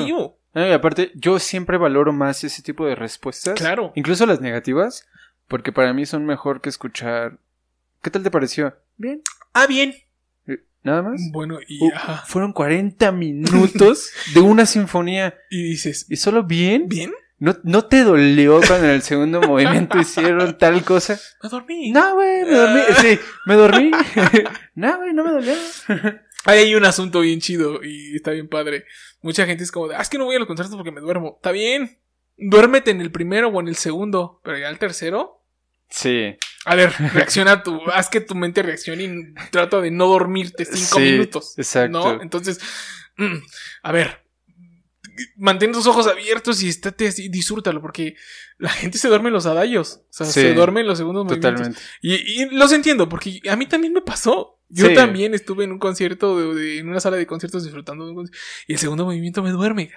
[0.53, 3.53] No, y aparte, yo siempre valoro más ese tipo de respuestas.
[3.55, 3.91] Claro.
[3.95, 5.07] Incluso las negativas.
[5.47, 7.37] Porque para mí son mejor que escuchar.
[8.03, 8.75] ¿Qué tal te pareció?
[8.97, 9.21] Bien.
[9.53, 9.95] Ah, bien.
[10.47, 11.19] Eh, ¿Nada más?
[11.31, 15.35] Bueno, y, Uh, ajá, fueron 40 minutos de una sinfonía.
[15.49, 16.87] y dices, ¿Y solo bien?
[16.87, 17.11] ¿bien?
[17.39, 21.17] ¿No, ¿No te dolió cuando en el segundo movimiento hicieron tal cosa?
[21.41, 21.91] Me dormí.
[21.91, 22.81] No, güey, me dormí.
[23.01, 23.91] Sí, me dormí.
[24.75, 25.53] no, güey, no me dolió.
[26.45, 28.85] Ahí hay un asunto bien chido y está bien padre.
[29.21, 31.01] Mucha gente es como de, ah, es que no voy a los conciertos porque me
[31.01, 31.33] duermo.
[31.35, 31.99] Está bien.
[32.37, 35.43] Duérmete en el primero o en el segundo, pero ya el tercero.
[35.89, 36.37] Sí.
[36.65, 40.97] A ver, reacciona tu, haz que tu mente reaccione y trata de no dormirte cinco
[40.99, 41.53] Sí, minutos.
[41.57, 42.15] exacto.
[42.15, 42.21] ¿No?
[42.21, 42.59] Entonces,
[43.17, 43.35] mm,
[43.83, 44.23] a ver,
[45.37, 48.15] mantén tus ojos abiertos y estate así, disfrútalo, porque
[48.57, 50.01] la gente se duerme en los adallos.
[50.09, 51.77] O sea, Sí, se duerme en los segundos movimientos.
[52.01, 52.13] Y,
[52.43, 54.59] y los entiendo, porque a mí también me pasó.
[54.69, 54.93] Yo Sí.
[54.93, 58.15] también estuve en un concierto, de, de- en una sala de conciertos disfrutando de un
[58.17, 59.91] concierto, y el segundo movimiento me duerme.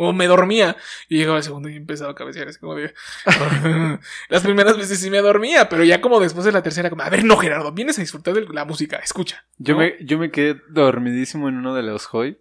[0.00, 0.76] O me dormía.
[1.08, 2.46] Y llegaba el segundo y empezaba a cabecear.
[2.46, 2.94] Así como de.
[4.28, 7.10] Las primeras veces sí me dormía, pero ya como después de la tercera, como, a
[7.10, 9.44] ver, no, Gerardo, vienes a disfrutar de la música, escucha.
[9.56, 12.38] Yo, me, yo me quedé dormidísimo en uno de los Hoy.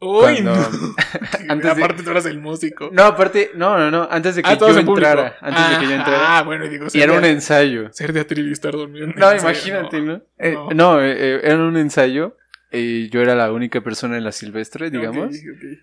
[0.00, 0.94] Uy, cuando- no.
[1.48, 2.88] antes de- Aparte tú eras el músico.
[2.92, 5.36] No, aparte, no, no, no, antes de que Ah, yo entrara.
[5.40, 6.38] Antes de que yo Ah, entrara.
[6.38, 7.92] Ah, bueno, digo, y era de- un ensayo.
[7.92, 9.14] Ser de atril y estar durmiendo.
[9.16, 10.22] No, imagínate, ¿no?
[10.38, 10.70] Eh, No.
[10.74, 12.36] no, eh, eh, era un ensayo.
[12.72, 15.26] Y yo era la única persona en la silvestre, digamos.
[15.26, 15.78] Ok, ok.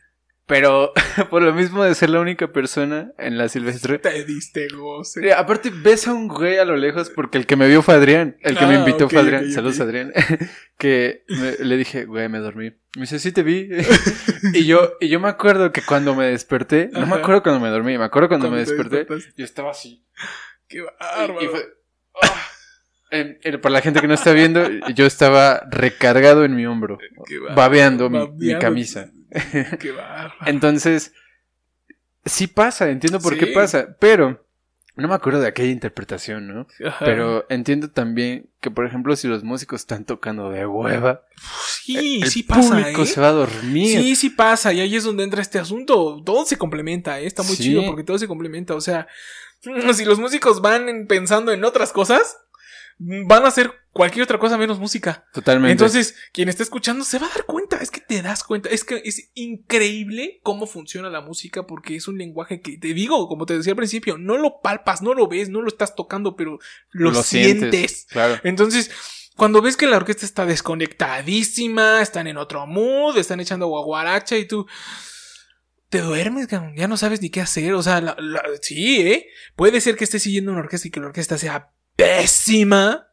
[0.47, 0.93] Pero
[1.29, 3.99] por lo mismo de ser la única persona en la silvestre.
[3.99, 5.27] Te diste goce.
[5.27, 7.95] eh, aparte, ves a un güey a lo lejos porque el que me vio fue
[7.95, 8.37] Adrián.
[8.41, 9.51] El que me Ah, invitó fue Adrián.
[9.51, 9.79] Saludos.
[9.81, 10.13] Adrián.
[10.77, 12.71] que me- le dije, güey, me dormí.
[12.95, 13.69] Me dice, sí te vi.
[14.53, 17.69] y yo, y yo me acuerdo que cuando me desperté, no me acuerdo cuando me
[17.69, 19.05] dormí, me acuerdo cuando, me desperté,
[19.35, 20.05] yo estaba así.
[20.69, 21.41] Qué bárbaro.
[21.43, 21.65] y fue-
[22.23, 22.41] ¡ah!
[23.11, 26.97] En- en- para la gente que no está viendo, yo estaba recargado en mi hombro,
[27.17, 27.55] bárbaro.
[27.55, 28.59] babeando mi, mi Babeando.
[28.59, 29.11] camisa.
[29.79, 30.33] Qué bárbaro.
[30.45, 31.13] Entonces,
[32.25, 34.45] sí pasa, entiendo por qué pasa, pero
[34.95, 36.67] no me acuerdo de aquella interpretación, ¿no?
[36.85, 37.05] Ajá.
[37.05, 41.21] Pero entiendo también que, por ejemplo, si los músicos están tocando de hueva,
[41.83, 43.05] sí, el sí pasa, público ¿eh?
[43.05, 43.99] se va a dormir.
[44.01, 46.21] Sí, sí pasa, y ahí es donde entra este asunto.
[46.25, 47.27] Todo se complementa, ¿eh?
[47.27, 47.63] está muy Sí.
[47.63, 48.73] chido porque todo se complementa.
[48.73, 49.07] O sea,
[49.93, 52.37] si los músicos van en- pensando en otras cosas,
[52.97, 55.25] van a hacer cualquier otra cosa menos música.
[55.33, 55.71] Totalmente.
[55.73, 58.83] Entonces, quien está escuchando se va a dar cuenta, es que te das cuenta, es
[58.85, 63.45] que es increíble cómo funciona la música porque es un lenguaje que te digo, como
[63.45, 66.59] te decía al principio, no lo palpas, no lo ves, no lo estás tocando, pero
[66.91, 68.05] lo, sientes.
[68.09, 68.39] Claro.
[68.43, 68.91] Entonces,
[69.35, 74.45] cuando ves que la orquesta está desconectadísima, están en otro mood, están echando guaguaracha y
[74.45, 74.67] tú
[75.89, 79.27] te duermes, ya no sabes ni qué hacer, o sea, la- la- sí, ¿eh?
[79.55, 83.06] Puede ser que estés siguiendo una orquesta y que la orquesta sea pésima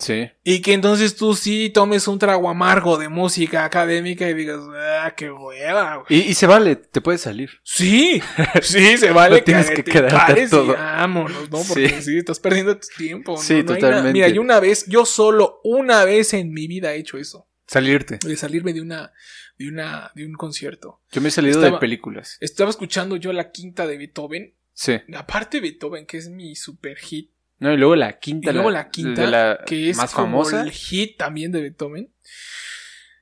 [0.00, 0.30] Sí.
[0.42, 5.12] y que entonces tú sí tomes un trago amargo de música académica y digas, ah,
[5.16, 6.06] qué hueva, güey.
[6.08, 7.50] Y, y se vale, te puedes salir.
[7.62, 8.20] Sí,
[8.62, 10.72] sí, se vale No tienes que te quedarte pares y todo.
[10.74, 11.62] vámonos, ¿no?
[11.68, 12.02] Porque Sí.
[12.02, 12.18] sí.
[12.18, 13.32] estás perdiendo tu tiempo.
[13.32, 13.38] ¿no?
[13.38, 14.12] Sí, No totalmente.
[14.12, 17.46] Mira, yo una vez, yo solo una vez en mi vida he hecho eso.
[17.66, 18.18] Salirte.
[18.26, 19.12] De salirme de una,
[19.58, 21.02] de una, de un concierto.
[21.12, 22.36] Yo me he salido Estaba- de películas.
[22.40, 24.54] Estaba escuchando yo la quinta de Beethoven.
[24.72, 24.94] Sí.
[25.14, 27.30] Aparte de Beethoven, que es mi super hit.
[27.60, 28.52] No, y luego la Y quinta.
[28.52, 30.62] luego la quinta, la que es más como famosa.
[30.62, 32.12] el hit también de Beethoven.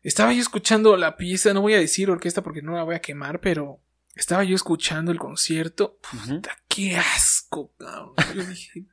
[0.02, 3.00] Estaba yo escuchando la pieza, no voy a decir orquesta porque no la voy a
[3.00, 3.80] quemar, pero
[4.14, 5.98] estaba yo escuchando el concierto.
[6.00, 8.14] Puta, qué asco, cabrón.
[8.34, 8.84] Yo dije,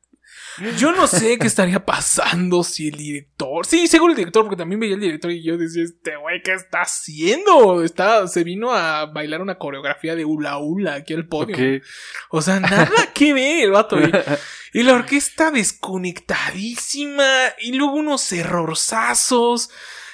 [0.77, 3.65] yo no sé qué estaría pasando si el director.
[3.65, 6.53] Sí, seguro el director, porque también veía el director y yo decía, este güey, ¿qué
[6.53, 7.83] está haciendo?
[7.83, 11.81] Está, se vino a bailar una coreografía de hula hula aquí al podio.
[12.29, 13.99] O sea, nada que ver el vato.
[14.01, 14.11] Y,
[14.79, 17.23] y la orquesta desconectadísima.
[17.59, 19.69] Y luego unos errorzazos.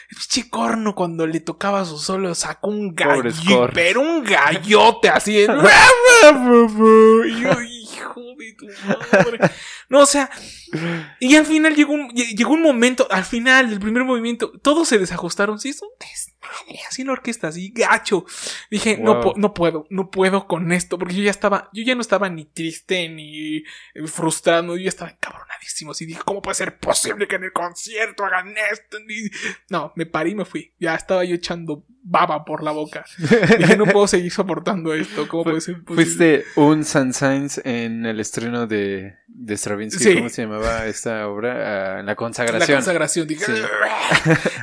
[0.09, 3.21] El pinche corno cuando le tocaba su solo sacó un gallo,
[3.73, 5.33] pero un gallote así.
[5.35, 5.47] de-
[7.25, 8.65] y yo, hijo de tu
[9.11, 9.39] madre.
[9.87, 10.29] No, o sea,
[11.21, 14.89] y al final llegó un, lle- llegó un momento, al final del primer movimiento, todos
[14.89, 15.59] se desajustaron.
[15.59, 16.30] Sí, es un desmadre,
[16.87, 18.25] así en la orquesta, así gacho.
[18.69, 19.33] Dije, no, Wow.
[19.37, 22.45] no puedo, no puedo con esto, porque yo ya estaba, yo ya no estaba ni
[22.45, 23.63] triste ni eh,
[24.05, 25.91] frustrado, yo ya estaba encabronadísimo.
[25.91, 28.97] Así dije, ¿cómo puede ser posible que en el concierto hagan esto?
[29.69, 30.73] No, me paré y me fui.
[30.79, 33.05] Ya estaba yo echando baba por la boca.
[33.57, 35.27] Dije, no puedo seguir soportando esto.
[35.27, 35.95] ¿Cómo puede ser posible?
[36.05, 40.03] Fuiste un San Sainz en el estreno de, de Stravinsky.
[40.03, 40.15] Sí.
[40.15, 41.51] ¿Cómo se llamaba esta obra?
[41.51, 42.77] Ah, la La consagración.
[42.77, 43.27] consagración.
[43.27, 43.61] Dije, Sí.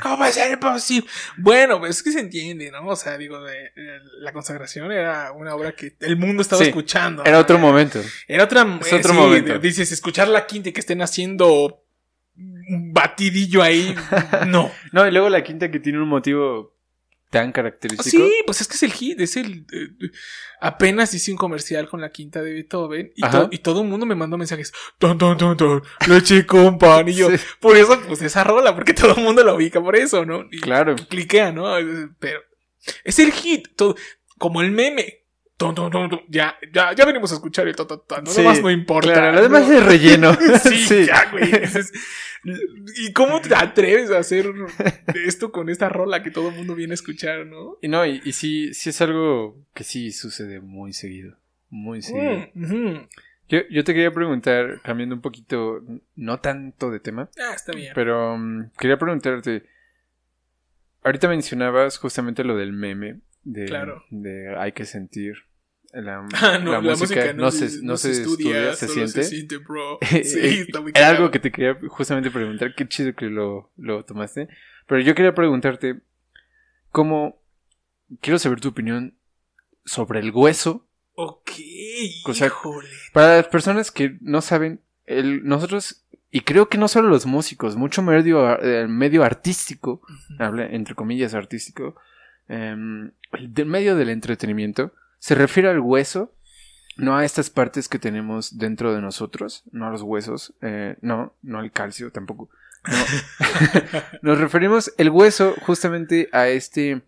[0.03, 1.09] ¿cómo puede ser posible?
[1.37, 2.87] Bueno, pues es que se entiende, ¿no?
[2.89, 6.69] O sea, digo, de, de- la consagración era una obra que el mundo estaba Sí,
[6.69, 7.23] escuchando.
[7.23, 7.39] Era ¿no?
[7.39, 8.01] otro momento.
[8.27, 8.67] Era otra.
[8.81, 9.59] Es eh, otro momento.
[9.59, 11.85] Dices, escuchar la quinta y que estén haciendo
[12.37, 13.95] un batidillo ahí.
[14.47, 14.71] No.
[14.93, 16.77] No, y luego la quinta que tiene un motivo
[17.31, 18.27] tan característico.
[18.27, 19.67] Sí, pues es que es el hit, es el.
[19.73, 20.11] eh,
[20.61, 24.07] apenas hice un comercial con la quinta de Beethoven y, to- y todo el mundo
[24.07, 24.73] me mandó mensajes.
[24.99, 27.09] Ton, ton, ton, ton, leche con pan.
[27.09, 27.37] Y yo, Sí.
[27.61, 30.45] por eso, pues esa rola, porque todo el mundo la ubica por eso, ¿no?
[30.51, 30.97] Y Claro.
[30.97, 31.75] cliquea, ¿no?
[32.19, 32.41] Pero
[33.05, 33.95] es el hit, todo,
[34.39, 35.25] como el meme.
[35.59, 37.85] Ton, ton, ton, ton, ya, ya, ya venimos a escuchar el ta,
[38.23, 39.13] no Sí, demás no importa.
[39.13, 39.75] Claro, lo demás ¿no?
[39.75, 40.35] es relleno.
[40.63, 41.05] sí, Sí.
[41.07, 41.51] ya, güey.
[43.05, 44.47] ¿Y cómo te atreves a hacer
[45.27, 47.77] esto con esta rola que todo el mundo viene a escuchar, no?
[47.83, 51.37] Y no, y, y sí, sí es algo que sí sucede muy seguido.
[51.71, 52.47] Muy seguido.
[52.55, 53.09] Mm.
[53.49, 55.83] Yo, yo te quería preguntar, cambiando un poquito,
[56.15, 57.93] no tanto de tema, Ah, está bien.
[57.97, 59.65] pero um, quería preguntarte.
[61.03, 64.05] Ahorita mencionabas justamente lo del meme, de, Claro.
[64.11, 65.48] de hay que sentir.
[65.93, 69.23] La, Ah, no, la música, no, se, no se estudia, se solo siente.
[69.23, 69.99] se siente, bro.
[70.23, 72.75] Sí, está muy Era algo que te quería justamente preguntar.
[72.75, 74.49] Qué chido que lo, lo tomaste.
[74.87, 76.01] Pero yo quería preguntarte
[76.91, 77.41] cómo...
[78.23, 79.19] Quiero saber tu opinión
[79.85, 80.87] sobre el hueso.
[81.13, 81.51] Ok,
[82.27, 82.89] O sea, híjole.
[83.13, 87.77] Para las personas que no saben, el, nosotros, y creo que no solo los músicos,
[87.77, 90.01] mucho medio, el medio artístico,
[90.39, 91.97] habla entre comillas artístico,
[92.49, 96.35] em, el del medio del entretenimiento, se refiere al hueso,
[96.97, 101.35] no a estas partes que tenemos dentro de nosotros, no a los huesos, eh, no,
[101.43, 102.51] no al calcio tampoco.
[102.87, 102.97] No.
[104.23, 107.03] Nos referimos el hueso justamente a este,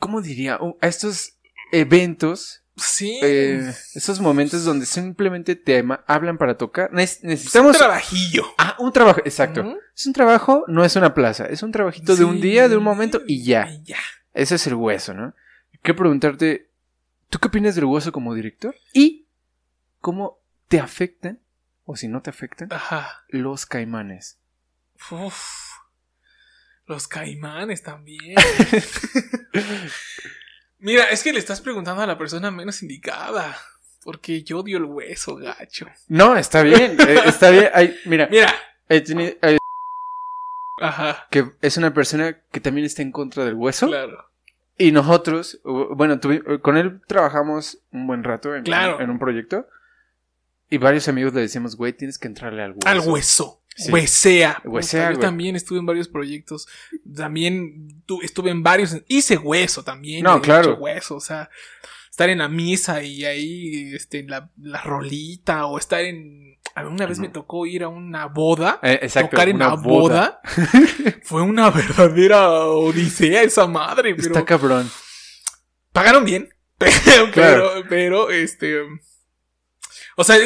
[0.00, 0.58] ¿cómo diría?
[0.60, 1.34] Uh, A estos
[1.72, 3.18] eventos Sí.
[3.22, 6.92] eh, esos momentos donde simplemente te hablan para tocar.
[6.92, 8.44] Ne- es un necesitamos trabajillo.
[8.58, 9.78] ah, un trabajo, exacto.
[9.96, 12.84] Es un trabajo, no es una plaza, es un trabajito de un día, de un
[12.84, 13.66] momento y ya.
[13.70, 13.98] Y ya.
[14.34, 15.34] Ese es el hueso, ¿no?
[15.80, 16.68] Quiero preguntarte,
[17.30, 18.74] ¿tú qué opinas del hueso como director?
[18.92, 19.26] Y
[20.00, 20.38] cómo
[20.68, 21.40] te afectan,
[21.84, 23.24] o si no te afectan, Ajá.
[23.28, 24.38] los caimanes.
[25.10, 25.40] Uf.
[26.86, 28.36] Los caimanes también.
[30.78, 33.56] Mira, es que le estás preguntando a la persona menos indicada.
[34.04, 35.86] Porque yo odio el hueso, gacho.
[36.06, 37.70] No, está bien, eh, está bien.
[37.74, 38.54] Ay, mira, Mira.
[40.80, 41.26] Ajá.
[41.30, 43.88] que es una persona que también está en contra del hueso.
[43.88, 44.30] Claro.
[44.78, 49.00] Y nosotros, bueno, tuvi- con él trabajamos un buen rato en, Claro.
[49.00, 49.66] en un proyecto.
[50.68, 52.88] Y varios amigos le decíamos, güey, tienes que entrarle al hueso.
[52.88, 53.62] Al hueso.
[53.76, 53.92] Sí.
[53.92, 54.62] Huesea.
[54.64, 56.66] Huesea, Yo también estuve en varios proyectos.
[57.14, 58.96] También tu- estuve en varios.
[59.06, 60.22] Hice hueso también.
[60.24, 60.72] No, claro.
[60.72, 61.50] hecho Hueso, o sea,
[62.10, 66.55] estar en la misa y ahí, este, la, la rolita o estar en.
[66.76, 68.78] A mí Una vez me tocó ir a una boda.
[68.82, 70.40] Eh, exacto, tocar en una una boda.
[71.24, 74.88] Fue una verdadera odisea esa madre, pero Está cabrón.
[75.92, 76.48] pagaron bien.
[76.78, 77.70] Pero, Claro.
[77.74, 78.82] pero, pero, este.
[80.16, 80.36] O sea,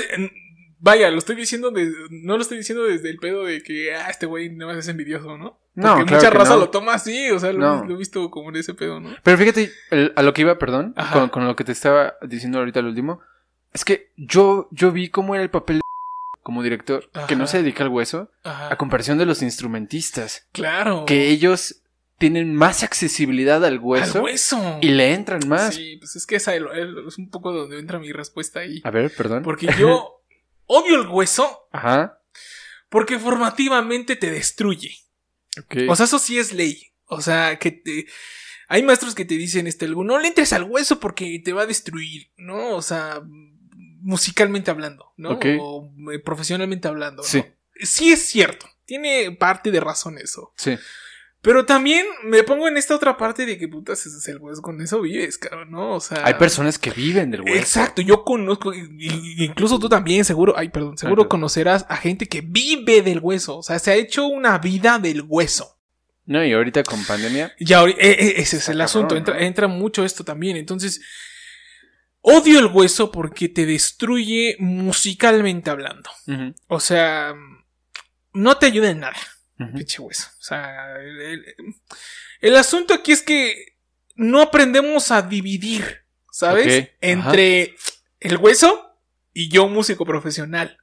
[0.78, 4.08] vaya, lo estoy diciendo de, no lo estoy diciendo desde el pedo de que, ah,
[4.10, 5.58] este güey no es envidioso, ¿no?
[5.74, 6.60] No, Porque claro mucha raza no.
[6.60, 7.84] lo toma así, o sea, lo, No.
[7.84, 9.10] lo he visto como en ese pedo, ¿no?
[9.24, 12.58] Pero fíjate, el- a lo que iba, perdón, con, con lo que te estaba diciendo
[12.60, 13.20] ahorita al último,
[13.72, 15.80] es que yo, yo vi cómo era el papel
[16.42, 18.72] como director, que no se dedica al hueso, Ajá.
[18.72, 21.04] a comparación de los instrumentistas, Claro.
[21.06, 21.82] que ellos
[22.18, 24.78] tienen más accesibilidad al hueso, Al hueso.
[24.82, 25.74] y le entran más.
[25.74, 28.80] Sí, pues es que esa es un poco donde entra mi respuesta ahí.
[28.84, 29.42] A ver, perdón.
[29.42, 30.22] Porque yo
[30.66, 32.18] odio el hueso Ajá.
[32.90, 34.90] porque formativamente te destruye.
[35.58, 35.76] ok.
[35.88, 36.92] O sea, eso sí es ley.
[37.06, 38.06] O sea, que te...
[38.68, 41.62] Hay maestros que te dicen, este, algo, no le entres al hueso porque te va
[41.62, 42.76] a destruir, ¿no?
[42.76, 43.20] O sea,
[44.02, 45.32] musicalmente hablando, ¿no?
[45.32, 45.46] Ok.
[45.60, 47.28] O eh, profesionalmente hablando, ¿no?
[47.28, 47.44] Sí.
[47.80, 48.66] Sí es cierto.
[48.84, 50.52] Tiene parte de razón eso.
[50.56, 50.76] sí.
[51.42, 54.60] Pero también me pongo en esta otra parte de que putas ese es el hueso,
[54.60, 55.94] con eso vives, cabrón, ¿no?
[55.94, 56.26] O sea.
[56.26, 57.56] Hay personas que viven del hueso.
[57.56, 61.28] Exacto, yo conozco, incluso tú también, seguro, ay, perdón, seguro Ajá.
[61.30, 65.24] conocerás a gente que vive del hueso, o sea, se ha hecho una vida del
[65.26, 65.78] hueso.
[66.26, 67.54] No, y ahorita con pandemia.
[67.58, 69.16] Ya, eh, eh, ese es el asunto.
[69.16, 70.56] Entra mucho esto también.
[70.56, 71.00] Entonces,
[72.22, 76.10] odio el hueso porque te destruye musicalmente hablando.
[76.68, 77.34] O sea,
[78.32, 79.16] no te ayuda en nada,
[79.74, 80.28] pinche hueso.
[80.38, 81.44] O sea, el, el-
[82.40, 83.76] el asunto aquí es que
[84.14, 86.88] no aprendemos a dividir, ¿sabes?
[87.00, 87.74] Entre
[88.18, 88.96] el hueso
[89.34, 90.78] y yo, músico profesional.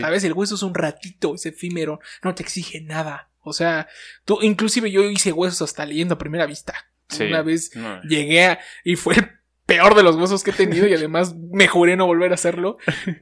[0.00, 0.22] ¿Sabes?
[0.24, 3.28] El hueso es un ratito, es efímero, no te exige nada.
[3.40, 3.88] O sea,
[4.24, 6.74] tú, inclusive yo hice huesos hasta leyendo a primera vista.
[7.08, 7.24] Sí.
[7.24, 8.00] Una vez No.
[8.02, 9.30] llegué a, y fue el
[9.74, 12.78] peor de los huesos que he tenido y además me juré no volver a hacerlo.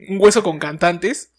[0.09, 1.33] Un hueso con cantantes.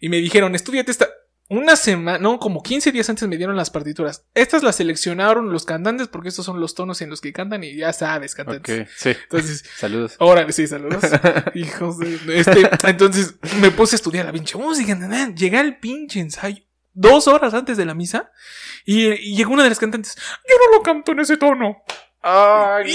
[0.00, 1.08] Y me dijeron, estudiate esta.
[1.48, 4.24] Una semana, no, como 15 días antes me dieron las partituras.
[4.34, 7.74] Estas las seleccionaron los cantantes porque estos son los tonos en los que cantan y
[7.74, 8.82] ya sabes, cantantes.
[8.82, 9.10] Ok, sí.
[9.24, 10.14] Entonces, Saludos.
[10.20, 11.02] Órale, sí, saludos.
[11.54, 12.20] Hijos de.
[12.38, 14.96] Este, entonces me puse a estudiar la pinche música.
[15.34, 18.30] Llegué al pinche ensayo dos horas antes de la misa
[18.84, 20.16] y, y llegó una de las cantantes.
[20.48, 21.82] Yo no lo canto en ese tono.
[22.22, 22.94] Ay,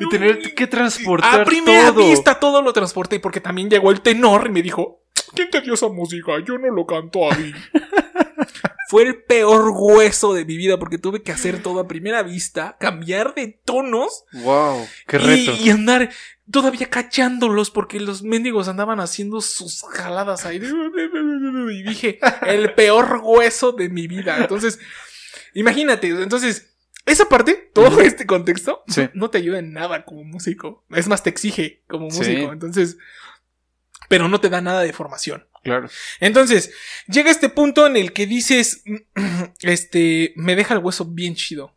[0.00, 2.08] Y tener que transportar A primera todo.
[2.10, 5.00] vista todo lo transporté porque también llegó el tenor y me dijo:
[5.34, 6.32] ¿Quién te dio esa música?
[6.46, 7.54] Yo no lo canto ahí.
[8.88, 12.76] Fue el peor hueso de mi vida porque tuve que hacer todo a primera vista,
[12.80, 15.52] cambiar de tonos Wow, qué y, reto.
[15.60, 16.08] y andar
[16.50, 20.56] todavía cachándolos porque los mendigos andaban haciendo sus jaladas ahí.
[20.56, 24.38] Y dije, el peor hueso de mi vida.
[24.38, 24.78] Entonces,
[25.52, 26.67] imagínate, entonces,
[27.08, 29.08] esa parte, todo este contexto, Sí.
[29.14, 30.84] no te ayuda en nada como músico.
[30.90, 32.52] Es más, te exige como músico.
[32.52, 32.96] Entonces,
[34.08, 35.46] pero no te da nada de formación.
[35.64, 35.88] Claro.
[36.20, 36.72] Entonces,
[37.08, 38.82] llega este punto en el que dices,
[39.60, 41.74] este, me deja el hueso bien chido.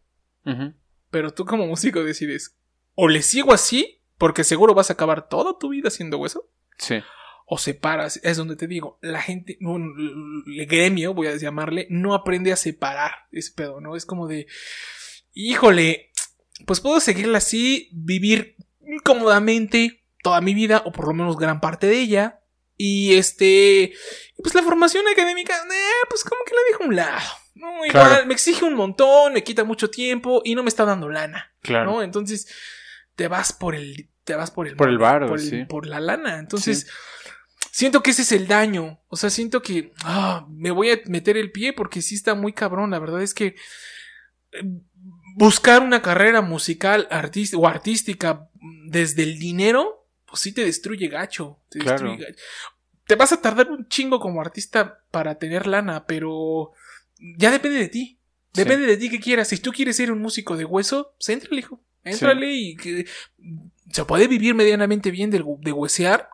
[1.10, 2.56] Pero tú como músico decides,
[2.96, 7.02] o le sigo así, porque seguro vas a acabar toda tu vida siendo hueso, Sí.
[7.46, 8.20] o separas.
[8.24, 13.12] Es donde te digo, la gente, el gremio, voy a llamarle, no aprende a separar
[13.32, 13.96] ese pedo, ¿no?
[13.96, 14.48] Es como de,
[15.34, 16.12] híjole,
[16.66, 18.56] pues puedo seguirla así, vivir
[19.04, 22.40] cómodamente toda mi vida, o por lo menos gran parte de ella.
[22.78, 23.94] Y este,
[24.42, 27.30] pues la formación académica, eh, pues como que la dejo a un lado.
[27.56, 28.26] No, igual, Claro.
[28.26, 31.54] me exige un montón, me quita mucho tiempo y no me está dando lana.
[31.62, 31.92] Claro.
[31.92, 32.04] ¿no?
[32.04, 32.48] Entonces,
[33.16, 35.66] te vas por el, te vas por el, Por el varo, por, el- sí.
[35.66, 36.40] por la lana.
[36.40, 36.88] Entonces,
[37.72, 39.00] siento que ese es el daño.
[39.10, 42.54] O sea, siento que ah, me voy a meter el pie porque sí está muy
[42.54, 42.90] cabrón.
[42.90, 43.56] La verdad es que
[44.54, 44.64] eh,
[45.36, 48.50] buscar una carrera musical artist o artística
[48.88, 51.60] desde el dinero, pues sí te destruye gacho.
[51.70, 52.10] Te, Claro.
[52.12, 52.44] destruye gacho.
[53.08, 56.72] te vas a tardar un chingo como artista para tener lana, pero
[57.38, 58.20] ya depende de ti.
[58.54, 58.64] Sí.
[58.64, 59.50] Depende de ti que quieras.
[59.50, 61.82] Si tú quieres ser un músico de hueso, pues éntrale, hijo.
[62.04, 63.06] Éntrale y que
[63.92, 66.30] se puede vivir medianamente bien del- de, huesear,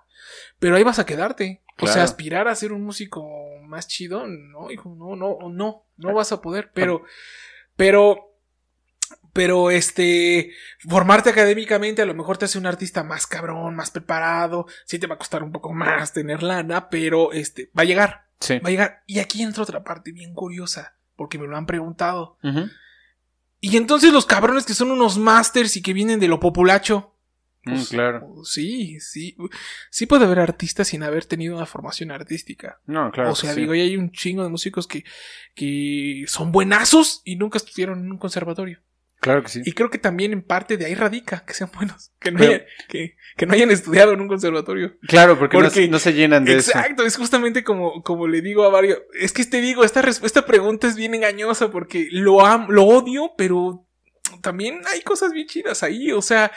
[0.60, 1.64] pero ahí vas a quedarte.
[1.80, 3.28] O sea, aspirar a ser un músico
[3.64, 6.72] más chido, no, hijo, no, no, no, no vas a poder.
[6.74, 7.04] Pero,
[7.76, 8.27] pero,
[9.38, 14.66] pero este, formarte académicamente a lo mejor te hace un artista más cabrón, más preparado.
[14.86, 18.26] Sí te va a costar un poco más tener lana, pero este, va a llegar,
[18.40, 18.58] Sí.
[18.60, 19.04] va a llegar.
[19.06, 22.40] Y aquí entra otra parte bien curiosa, porque me lo han preguntado.
[23.60, 27.14] Y entonces los cabrones que son unos masters y que vienen de lo populacho.
[27.64, 28.34] Mm, Pues, claro.
[28.44, 29.36] Sí, sí.
[29.92, 32.80] Sí puede haber artistas sin haber tenido una formación artística.
[32.86, 33.32] No, claro.
[33.32, 33.62] o sea, sí.
[33.62, 35.04] digo, y hay un chingo de músicos que,
[35.54, 38.80] que son buenazos y nunca estudiaron en un conservatorio.
[39.28, 39.62] Claro que sí.
[39.66, 42.12] Y creo que también en parte de ahí radica que sean buenos.
[42.20, 44.98] Que no, Pero- hayan, que, que no hayan estudiado en un conservatorio.
[45.08, 46.72] Claro, porque, no- Porque- no, se llenan de eso.
[46.72, 49.00] Exacto, es justamente como, como le digo a varios.
[49.20, 52.84] Es que te digo, esta, res- esta pregunta es bien engañosa porque lo, am, lo
[52.86, 53.84] odio, pero
[54.42, 56.12] también hay cosas bien chidas ahí.
[56.12, 56.52] O sea,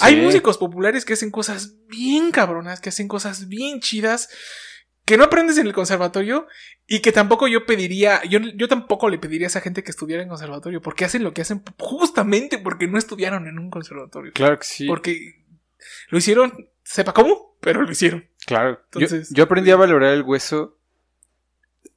[0.00, 4.28] hay músicos populares que hacen cosas bien cabronas, que hacen cosas bien chidas,
[5.04, 6.46] que no aprendes en el conservatorio
[6.86, 10.22] y que tampoco yo pediría, yo, yo tampoco le pediría a esa gente que estudiara
[10.22, 14.32] en conservatorio, porque hacen lo que hacen justamente porque no estudiaron en un conservatorio.
[14.32, 14.86] Claro que sí.
[14.86, 15.44] Porque
[16.08, 18.28] lo hicieron, sepa cómo, pero lo hicieron.
[18.46, 18.80] Claro.
[18.92, 20.78] Entonces- yo, aprendí a valorar el hueso.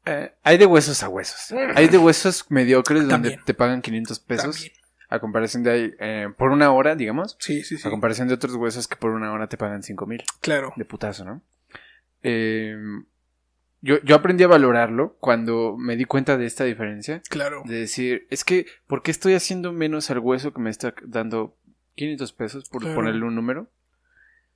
[0.06, 1.54] eh, hay de huesos a huesos.
[1.76, 4.56] Hay de huesos mediocres donde te pagan 500 pesos.
[4.56, 4.74] También.
[5.10, 7.38] A comparación de eh, por una hora, digamos.
[7.40, 7.88] Sí, sí, sí.
[7.88, 10.24] A comparación de otros huesos que por una hora te pagan 5 mil.
[10.42, 10.74] Claro.
[10.76, 11.42] De putazo, ¿no?
[12.28, 12.76] Eh,
[13.82, 17.22] yo, yo aprendí a valorarlo cuando me di cuenta de esta diferencia.
[17.30, 17.64] Claro.
[17.66, 21.56] De decir, es que, ¿por qué estoy haciendo menos al hueso que me está dando
[21.96, 22.96] 500 pesos por Claro.
[22.96, 23.70] ponerle un número?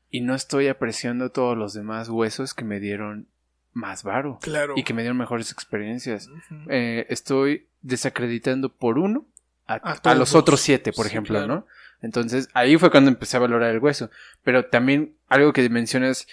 [0.09, 3.27] Y no estoy apreciando todos los demás huesos que me dieron
[3.73, 4.73] más varo Claro.
[4.75, 6.29] y que me dieron mejores experiencias.
[6.67, 9.25] Eh, estoy desacreditando por uno
[9.67, 11.47] a, A a todos los los- otros siete, por sí, ejemplo, claro.
[11.47, 11.67] ¿no?
[12.01, 14.09] Entonces ahí fue cuando empecé a valorar el hueso.
[14.43, 16.27] Pero también algo que mencionas,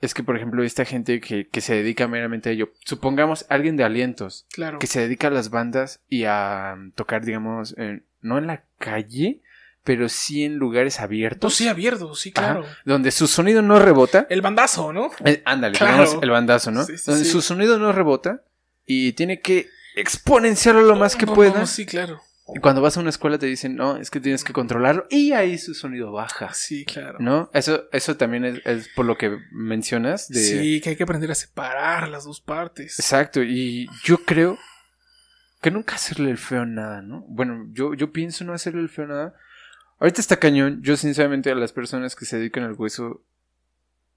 [0.00, 3.76] es que, por ejemplo, esta gente que, que se dedica meramente a ello, supongamos alguien
[3.76, 4.78] de alientos, Claro.
[4.78, 8.64] que se dedica a las bandas y a um, tocar, digamos, en- no en la
[8.78, 9.40] calle,
[9.84, 11.54] pero sí en lugares abiertos.
[11.54, 12.66] Sí, abierto, sí, Ajá, claro.
[12.84, 14.26] donde su sonido no rebota.
[14.28, 15.10] El bandazo, ¿no?
[15.24, 15.92] Eh, ándale, Claro.
[16.04, 16.84] digamos el bandazo, ¿no?
[16.84, 17.30] Sí, sí, donde sí.
[17.30, 18.42] su sonido no rebota
[18.86, 21.66] y tiene que exponenciarlo lo más que pueda.
[21.66, 22.20] sí, claro.
[22.54, 25.32] Y cuando vas a una escuela te dicen, no, es que tienes que controlarlo y
[25.32, 26.52] ahí su sonido baja.
[26.54, 27.18] Sí, claro.
[27.20, 27.50] ¿No?
[27.52, 30.28] Eso, eso también es, es por lo que mencionas.
[30.28, 30.40] De...
[30.40, 32.98] Sí, que hay que aprender a separar las dos partes.
[32.98, 34.58] Exacto, y yo creo
[35.60, 37.24] que nunca hacerle el feo a nada, ¿no?
[37.28, 39.34] Bueno, yo, yo pienso no hacerle el feo a nada.
[39.98, 40.80] Ahorita está cañón.
[40.82, 43.24] Yo, sinceramente, a las personas que se dedican al hueso,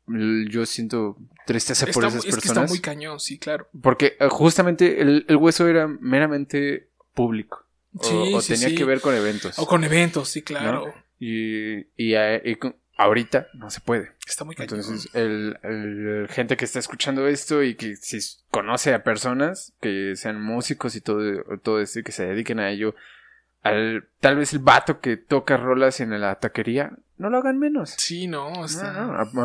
[0.08, 2.64] yo siento tristeza por esas es que personas.
[2.64, 3.68] está muy cañón, sí, claro.
[3.82, 7.66] Porque eh, justamente el, el hueso era meramente público.
[7.98, 8.76] O, Sí, o sí, tenía sí.
[8.76, 9.60] que ver con eventos.
[9.60, 10.94] O con eventos, sí, claro.
[11.20, 12.58] Y, y, y
[12.98, 14.12] ahorita no se puede.
[14.28, 14.80] Está muy cañón.
[14.80, 18.20] Entonces, el, el- gente que está escuchando esto y que si
[18.50, 21.22] conoce a personas que sean músicos y todo,
[21.64, 22.96] todo esto y que se dediquen a ello,
[23.62, 27.92] al, tal vez el vato que toca rolas en la taquería, no lo hagan menos.
[27.98, 28.92] Sí, no, está...
[28.94, 29.42] No, no,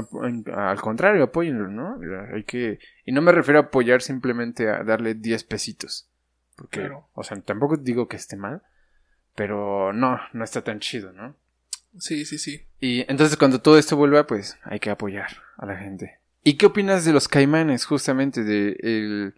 [0.55, 1.99] a- a- al contrario, apóyenlo, ¿no?
[2.35, 6.09] Hay que, y no me refiero a apoyar simplemente a darle 10 pesitos.
[6.57, 7.09] Porque, Claro.
[7.15, 8.63] o sea, tampoco digo que esté mal,
[9.35, 11.37] pero no, no está tan chido, ¿no?
[11.99, 12.67] Sí, sí, sí.
[12.81, 16.19] Y entonces cuando todo esto vuelva, pues hay que apoyar a la gente.
[16.43, 19.35] ¿Y qué opinas de los caimanes, justamente, de el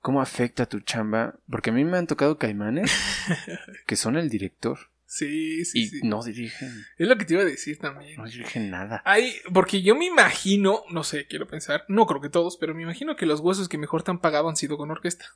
[0.00, 1.34] cómo afecta tu chamba?
[1.50, 2.90] Porque a mí me han tocado caimanes
[3.86, 6.00] que son el director Sí, sí, y sí.
[6.04, 8.16] no dirigen, Es lo que te iba a decir también.
[8.16, 9.02] no dirigen nada.
[9.04, 12.82] Hay, porque yo me imagino, no sé, quiero pensar, no creo que todos, pero me
[12.82, 15.26] imagino que los huesos que mejor te han pagado han sido con orquesta.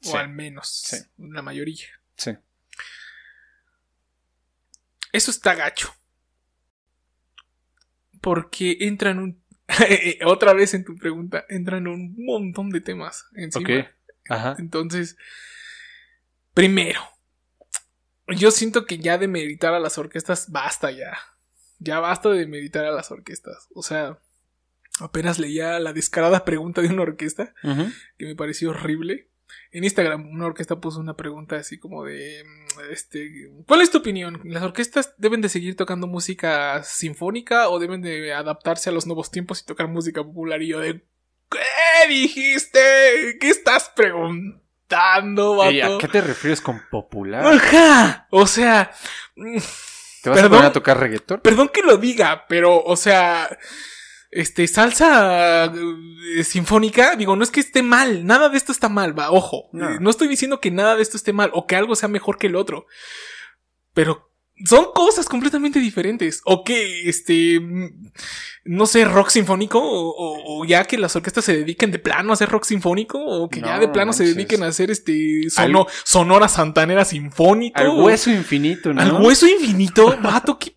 [0.00, 0.10] Sí.
[0.12, 0.96] O al menos Sí.
[1.18, 1.86] la mayoría.
[2.16, 2.36] Sí.
[5.12, 5.92] Eso está gacho.
[8.20, 9.42] Porque entran un.
[10.26, 13.80] Otra vez en tu pregunta, entran un montón de temas encima.
[13.80, 13.86] Ok.
[14.28, 14.56] Ajá.
[14.58, 15.16] Entonces,
[16.54, 17.00] primero,
[18.28, 21.18] yo siento que ya de meditar a las orquestas basta ya.
[21.78, 23.68] Ya basta de meditar a las orquestas.
[23.74, 24.18] O sea,
[25.00, 27.54] apenas leía la descarada pregunta de una orquesta
[28.18, 29.29] que me pareció horrible.
[29.72, 33.98] En Instagram una orquesta puso una pregunta así como de mm, este ¿Cuál es tu
[33.98, 34.40] opinión?
[34.44, 39.30] ¿Las orquestas deben de seguir tocando música sinfónica o deben de adaptarse a los nuevos
[39.30, 40.62] tiempos y tocar música popular?
[40.62, 41.04] Y yo de
[41.50, 43.38] ¿Qué dijiste?
[43.40, 45.70] ¿Qué estás preguntando, vato?
[45.70, 47.44] Ey, ¿A qué te refieres con popular?
[47.44, 48.28] Ajá.
[48.30, 48.92] O sea,
[49.34, 49.58] mm,
[50.22, 51.40] ¿Te vas a poner a tocar reggaetón?
[51.40, 53.48] Perdón que lo diga, pero, o sea,
[54.30, 55.64] este, salsa
[56.36, 59.68] eh, sinfónica, digo, no es que esté mal, nada de esto está mal, va, ojo.
[59.72, 59.90] No.
[59.90, 60.10] Eh, No.
[60.10, 62.56] estoy diciendo que nada de esto esté mal o que algo sea mejor que el
[62.56, 62.86] otro.
[63.92, 64.28] Pero
[64.66, 66.42] son cosas completamente diferentes.
[66.44, 68.10] O que, este, mm,
[68.66, 72.30] no sé, rock sinfónico, o, o- o ya que las orquestas se dediquen de plano
[72.30, 75.86] a hacer rock sinfónico, o que ya de plano se dediquen a hacer, este, sono-
[76.04, 77.80] sonora santanera sinfónico.
[77.80, 79.00] Al hueso infinito, ¿no?
[79.00, 80.76] al hueso infinito, vato, ¿qué,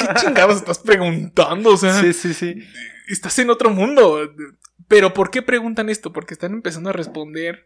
[0.00, 1.70] qué chingados estás preguntando?
[1.74, 2.54] O sea, Sí, sí, sí.
[3.08, 4.34] estás en otro mundo.
[4.88, 6.12] Pero ¿por qué preguntan esto?
[6.12, 7.64] Porque están empezando a responder.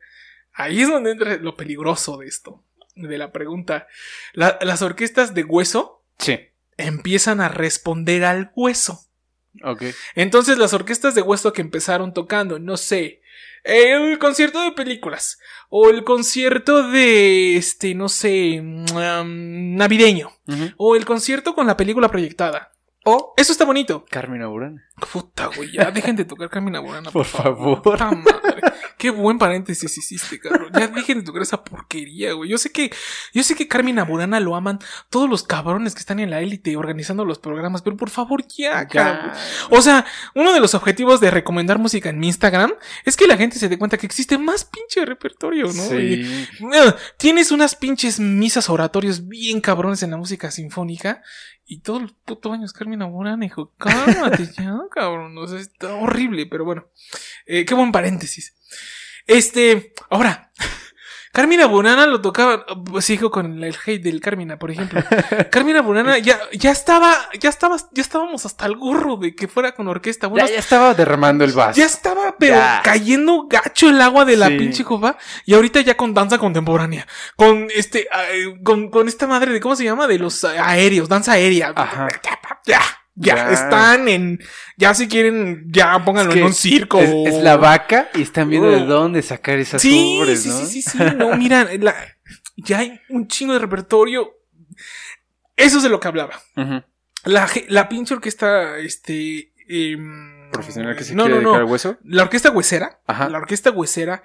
[0.53, 2.63] Ahí es donde entra lo peligroso de esto,
[2.95, 3.87] de la pregunta.
[4.35, 6.39] La- las orquestas de hueso Sí.
[6.77, 9.01] empiezan a responder al hueso.
[9.63, 9.83] Ok.
[10.15, 13.21] Entonces las orquestas de hueso que empezaron tocando, no sé,
[13.65, 15.39] el concierto de películas
[15.71, 20.71] o el concierto de, este, no sé, mm, navideño Ujú.
[20.77, 22.71] o el concierto con la película proyectada.
[23.07, 24.05] O eso está bonito.
[24.09, 24.83] Carmen Aburán.
[25.13, 27.11] Puta, güey, ya dejen de tocar Carmina Burana.
[27.11, 27.83] Por favor.
[27.83, 28.63] Puta madre.
[28.97, 30.71] Qué buen paréntesis hiciste, cabrón.
[30.73, 32.49] Ya dejen de tocar esa porquería, güey.
[32.49, 32.93] Yo sé que,
[33.35, 34.79] yo sé que Carmina Burana lo aman
[35.11, 38.87] todos los cabrones que están en la élite organizando los programas, pero por favor, ya,
[38.87, 39.33] cabrón.
[39.71, 40.07] O sea,
[40.37, 42.73] uno de los objetivos de recomendar música en mi Instagram
[43.05, 46.01] es que la gente se dé cuenta que existe más pinche repertorio, ¿no?
[46.01, 46.49] Y, Sí.
[46.73, 51.21] eh, tienes unas pinches misas oratorios bien cabrones en la música sinfónica
[51.67, 55.37] y todos los putos años Carmina Burana, hijo, cálmate ya, cabrón.
[55.39, 56.87] O sea, está horrible, pero bueno.
[57.47, 58.55] Eh, qué buen paréntesis.
[59.27, 60.51] Este, ahora,
[61.33, 65.03] Carmina Burana lo tocaba, pues sigo con el hate del Carmina, por ejemplo.
[65.51, 69.73] Carmina Burana ya, ya estaba, ya estaba, ya estábamos hasta el gorro de que fuera
[69.75, 70.29] con orquesta.
[70.29, 71.77] Bueno, Ya, ya estaba derramando el vaso.
[71.77, 72.83] ya estaba, pero Ya.
[72.85, 74.59] cayendo gacho el agua de la Sí.
[74.59, 75.19] pinche copa.
[75.45, 77.05] Y ahorita ya con danza contemporánea.
[77.35, 80.07] Con este, ah, eh, con, con esta madre de, ¿cómo se llama?
[80.07, 81.73] De los aéreos, danza aérea.
[81.75, 82.07] Ajá.
[82.67, 82.81] Ya,
[83.15, 83.51] ya, Ya.
[83.53, 84.41] están en,
[84.77, 87.01] ya si quieren, ya pónganlo Es que en un circo.
[87.01, 88.87] Es, es la vaca y están viendo de Oh.
[88.87, 90.57] dónde sacar esas Sí, sí, ¿no?
[90.67, 91.95] sí, sí, sí, no, mira, la-
[92.57, 94.33] ya hay un chingo de repertorio.
[95.57, 96.41] Eso es de lo que hablaba.
[97.25, 101.65] La, la pinche orquesta, este, em, profesional que se No, quiere no, no.
[101.67, 101.99] hueso.
[102.05, 103.29] La orquesta huesera, Ajá.
[103.29, 104.23] la orquesta huesera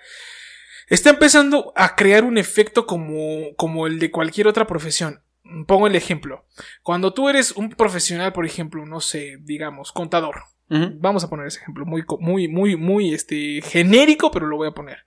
[0.88, 5.22] está empezando a crear un efecto como, como el de cualquier otra profesión.
[5.68, 6.46] Pongo el ejemplo.
[6.84, 10.44] Cuando tú eres un profesional, por ejemplo, no sé, digamos, contador.
[10.72, 14.74] Vamos a poner ese ejemplo muy, muy, muy, muy, este, genérico, pero lo voy a
[14.74, 15.00] poner.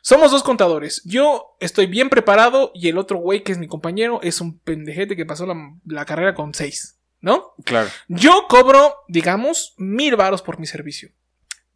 [0.00, 1.02] Somos dos contadores.
[1.04, 5.14] Yo estoy bien preparado y el otro güey, que es mi compañero, es un pendejete
[5.14, 5.54] que pasó la,
[5.84, 7.52] la carrera con seis, ¿no?
[7.64, 7.90] Claro.
[8.08, 11.10] Yo cobro, digamos, mil varos por mi servicio.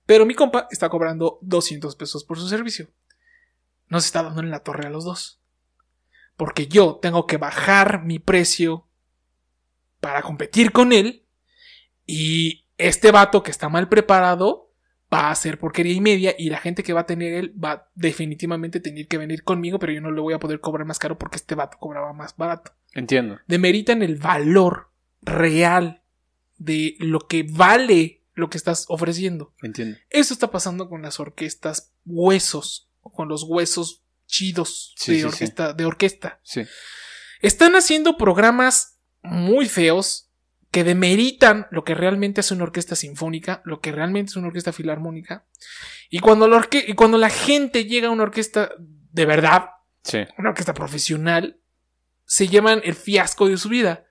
[0.06, 2.88] Pero mi compa está cobrando 200 pesos por su servicio.
[3.88, 5.40] Nos está dando en la torre a los dos.
[6.36, 8.86] Porque yo tengo que bajar mi precio
[10.00, 11.24] para competir con él.
[12.06, 14.70] Y este vato que está mal preparado
[15.12, 16.34] va a hacer porquería y media.
[16.38, 19.78] Y la gente que va a tener él va definitivamente tener que venir conmigo.
[19.78, 22.36] Pero yo no le voy a poder cobrar más caro porque este vato cobraba más
[22.36, 23.38] barato Entiendo.
[23.46, 24.90] demeritan el valor
[25.22, 26.02] real
[26.58, 29.54] de lo que vale lo que estás ofreciendo.
[29.62, 29.98] Entiendo.
[30.10, 35.84] Eso está pasando con las orquestas huesos, con los huesos chidos Sí, de, orquesta, de
[35.84, 36.40] orquesta.
[36.42, 36.62] Sí.
[37.40, 40.30] Están haciendo programas muy feos
[40.70, 44.72] que demeritan lo que realmente es una orquesta sinfónica, lo que realmente es una orquesta
[44.72, 45.46] filarmónica.
[46.10, 49.70] Y cuando la, orque- y cuando la gente llega a una orquesta de verdad,
[50.02, 50.18] Sí.
[50.38, 51.60] una orquesta profesional,
[52.26, 54.04] se llevan el fiasco de su vida.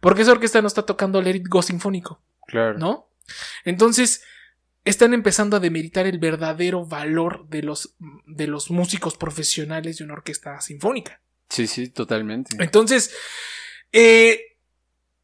[0.00, 2.78] Porque esa orquesta no está tocando It Go sinfónico, Claro.
[2.78, 3.10] ¿no?
[3.64, 4.22] Entonces,
[4.84, 7.96] están empezando a demeritar el verdadero valor de los,
[8.26, 11.20] de los músicos profesionales de una orquesta sinfónica.
[11.48, 12.56] Sí, sí, totalmente.
[12.58, 13.12] Entonces,
[13.92, 14.56] eh,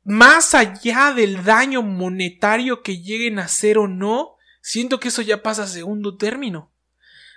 [0.05, 5.43] más allá del daño monetario que lleguen a hacer o no, siento que eso ya
[5.43, 6.73] pasa a segundo término.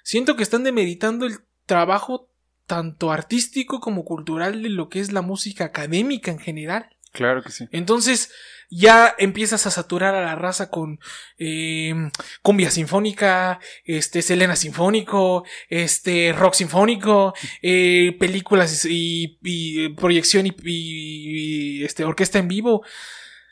[0.03, 2.29] Siento que están demeritando el trabajo
[2.65, 6.95] tanto artístico como cultural de lo que es la música académica en general.
[7.11, 7.67] Claro que sí.
[7.71, 8.31] Entonces
[8.69, 10.99] ya empiezas a saturar a la raza con
[11.37, 11.93] eh,
[12.41, 21.83] cumbia sinfónica, este Selena sinfónico, este rock sinfónico, eh, películas y, y, proyección y, y,
[21.83, 22.83] este orquesta en vivo.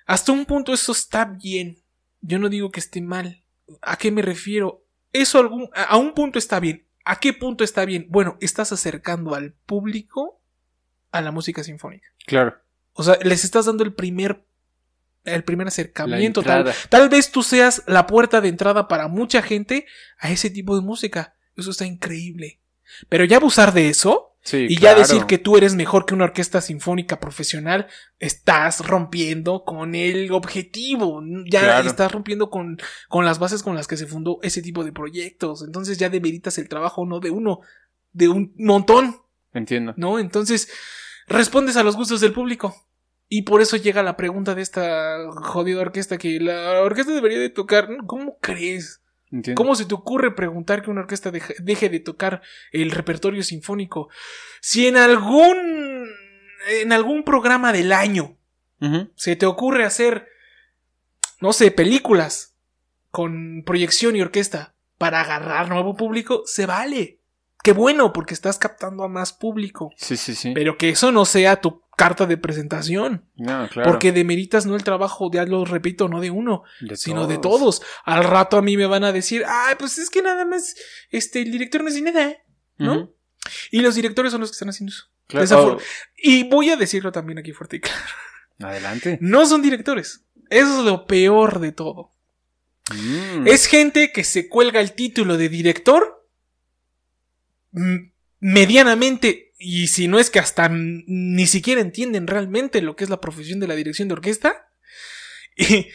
[0.06, 1.82] Hasta un punto eso está bien.
[2.22, 3.44] Yo no digo que esté mal.
[3.82, 4.86] ¿A qué me refiero?
[5.14, 6.86] Eso algún, a un punto está bien.
[7.06, 8.06] ¿A qué punto está bien?
[8.10, 10.42] Bueno, estás acercando al público
[11.12, 12.08] a la música sinfónica.
[12.26, 12.67] Claro.
[12.98, 14.44] O sea, les estás dando el primer
[15.24, 16.42] el primer acercamiento.
[16.42, 19.86] Tal, vez tú seas la puerta de entrada para mucha gente
[20.20, 21.36] a ese tipo de música.
[21.56, 22.60] Eso está increíble.
[23.10, 24.96] Pero ya abusar de eso Sí, y claro.
[24.96, 27.88] ya decir que tú eres mejor que una orquesta sinfónica profesional,
[28.18, 31.22] estás rompiendo con el objetivo.
[31.52, 31.88] Ya Claro.
[31.90, 32.80] estás rompiendo con,
[33.10, 35.64] con las bases con las que se fundó ese tipo de proyectos.
[35.64, 37.60] Entonces ya demeritas el trabajo no de uno,
[38.14, 39.18] de un montón.
[39.54, 39.94] Entiendo.
[39.98, 40.18] ¿no?
[40.18, 40.70] Entonces,
[41.28, 42.76] respondes a los gustos del público.
[43.30, 47.50] Y por eso llega la pregunta de esta jodida orquesta que la orquesta debería de
[47.50, 47.90] tocar.
[48.06, 49.02] ¿Cómo crees?
[49.30, 49.62] Entiendo.
[49.62, 52.42] ¿Cómo se te ocurre preguntar que una orquesta deje, deje de tocar
[52.72, 54.10] el repertorio sinfónico?
[54.62, 56.08] Si en algún
[56.82, 58.38] en algún programa del año
[59.16, 60.28] se te ocurre hacer
[61.40, 62.56] no sé, películas
[63.12, 67.20] con proyección y orquesta para agarrar nuevo público, se vale.
[67.64, 69.92] Qué bueno, porque estás captando a más público.
[69.98, 70.52] Sí, sí, sí.
[70.54, 73.26] Pero que eso no sea tu carta de presentación.
[73.36, 73.90] No, claro.
[73.90, 77.82] Porque demeritas no el trabajo, ya lo repito, no de uno, De sino de todos.
[78.06, 80.76] Al rato a mí me van a decir, ay, pues es que nada más,
[81.10, 82.38] este, el director no hace nada,
[82.78, 83.12] ¿no?
[83.72, 85.06] Y los directores son los que están haciendo eso.
[85.28, 85.78] Claro.
[85.78, 85.78] Oh,
[86.16, 88.02] Y voy a decirlo también aquí fuerte y claro.
[88.60, 89.18] Adelante.
[89.22, 90.24] No son directores.
[90.50, 92.14] Eso es lo peor de todo.
[92.94, 93.48] Mm.
[93.48, 96.27] Es gente que se cuelga el título de director
[98.40, 103.20] medianamente, y si no es que hasta ni siquiera entienden realmente lo que es la
[103.22, 104.64] profesión de la dirección de orquesta.
[105.60, 105.88] Y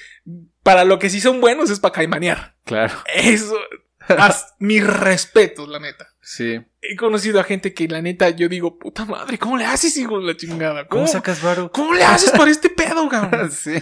[0.64, 2.56] para lo que sí son buenos es para caimanear.
[2.64, 2.94] Claro.
[3.14, 3.56] Eso,
[4.08, 6.08] haz- mis respetos, la neta.
[6.20, 6.60] Sí.
[6.80, 10.18] He conocido a gente que la neta yo digo, puta madre, ¿cómo le haces, hijo
[10.18, 10.88] de la chingada?
[10.88, 11.70] ¿Cómo ¿Cómo, sacas varo?
[11.70, 13.52] ¿cómo le haces para este pedo, cabrón?
[13.52, 13.74] sí.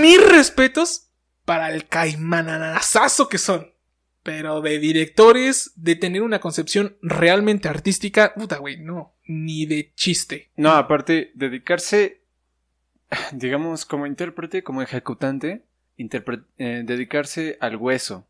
[0.00, 1.10] Mis respetos
[1.44, 3.72] para el caimananazazo que son.
[4.22, 9.14] Pero de directores, de tener una concepción realmente artística, puta, güey, no.
[9.26, 10.50] Ni de chiste.
[10.56, 12.20] No, aparte, dedicarse,
[13.32, 15.64] digamos, como intérprete, como ejecutante,
[15.96, 18.26] eh, dedicarse al hueso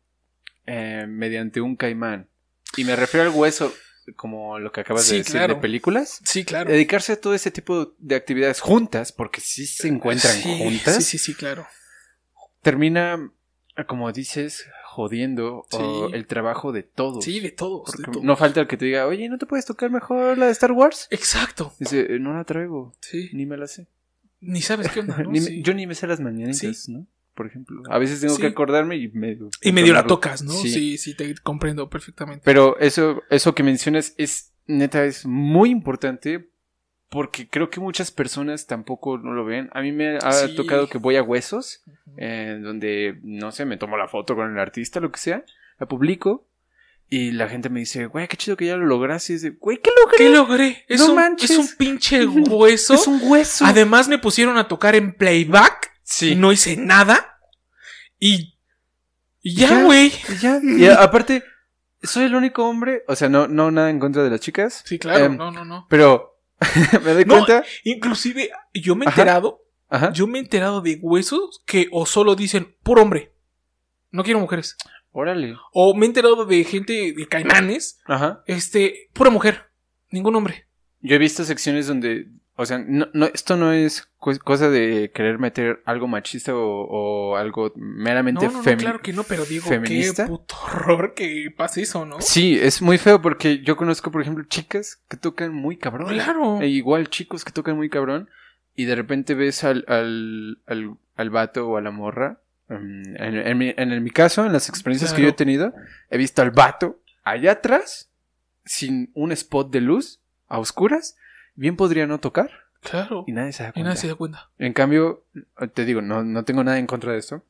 [0.65, 2.29] eh, mediante un caimán.
[2.77, 3.73] Y me refiero al hueso,
[4.15, 5.55] como lo que acabas Sí, de decir, claro.
[5.55, 6.21] de películas.
[6.23, 6.71] Sí, claro.
[6.71, 11.03] Dedicarse a todo ese tipo de actividades juntas, porque si se encuentran Sí, juntas, Sí,
[11.03, 11.67] sí, sí, claro.
[12.61, 13.31] termina,
[13.87, 17.23] como dices, jodiendo o el trabajo de todos.
[17.23, 17.85] Sí, de todos.
[17.93, 18.23] de Porque todos.
[18.25, 20.73] no falta el que te diga, oye, ¿no te puedes tocar mejor la de Star
[20.73, 21.07] Wars?
[21.11, 21.73] Exacto.
[21.79, 23.29] Dice, "Eh, no la traigo, Sí.
[23.33, 23.87] ni me la sé.
[24.41, 25.31] Ni sabes qué onda, ¿no?
[25.31, 25.61] Ni me- Sí.
[25.63, 26.91] Yo ni me sé las mañanitas, Sí.
[26.91, 27.07] ¿no?
[27.33, 27.81] por ejemplo.
[27.89, 29.49] A veces tengo que acordarme y medio.
[29.63, 30.51] Y medio la tocas, ¿no?
[30.51, 30.69] Sí.
[30.69, 32.41] Sí, sí, te comprendo perfectamente.
[32.43, 36.50] Pero eso, eso que mencionas es, neta, es muy importante
[37.11, 39.69] porque creo que muchas personas tampoco no lo ven.
[39.73, 40.55] A mí me ha Sí.
[40.55, 41.83] tocado que voy a huesos,
[42.17, 45.43] eh, donde, no sé, me tomo la foto con el artista, lo que sea,
[45.77, 46.47] la publico
[47.09, 49.33] y la gente me dice, güey, qué chido que ya lo lograste.
[49.33, 50.17] Y es de, güey, ¿qué logré?
[50.17, 50.85] ¿Qué logré?
[50.87, 51.51] Es, No un, manches.
[51.51, 52.93] es un pinche hueso.
[52.93, 53.65] Es un hueso.
[53.65, 55.91] Además me pusieron a tocar en playback.
[56.03, 56.35] sí.
[56.35, 57.37] No hice nada.
[58.17, 58.57] Y...
[59.41, 60.13] y ya, güey.
[60.41, 60.59] Ya.
[60.63, 61.43] Y aparte,
[62.01, 64.97] soy el único hombre, o sea, no, no nada en contra de las chicas, Sí,
[64.97, 65.25] claro.
[65.25, 65.87] Em, no, no, no.
[65.89, 66.30] pero
[67.03, 67.63] me doy No, cuenta.
[67.83, 69.21] Inclusive, yo me he Ajá.
[69.21, 70.11] enterado, Ajá.
[70.13, 73.33] yo me he enterado de huesos que o solo dicen puro hombre.
[74.11, 74.75] No quiero mujeres.
[75.11, 75.55] Órale.
[75.73, 78.43] O me he enterado de gente de caimanes, Ajá.
[78.45, 79.65] este, pura mujer.
[80.09, 80.65] Ningún hombre.
[81.01, 85.11] Yo he visto secciones donde, o sea, no, no, esto no es co- cosa de
[85.13, 89.45] querer meter algo machista o, o algo meramente No, no, no, claro que no, pero
[89.45, 90.23] digo, feminista.
[90.25, 92.21] qué puto horror que pase eso, ¿no?
[92.21, 96.09] Sí, es muy feo porque yo conozco, por ejemplo, chicas que tocan muy cabrón.
[96.09, 96.61] Claro.
[96.61, 98.29] E igual chicos que tocan muy cabrón.
[98.75, 102.39] Y de repente ves al, al, al, al vato o a la morra.
[102.69, 105.73] mm, En, en mi, en mi caso, en las experiencias que yo he tenido,
[106.09, 108.09] he visto al vato allá atrás,
[108.65, 111.17] sin un spot de luz, a oscuras.
[111.55, 112.49] Bien podría no tocar
[112.81, 113.23] Claro.
[113.27, 113.89] y nadie se da Y cuenta.
[113.89, 114.49] nadie se da cuenta.
[114.57, 115.25] En cambio,
[115.73, 117.43] te digo, no, no tengo nada en contra de esto.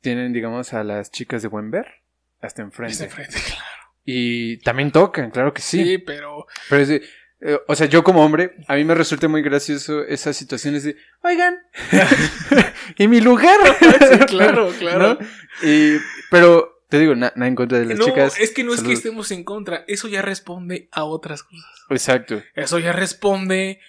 [0.00, 1.86] Tienen, digamos, a las chicas de buen ver
[2.40, 2.92] hasta enfrente.
[2.92, 3.62] Está enfrente, claro.
[4.04, 5.98] Y también tocan, claro que Sí, sí.
[5.98, 6.46] pero.
[6.68, 7.02] Pero es de,
[7.40, 10.96] eh, o sea, yo como hombre, a mí me resulta muy gracioso esas situaciones de,
[11.22, 11.56] oigan,
[12.98, 13.58] ¿y mi lugar?
[13.80, 15.18] Sí, claro, claro.
[15.20, 15.26] ¿No?
[15.68, 15.96] Y,
[16.30, 18.38] pero te digo, na- nada en contra de las No, chicas.
[18.38, 19.84] es que no es que estemos en contra.
[19.88, 21.66] Eso ya responde a otras cosas.
[21.90, 22.42] Exacto.
[22.54, 23.80] Eso ya responde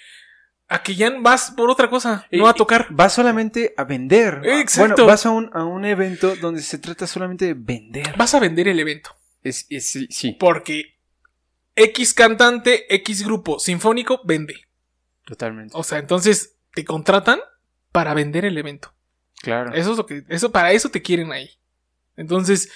[0.68, 2.88] a que ya vas por otra cosa, no a tocar.
[2.90, 4.41] Vas solamente a vender.
[4.44, 4.95] Exacto.
[4.95, 8.15] Bueno, vas a un, a un evento donde se trata solamente de vender.
[8.18, 9.11] Vas a vender el evento.
[9.44, 10.98] Es, es- sí, sí, Porque
[11.76, 14.56] X cantante, X grupo sinfónico vende.
[15.26, 15.74] totalmente.
[15.78, 17.40] O sea, entonces te contratan
[17.91, 18.94] para vender el evento.
[19.41, 19.74] Claro.
[19.74, 21.49] Eso es lo que, eso, para eso te quieren ahí.
[22.18, 22.69] Entonces,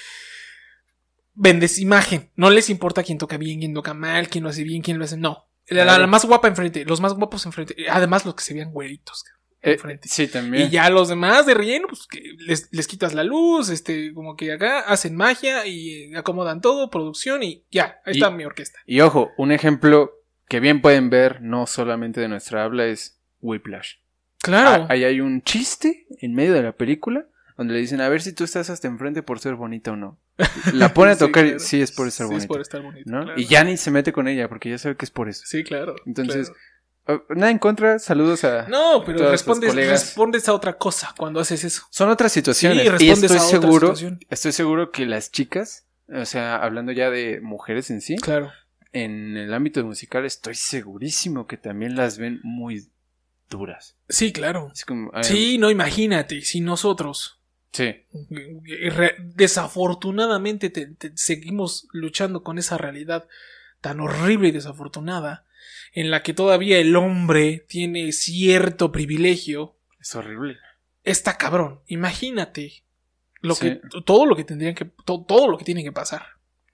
[1.34, 2.30] vendes imagen.
[2.35, 5.05] No les importa quién toca bien, quién toca mal, quién lo hace bien, quién lo
[5.05, 5.18] hace.
[5.18, 5.47] No.
[5.68, 6.01] La, la- Claro.
[6.01, 7.76] la más guapa enfrente, los más guapos enfrente.
[7.89, 9.23] Además, los que se vean güeritos.
[9.63, 10.68] Eh, sí, también.
[10.68, 14.35] Y ya los demás de relleno, pues que les, les quitas la luz, este, como
[14.35, 18.80] que acá hacen magia y acomodan todo, producción y ya, ahí Y- está mi orquesta.
[18.88, 20.13] Y ojo, un ejemplo
[20.49, 23.97] que bien pueden ver, no solamente de nuestra habla, es Whiplash.
[24.39, 24.85] Claro.
[24.85, 27.27] Ah, Ahí hay un chiste en medio de la película
[27.62, 30.20] donde le dicen a ver si tú estás hasta enfrente por ser bonita o no.
[30.74, 31.60] La pone a Sí, tocar y claro.
[31.64, 32.44] sí es por estar Sí, bonita.
[32.44, 33.34] es por estar claro.
[33.38, 35.44] Y ya ni se mete con ella porque ya sabe que es por eso.
[35.46, 35.96] Sí, claro.
[36.06, 37.22] Entonces, claro.
[37.30, 38.68] Oh, nada en contra, saludos a...
[38.68, 41.84] No, pero respondes, a otra cosa cuando haces eso.
[41.90, 42.88] Son otras situaciones.
[43.00, 43.94] Sí, y estoy seguro,
[44.30, 48.52] estoy seguro que las chicas, o sea, hablando ya de mujeres en sí, Claro.
[48.94, 52.88] en el ámbito musical estoy segurísimo que también las ven muy
[53.50, 53.98] duras.
[54.08, 54.72] Sí, claro.
[54.88, 57.40] Como, Sí, no, imagínate, si nosotros
[57.73, 57.95] Sí,
[59.35, 63.27] desafortunadamente te- te- seguimos luchando con esa realidad
[63.81, 65.45] tan horrible y desafortunada
[65.93, 70.57] en la que todavía el hombre tiene cierto privilegio, es horrible.
[71.03, 71.81] está cabrón.
[71.88, 72.84] Imagínate
[73.41, 73.61] lo Sí.
[73.65, 76.23] que todo lo que tendrían que to- todo lo que tienen que pasar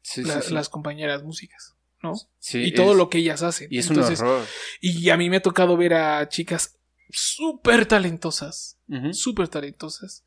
[0.02, 0.53] Sí, la- sí, sí.
[0.53, 2.14] las compañeras músicas, ¿no?
[2.40, 3.68] Sí, y todo es- lo que ellas hacen.
[3.72, 4.45] Y es Entonces, un horror.
[4.82, 6.78] y a mí me ha tocado ver a chicas
[7.10, 9.14] súper talentosas, Ujú.
[9.14, 10.26] súper talentosas.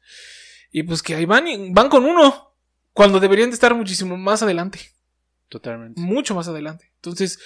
[0.71, 2.55] Y pues que ahí van, y van con uno.
[2.93, 4.81] Cuando deberían de estar muchísimo más adelante.
[5.49, 6.01] Totalmente.
[6.01, 6.93] Mucho más adelante.
[6.97, 7.39] Entonces,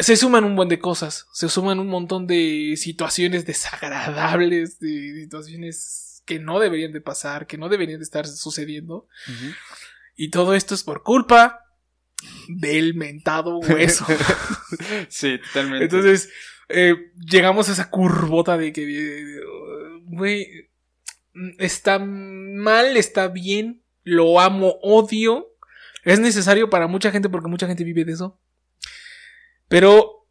[0.00, 1.26] se suman un buen de cosas.
[1.32, 7.58] Se suman un montón de situaciones desagradables, de situaciones que no deberían de pasar, que
[7.58, 9.08] no deberían de estar sucediendo.
[10.16, 11.64] Y todo esto es por culpa
[12.48, 14.06] del mentado hueso.
[15.08, 15.84] sí, totalmente.
[15.84, 16.30] Entonces,
[16.68, 19.40] eh, llegamos a esa curvota de que, eh,
[20.04, 20.67] güey,
[21.58, 25.48] está mal, está bien, lo amo, odio.
[26.04, 28.38] Es necesario para mucha gente porque mucha gente vive de eso.
[29.68, 30.26] Pero,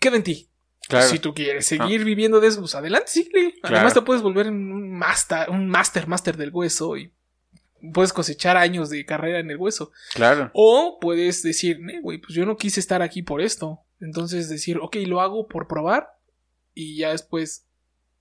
[0.00, 0.48] queda en ti.
[0.88, 1.08] claro.
[1.08, 3.28] Si tú quieres seguir viviendo de eso, pues adelante, sí.
[3.60, 3.76] Claro.
[3.76, 7.12] Además te puedes volver un master, un master, master del hueso y
[7.92, 9.92] puedes cosechar años de carrera en el hueso.
[10.14, 10.50] Claro.
[10.54, 13.80] O puedes decir, "Eh, güey, pues yo no quise estar aquí por esto.
[14.00, 16.08] Entonces decir, ok, lo hago por probar
[16.74, 17.66] y ya después,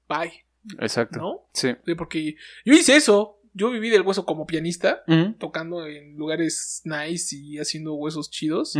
[0.08, 0.43] bye,
[0.80, 1.20] Exacto.
[1.20, 1.48] ¿no?
[1.54, 1.70] Sí.
[1.86, 2.36] Sí, Porque
[2.66, 3.40] yo hice eso.
[3.56, 5.04] Yo viví del hueso como pianista,
[5.38, 8.76] tocando en lugares nice y haciendo huesos chidos.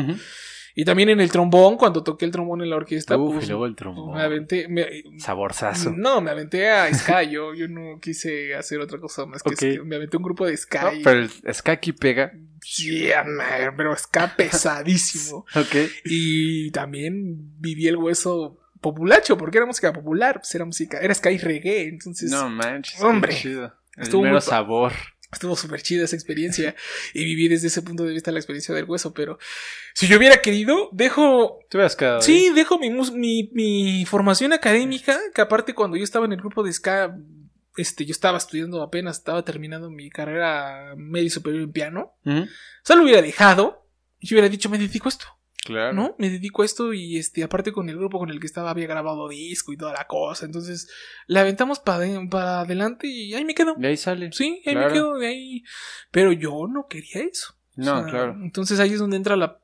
[0.76, 3.50] Y también en el trombón, cuando toqué el trombón en la orquesta, Uf, pues, y
[3.50, 4.16] luego el trombón.
[4.18, 4.68] me aventé.
[4.68, 4.88] me-
[5.20, 5.92] Saborzazo.
[5.96, 7.30] no, me aventé a Sky.
[7.30, 9.56] Yo, yo no quise hacer otra cosa más que.
[9.56, 9.80] Sky.
[9.86, 10.78] me aventé a un grupo de Sky.
[10.82, 12.32] No, pero el ska aquí pega.
[12.80, 15.46] Yeah, man, pero Ska pesadísimo.
[15.56, 15.76] Ok.
[16.06, 21.40] Y también viví el hueso populacho, porque era música popular, pues era música, era Sky
[21.40, 23.02] reggae, entonces No manches.
[23.02, 23.34] Hombre.
[23.36, 23.74] chido.
[23.98, 24.94] El Estuvo mero muy- sabor.
[25.32, 26.76] estuvo súper chida esa experiencia
[27.16, 29.40] y viví desde ese punto de vista la experiencia del hueso, pero
[29.96, 32.18] si yo hubiera querido, dejo Te hubieras quedado.
[32.18, 32.22] ahí.
[32.24, 36.40] Sí, dejo mi, mus- mi, mi formación académica, que aparte cuando yo estaba en el
[36.40, 37.18] grupo de ska,
[37.78, 42.14] este, yo estaba estudiando apenas, estaba terminando mi carrera medio superior en piano.
[42.26, 42.46] O
[42.84, 43.88] sea, lo hubiera dejado
[44.20, 45.26] y yo hubiera dicho, me dedico a esto,
[45.66, 45.94] Claro.
[45.94, 46.16] ¿no?
[46.18, 48.88] Me dedico a esto y este, aparte con el grupo con el que estaba había
[48.88, 50.46] grabado disco y toda la cosa.
[50.46, 50.90] Entonces,
[51.28, 52.04] la aventamos para,
[52.62, 53.76] adelante y ahí me quedo.
[53.78, 54.30] De ahí sale.
[54.34, 54.88] Sí, ahí Claro.
[54.90, 55.64] me quedo de ahí.
[56.12, 57.56] Pero yo no quería eso.
[57.76, 58.36] No, O sea, claro.
[58.44, 59.60] Entonces ahí es donde entra la,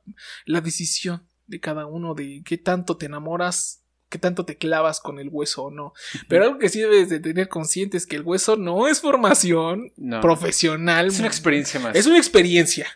[0.46, 5.18] la decisión de cada uno de qué tanto te enamoras, qué tanto te clavas con
[5.18, 5.92] el hueso o no.
[6.28, 9.92] Pero algo que sí debes de tener consciente es que el hueso no es formación
[9.96, 10.20] No.
[10.20, 11.06] profesional.
[11.08, 11.94] Es una experiencia más.
[11.94, 12.86] Es una experiencia,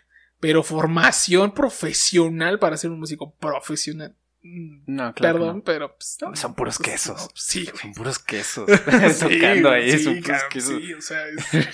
[0.44, 4.14] pero formación profesional para ser un músico profesional.
[4.42, 5.38] No, claro.
[5.38, 6.36] Perdón, pero pues, no.
[6.36, 7.18] Son puros pues, quesos.
[7.18, 7.78] no, sí, güey.
[7.80, 8.68] Son puros quesos.
[8.68, 9.90] Sí, Tocando ahí.
[9.90, 10.82] sí, son puros quesos.
[10.82, 11.68] sí, o sea, es-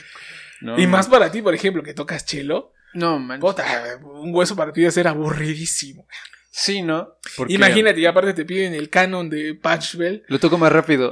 [0.78, 2.72] y más para ti, por ejemplo, que tocas chelo.
[2.94, 3.20] No.
[3.40, 6.06] Puta, un hueso para ti debe ser aburridísimo.
[6.52, 7.16] Sí, ¿no?
[7.36, 10.22] Porque Imagínate, y aparte te piden el canon de Patchwell.
[10.28, 11.10] Lo toco más rápido.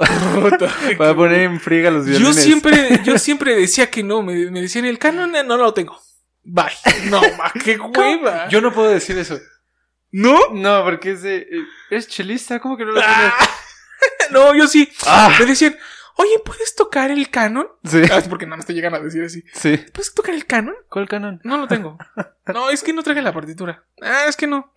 [0.96, 2.36] Para poner en friega los yo violines.
[2.36, 6.00] siempre, yo siempre decía que no, me, me decían el canon eh, no lo tengo.
[7.10, 8.48] No, ma, qué hueva.
[8.48, 9.38] Yo no puedo decir eso.
[10.10, 10.38] ¿No?
[10.52, 11.36] No, porque es de.
[11.38, 12.58] eh, ¿Eres chelista?
[12.60, 13.00] ¿Cómo que no lo?
[13.02, 13.34] Ah,
[14.30, 14.90] no, yo sí.
[15.06, 15.30] Ah.
[15.38, 15.76] Me decían,
[16.16, 17.68] oye, ¿puedes tocar el canon?
[17.84, 18.02] Sí.
[18.10, 19.42] Ah, es porque nada más te llegan a decir así.
[19.52, 19.76] Sí.
[19.92, 20.74] ¿Puedes tocar el canon?
[20.88, 21.40] ¿Cuál canon?
[21.44, 21.98] No lo tengo.
[22.48, 23.84] No, es que no traje la partitura.
[24.00, 24.72] Ah, es que no.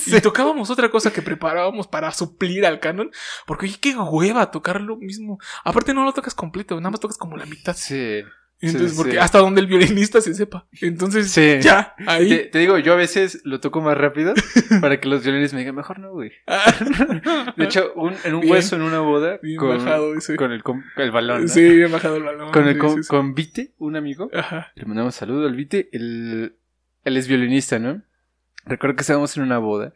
[0.00, 0.16] Sí.
[0.16, 3.12] Y tocábamos otra cosa que preparábamos para suplir al canon.
[3.46, 5.38] Porque, oye, qué hueva tocar lo mismo.
[5.62, 7.76] Aparte, no lo tocas completo, nada más tocas como la mitad.
[7.76, 8.24] Sí.
[8.60, 9.18] Entonces, sí, porque sí.
[9.18, 10.66] hasta donde el violinista se sepa.
[10.80, 11.58] Entonces, Sí.
[11.60, 12.28] ya, ahí.
[12.28, 14.32] Te, te digo, yo a veces lo toco más rápido
[14.80, 16.32] para que los violines me digan, mejor no, güey.
[16.46, 16.62] Ah.
[17.56, 18.52] De hecho, un- en un Bien.
[18.52, 20.36] hueso en una boda, con, ese.
[20.36, 20.62] con el,
[20.96, 21.48] el balón, ¿no?
[21.48, 22.52] Sí, bien bajado el balón.
[22.52, 24.72] Con, el, con, con Vite, un amigo, Ajá.
[24.76, 26.56] le mandamos saludo al Vite, él,
[27.04, 28.02] él es violinista, ¿no?
[28.64, 29.92] Recuerdo que estábamos en una boda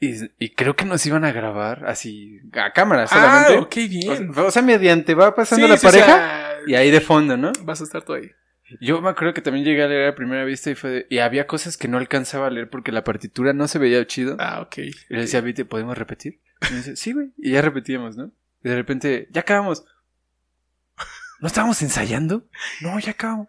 [0.00, 3.54] y, y creo que nos iban a grabar así, a cámara solamente.
[3.54, 4.30] Ah, ok, bien.
[4.36, 7.00] O, o sea, mediante va pasando Sí, la sí, o pareja sea, y ahí de
[7.00, 7.52] fondo, ¿no?
[7.62, 8.30] Vas a estar tú ahí.
[8.80, 11.18] Yo me acuerdo que también llegué a leer a primera vista y fue de- y
[11.18, 14.36] había cosas que no alcanzaba a leer porque la partitura no se veía chido.
[14.40, 14.78] Ah, ok.
[14.78, 16.40] Y le decía, Vite, ¿podemos repetir?
[16.68, 17.30] Y me dice, sí, güey.
[17.38, 18.32] Y ya repetíamos, ¿no?
[18.64, 19.84] Y de repente, ya acabamos.
[21.40, 22.48] ¿No estábamos ensayando?
[22.80, 23.46] No, ya acabamos.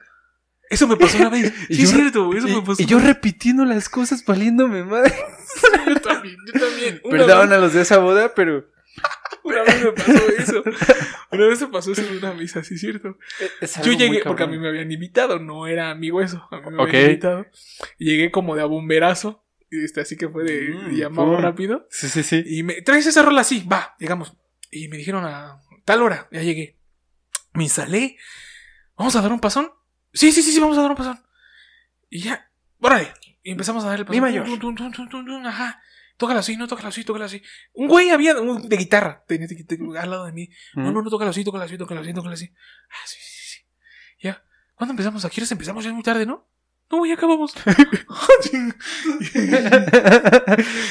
[0.69, 1.53] Eso me pasó una vez.
[1.69, 2.81] Sí, es cierto, eso y, me pasó.
[2.84, 5.14] y yo repitiendo las cosas, valiéndome madre.
[5.88, 7.02] Yo también, yo también.
[7.06, 8.69] Una Perdón vez- a los de esa boda, pero
[9.44, 10.64] Una vez me pasó eso.
[11.32, 13.18] Una vez me pasó eso en una misa, sí es cierto.
[13.61, 16.45] es Yo llegué, porque a mí me habían invitado, no era amigo eso.
[16.52, 17.45] A mí me habían invitado.
[17.98, 19.45] Llegué como de a bomberazo.
[19.69, 21.88] Y este, así que fue de Mm, llamado rápido.
[21.90, 22.44] Sí, sí, sí.
[22.45, 24.34] Y me traes esa rola así, va, llegamos.
[24.72, 26.78] Y me dijeron a tal hora, ya llegué.
[27.53, 28.18] Me instalé.
[28.98, 29.72] ¿Vamos a dar un pasón?
[30.14, 31.19] Sí, sí, sí, sí, vamos a dar un pasón.
[32.10, 32.49] Y ya,
[32.80, 33.11] órale.
[33.44, 34.15] Y empezamos a dar el pasón.
[34.15, 34.60] Mi mayor.
[34.60, 35.82] Tun, ajá.
[36.18, 37.41] Tócalo así, no, tócalo así, tócalo así.
[37.73, 39.48] Un güey había un- de guitarra tenía
[40.02, 40.49] al lado de mí.
[40.73, 40.94] No, Mm.
[40.94, 42.52] no, no, tócalo así, tócalo así, tócalo así, tócalo así.
[42.89, 43.60] Ah, sí, sí, sí.
[44.22, 44.44] Ya.
[44.76, 45.23] ¿Cuándo empezamos?
[45.26, 45.84] ¿A qué horas empezamos?
[45.84, 46.48] Ya es muy tarde, ¿no?
[46.89, 47.53] No, ya acabamos.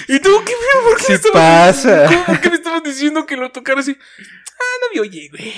[0.09, 0.53] ¿Y tú qué?
[0.85, 2.07] ¿Por qué estabas- pasa.
[2.07, 2.25] ¿Cómo?
[2.27, 3.97] ¿Por qué me estabas diciendo que lo tocara así?
[3.99, 5.53] Ah, no me oye, güey.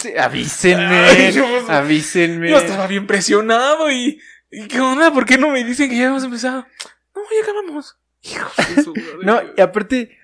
[0.00, 0.96] Sí, avísenme.
[0.96, 2.50] Ay, yo- avísenme.
[2.50, 4.20] Yo estaba bien presionado y,
[4.50, 4.68] y.
[4.68, 5.12] ¿Qué onda?
[5.12, 6.66] ¿Por qué no me dicen que ya hemos empezado?
[7.14, 7.96] No, ya acabamos.
[9.22, 10.18] No, y aparte,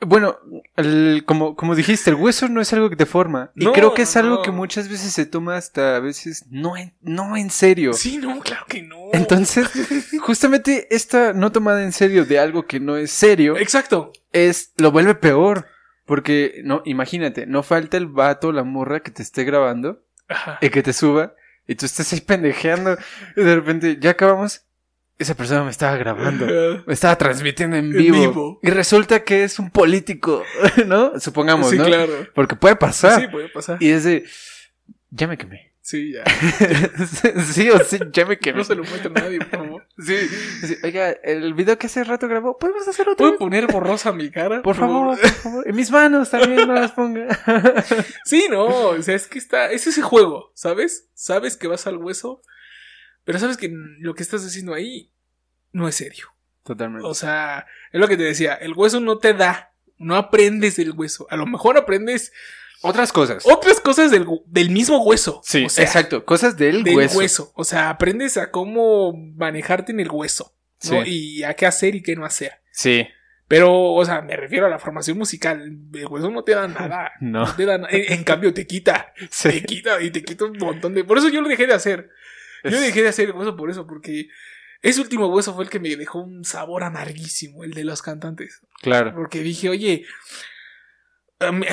[0.00, 0.36] bueno,
[0.76, 3.52] el- como, como dijiste, el hueso no es algo que te forma.
[3.54, 4.42] Y creo que es algo no.
[4.42, 7.92] que muchas veces se toma hasta a veces no en, no en serio.
[7.92, 8.96] Sí, no, claro que no.
[9.12, 9.68] Entonces,
[10.20, 14.12] justamente esta no tomada en serio de algo que no es serio Exacto.
[14.32, 15.66] es lo vuelve peor.
[16.04, 20.58] Porque, no, imagínate, no falta el vato, la morra que te esté grabando Ajá.
[20.60, 21.34] y que te suba
[21.68, 22.98] y tú estás ahí pendejeando
[23.36, 24.62] y de repente ya acabamos.
[25.22, 26.46] Esa persona me estaba grabando.
[26.86, 28.18] Me estaba transmitiendo en En vivo.
[28.18, 28.60] vivo.
[28.62, 30.42] Y resulta que es un político,
[30.86, 31.18] ¿no?
[31.20, 31.84] Supongamos, Sí, ¿no?
[31.86, 32.12] claro.
[32.34, 33.20] Porque puede pasar.
[33.20, 33.76] Sí, puede pasar.
[33.80, 34.24] Y es de,
[35.10, 35.72] ya me quemé.
[35.84, 36.22] Sí, ya.
[37.52, 38.58] sí o sí, ya me quemé.
[38.58, 39.86] No se lo muestra a nadie, por favor.
[39.98, 40.16] Sí,
[40.66, 40.76] sí.
[40.82, 43.16] Oiga, el video que hace rato grabó, ¿podemos hacer otro?
[43.26, 44.62] ¿Puedo poner borrosa mi cara?
[44.62, 45.68] Por favor, por favor.
[45.68, 47.28] En mis manos también no las ponga.
[48.24, 51.08] Sí, no, o sea, es que está, es ese juego, ¿sabes?
[51.14, 52.42] Sabes que vas al hueso,
[53.24, 53.70] pero sabes que
[54.00, 55.11] lo que estás haciendo ahí
[55.72, 56.28] no es serio.
[56.64, 57.06] Totalmente.
[57.06, 60.92] O sea, es lo que te decía, el hueso no te da, no aprendes del
[60.92, 61.26] hueso.
[61.30, 62.32] A lo mejor aprendes
[62.82, 63.44] Otras cosas.
[63.46, 65.40] otras cosas del, del mismo hueso.
[65.44, 66.24] sí, o sea, exacto.
[66.24, 67.18] Cosas del, Del hueso.
[67.18, 67.52] hueso.
[67.54, 70.54] O sea, aprendes a cómo manejarte en el hueso.
[70.90, 71.04] ¿no?
[71.04, 71.10] Sí.
[71.38, 72.52] Y a qué hacer y qué no hacer.
[72.72, 73.06] Sí.
[73.48, 75.60] Pero, o sea, me refiero a la formación musical.
[75.92, 77.12] El hueso no te da nada.
[77.20, 77.44] No.
[77.46, 79.12] No te da en, en cambio, te quita.
[79.30, 79.48] Sí.
[79.50, 81.04] Te quita y te quita un montón de.
[81.04, 82.10] Por eso yo lo dejé de hacer.
[82.64, 84.28] Yo dejé de hacer el hueso por eso, porque
[84.82, 88.60] ese último hueso fue el que me dejó un sabor amarguísimo, el de los cantantes.
[88.82, 89.14] Claro.
[89.14, 90.04] Porque dije, oye,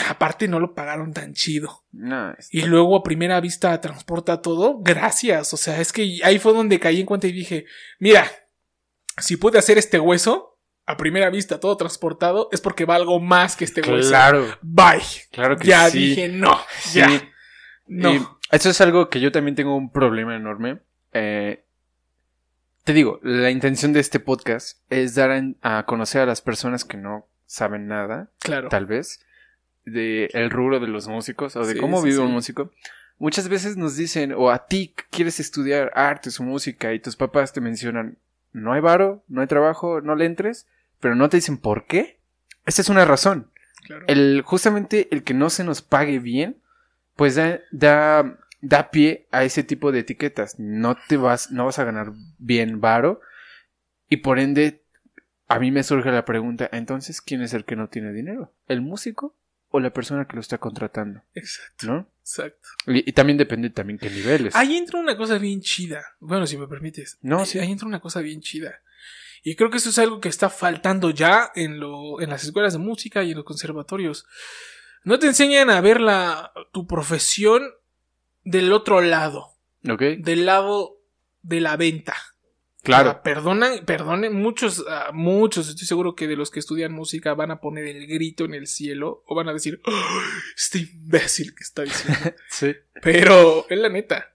[0.08, 1.84] aparte no lo pagaron tan chido.
[1.92, 4.80] No, Y luego a primera vista transporta todo.
[4.80, 5.54] Gracias.
[5.54, 7.66] O sea, es que ahí fue donde caí en cuenta y dije,
[8.00, 8.30] mira,
[9.18, 13.56] si puede hacer este hueso, a primera vista todo transportado, es porque va algo más
[13.56, 14.10] que este hueso.
[14.10, 14.46] Claro.
[14.62, 15.02] Bye.
[15.32, 16.00] Claro que Ya sí.
[16.00, 16.60] dije, no.
[16.80, 17.00] Sí.
[17.00, 17.10] Ya.
[17.86, 18.14] No.
[18.14, 18.22] Y
[18.52, 20.80] eso es algo que yo también tengo un problema enorme.
[21.14, 21.64] Eh,
[22.90, 26.98] te digo, la intención de este podcast es dar a conocer a las personas que
[26.98, 28.68] no saben nada, claro.
[28.70, 29.24] tal vez,
[29.86, 32.72] de el rubro de los músicos o de Sí, cómo sí, vive un músico.
[33.20, 37.54] Muchas veces nos dicen, o a ti quieres estudiar artes o música y tus papás
[37.54, 38.18] te mencionan,
[38.54, 40.66] no hay varo, no hay trabajo, no le entres,
[41.00, 42.18] pero no te dicen por qué.
[42.66, 43.52] Esa es una razón
[43.84, 44.04] claro.
[44.08, 46.58] el, justamente el que no se nos pague bien,
[47.16, 50.60] pues da, da, da pie a ese tipo de etiquetas.
[50.60, 53.22] No te vas, no vas a ganar bien varo.
[54.10, 54.84] Y por ende,
[55.48, 58.54] a mí me surge la pregunta, entonces, ¿quién es el que no tiene dinero?
[58.68, 59.36] ¿El músico
[59.70, 61.22] o la persona que lo está contratando?
[61.34, 61.88] Exacto.
[61.88, 62.10] ¿No?
[62.22, 62.70] Exacto.
[62.88, 64.56] Y, y también depende también qué niveles.
[64.56, 66.04] Ahí entra una cosa bien chida.
[66.20, 67.18] Bueno, si me permites.
[67.22, 67.60] No, ahí, sí.
[67.60, 68.82] ahí entra una cosa bien chida.
[69.44, 72.74] Y creo que eso es algo que está faltando ya en, lo, en las escuelas
[72.74, 74.26] de música y en los conservatorios.
[75.04, 77.64] No te enseñan a ver la, tu profesión
[78.50, 79.56] del otro lado,
[79.90, 80.02] ¿Ok?
[80.20, 80.98] del lado
[81.42, 82.16] de la venta.
[82.82, 83.10] Claro.
[83.10, 87.52] Ah, perdonan, perdonen, muchos, ah, muchos, estoy seguro que de los que estudian música van
[87.52, 90.22] a poner el grito en el cielo o van a decir, "Oh,
[90.56, 92.20] este imbécil que está diciendo.
[92.50, 92.74] Sí.
[93.02, 94.34] Pero es la neta.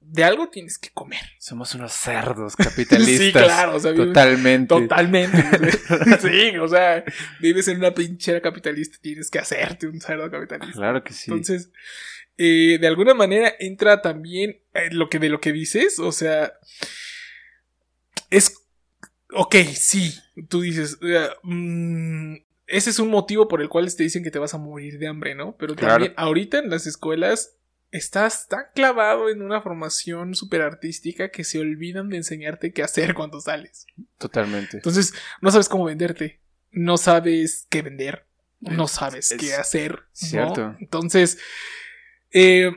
[0.00, 1.20] de algo tienes que comer.
[1.38, 3.26] Somos unos cerdos capitalistas.
[3.26, 4.66] Sí, claro, o sea, vives- Totalmente.
[4.68, 5.70] Totalmente.
[6.20, 7.04] sí, o sea,
[7.40, 10.74] vives en una pinchera capitalista, tienes que hacerte un cerdo capitalista.
[10.78, 11.30] Claro que sí.
[11.30, 11.70] Entonces,
[12.38, 16.52] eh, de alguna manera entra también eh, lo que de lo que dices, o sea,
[18.30, 18.54] es,
[19.32, 20.14] ok, sí,
[20.48, 22.36] tú dices, eh, mm,
[22.66, 25.08] ese es un motivo por el cual te dicen que te vas a morir de
[25.08, 25.56] hambre, ¿no?
[25.58, 25.94] Pero Claro.
[25.94, 27.54] también ahorita en las escuelas
[27.90, 33.14] estás tan clavado en una formación súper artística que se olvidan de enseñarte qué hacer
[33.14, 33.86] cuando sales.
[34.18, 34.76] Totalmente.
[34.76, 36.40] Entonces, no sabes cómo venderte,
[36.70, 38.26] no sabes qué vender,
[38.60, 39.92] no sabes Es qué hacer.
[39.92, 40.04] ¿no?
[40.12, 40.76] cierto.
[40.80, 41.38] Entonces,
[42.32, 42.70] eh,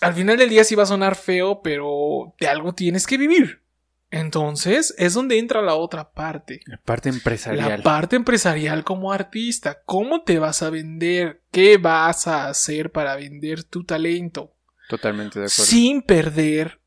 [0.00, 3.62] al final del día sí va a sonar feo, pero de algo tienes que vivir.
[4.10, 6.60] Entonces, es donde entra la otra parte.
[6.64, 7.68] La parte empresarial.
[7.68, 9.82] La parte empresarial como artista.
[9.84, 11.42] ¿Cómo te vas a vender?
[11.50, 14.54] ¿Qué vas a hacer para vender tu talento?
[14.88, 15.64] Totalmente de acuerdo.
[15.64, 16.80] sin perder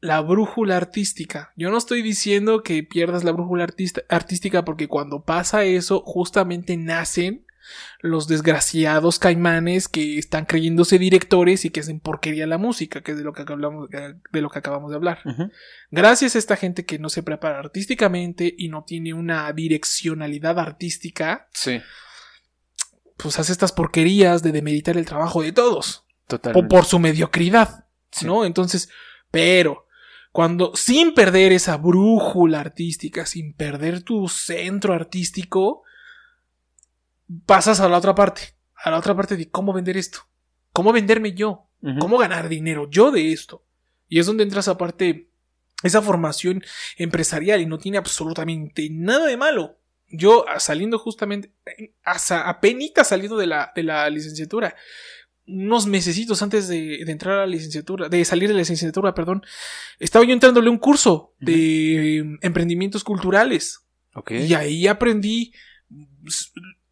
[0.00, 1.54] la brújula artística.
[1.56, 6.76] Yo no estoy diciendo que pierdas la brújula artista- artística porque cuando pasa eso justamente
[6.76, 7.45] nacen
[8.00, 13.18] los desgraciados caimanes que están creyéndose directores y que hacen porquería la música, que es
[13.18, 15.20] de lo que hablamos, de lo que acabamos de hablar.
[15.90, 21.48] Gracias a esta gente que no se prepara artísticamente y no tiene una direccionalidad artística,
[21.52, 21.80] Sí,
[23.16, 26.66] pues hace estas porquerías de demeritar el trabajo de todos totalmente.
[26.66, 28.26] o por su mediocridad, Sí.
[28.26, 28.44] ¿no?
[28.44, 28.88] Entonces,
[29.30, 29.86] pero
[30.32, 35.82] cuando sin perder esa brújula artística, sin perder tu centro artístico,
[37.46, 40.20] pasas a la otra parte, a la otra parte de cómo vender esto,
[40.72, 41.66] cómo venderme yo,
[41.98, 43.64] cómo ganar dinero yo de esto.
[44.08, 45.28] Y es donde entra esa parte,
[45.82, 46.62] esa formación
[46.96, 49.78] empresarial y no tiene absolutamente nada de malo.
[50.08, 51.52] Yo ah, saliendo justamente,
[52.04, 54.76] hasta apenas saliendo de la, de la licenciatura,
[55.48, 59.42] unos mesecitos antes de, de entrar a la licenciatura, de salir de la licenciatura, perdón,
[59.98, 63.80] estaba yo entrándole un curso de eh, emprendimientos culturales.
[64.14, 64.30] Ok.
[64.32, 65.52] Y ahí aprendí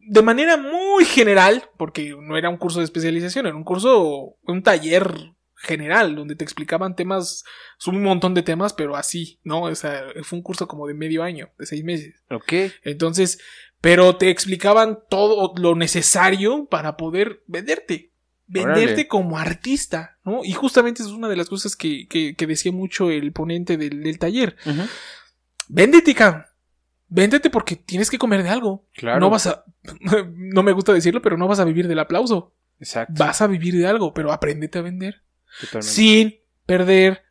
[0.07, 4.63] de manera muy general, porque no era un curso de especialización, era un curso, un
[4.63, 7.45] taller general, donde te explicaban temas,
[7.87, 9.63] un montón de temas, pero así, ¿no?
[9.63, 12.23] O sea, fue un curso como de medio año, de seis meses.
[12.31, 12.53] Ok.
[12.83, 13.39] Entonces,
[13.81, 18.13] pero te explicaban todo lo necesario para poder venderte.
[18.47, 19.09] Venderte Órale.
[19.09, 20.45] como artista, ¿no?
[20.45, 24.03] Y justamente es una de las cosas que, que, que decía mucho el ponente del,
[24.03, 24.57] del taller.
[25.69, 26.45] Véndete, cabrón.
[27.15, 28.89] Véndete porque tienes que comer de algo.
[28.93, 29.21] Claro.
[29.21, 29.65] No vas a.
[30.35, 32.57] No me gusta decirlo, pero no vas a vivir del aplauso.
[32.81, 33.15] Exacto.
[33.17, 35.23] Vas a vivir de algo, pero apréndete a vender.
[35.61, 35.95] Totalmente.
[35.95, 37.23] Sin perder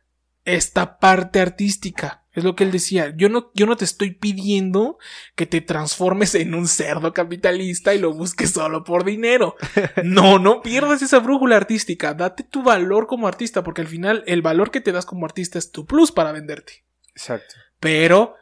[0.44, 2.24] esta parte artística.
[2.32, 3.12] Es lo que él decía.
[3.14, 4.96] Yo no, yo no te estoy pidiendo
[5.36, 9.54] que te transformes en un cerdo capitalista y lo busques solo por dinero.
[10.02, 12.14] No, no pierdas esa brújula artística.
[12.14, 15.58] Date tu valor como artista, porque al final el valor que te das como artista
[15.58, 16.86] es tu plus para venderte.
[17.14, 17.54] Exacto.
[17.80, 18.36] Pero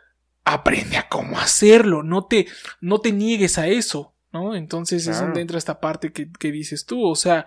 [0.44, 2.02] aprende a cómo hacerlo.
[2.02, 2.46] No te,
[2.80, 4.54] no te niegues a eso, ¿no?
[4.54, 7.04] Entonces es donde entra esta parte que, que dices tú.
[7.04, 7.46] O sea,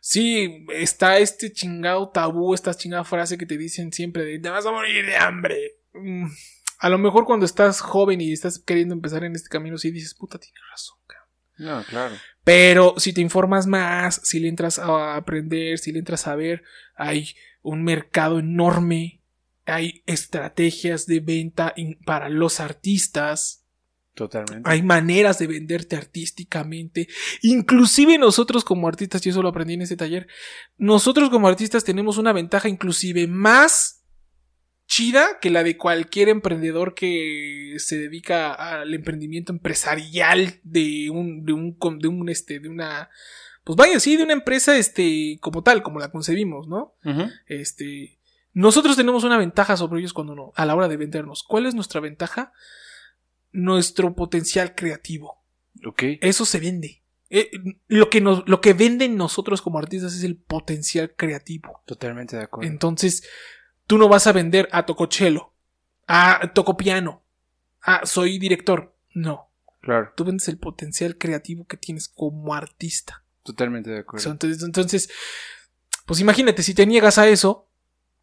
[0.00, 4.66] sí, está este chingado tabú, esta chingada frase que te dicen siempre de te vas
[4.66, 5.76] a morir de hambre.
[5.94, 6.26] Mm,
[6.80, 10.14] A lo mejor cuando estás joven y estás queriendo empezar en este camino, sí dices,
[10.14, 11.28] puta, tienes razón, cabrón.
[11.58, 12.14] No, claro.
[12.44, 16.62] Pero si te informas más, si le entras a aprender, si le entras a ver,
[16.94, 19.17] hay un mercado enorme,
[19.68, 21.74] hay estrategias de venta
[22.04, 23.66] para los artistas,
[24.14, 24.68] Totalmente.
[24.68, 27.08] hay maneras de venderte artísticamente.
[27.42, 30.26] Inclusive nosotros como artistas, y eso lo aprendí en este taller,
[30.76, 33.98] nosotros como artistas tenemos una ventaja inclusive más
[34.88, 41.52] chida que la de cualquier emprendedor que se dedica al emprendimiento empresarial de un, de
[41.52, 43.10] un, de un, este, de una,
[43.64, 46.94] pues vaya, sí, de una empresa, este, como tal, como la concebimos, ¿no?
[47.46, 48.17] Este,
[48.58, 51.44] nosotros tenemos una ventaja sobre ellos cuando no, a la hora de vendernos.
[51.44, 52.52] ¿Cuál es nuestra ventaja?
[53.52, 55.44] Nuestro potencial creativo.
[55.86, 56.02] Ok.
[56.20, 57.04] Eso se vende.
[57.30, 57.52] Eh,
[57.86, 61.84] lo, que nos, lo que venden nosotros como artistas es el potencial creativo.
[61.86, 62.68] Totalmente de acuerdo.
[62.68, 63.22] Entonces,
[63.86, 65.52] tú no vas a vender a tocochelo,
[66.08, 67.22] a toco piano,
[67.80, 68.92] a soy director.
[69.14, 69.52] No.
[69.82, 70.12] Claro.
[70.16, 73.22] Tú vendes el potencial creativo que tienes como artista.
[73.44, 74.32] Totalmente de acuerdo.
[74.32, 75.10] Entonces, entonces,
[76.06, 77.67] pues imagínate, si te niegas a eso,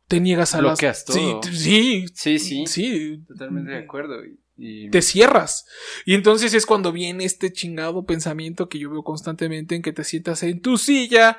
[0.08, 1.16] te niegas a Bloqueas las...
[1.16, 1.40] Sí, todo.
[1.42, 2.66] t- sí, Sí, sí.
[2.68, 3.24] sí.
[3.28, 4.16] Totalmente de acuerdo.
[4.58, 5.66] Y, Te cierras.
[6.06, 10.04] Y entonces es cuando viene este chingado pensamiento que yo veo constantemente en que te
[10.06, 11.38] sientas en tu silla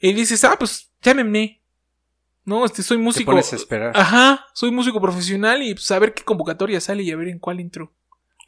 [0.00, 1.62] y dices, ah, pues llámenme.
[2.44, 3.30] No, este soy te músico.
[3.32, 3.92] pones a esperar.
[3.96, 7.38] Ajá, soy músico profesional y pues a ver qué convocatoria sale y a ver en
[7.38, 7.92] cuál entro.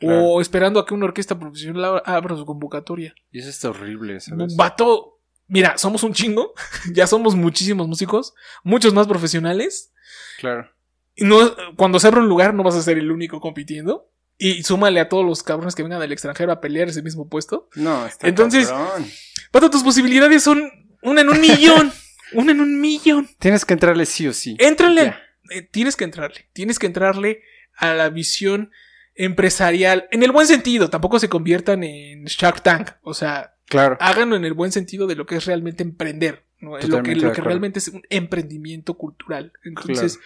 [0.00, 0.24] Claro.
[0.24, 3.14] O esperando a que una orquesta profesional abra- abra su convocatoria.
[3.32, 4.54] Y eso está horrible, ¿sabes?
[4.56, 5.17] Vato,
[5.48, 6.54] mira, somos un chingo,
[6.92, 9.92] ya somos muchísimos músicos, muchos más profesionales.
[10.38, 10.70] Claro.
[11.14, 11.38] Y no,
[11.76, 14.10] cuando se abra un lugar no vas a ser el único compitiendo.
[14.40, 17.68] Y súmale a todos los cabrones que vengan del extranjero a pelear ese mismo puesto.
[17.74, 19.04] No, está Entonces- cabrón.
[19.52, 20.62] Vato, tus posibilidades son
[21.02, 21.92] una en un millón.
[22.34, 23.28] una en un millón.
[23.40, 24.56] Tienes que entrarle sí o sí.
[24.60, 25.16] Éntrale.
[25.50, 26.48] Eh, tienes que entrarle.
[26.52, 27.42] Tienes que entrarle
[27.74, 28.70] a la visión
[29.16, 30.06] empresarial.
[30.12, 30.88] En el buen sentido.
[30.88, 32.90] Tampoco se conviertan en Shark Tank.
[33.02, 33.96] O sea, Claro.
[34.00, 36.78] háganlo en el buen sentido de lo que es realmente emprender, ¿no?
[36.78, 39.52] lo que, lo que realmente es un emprendimiento cultural.
[39.62, 40.18] Entonces,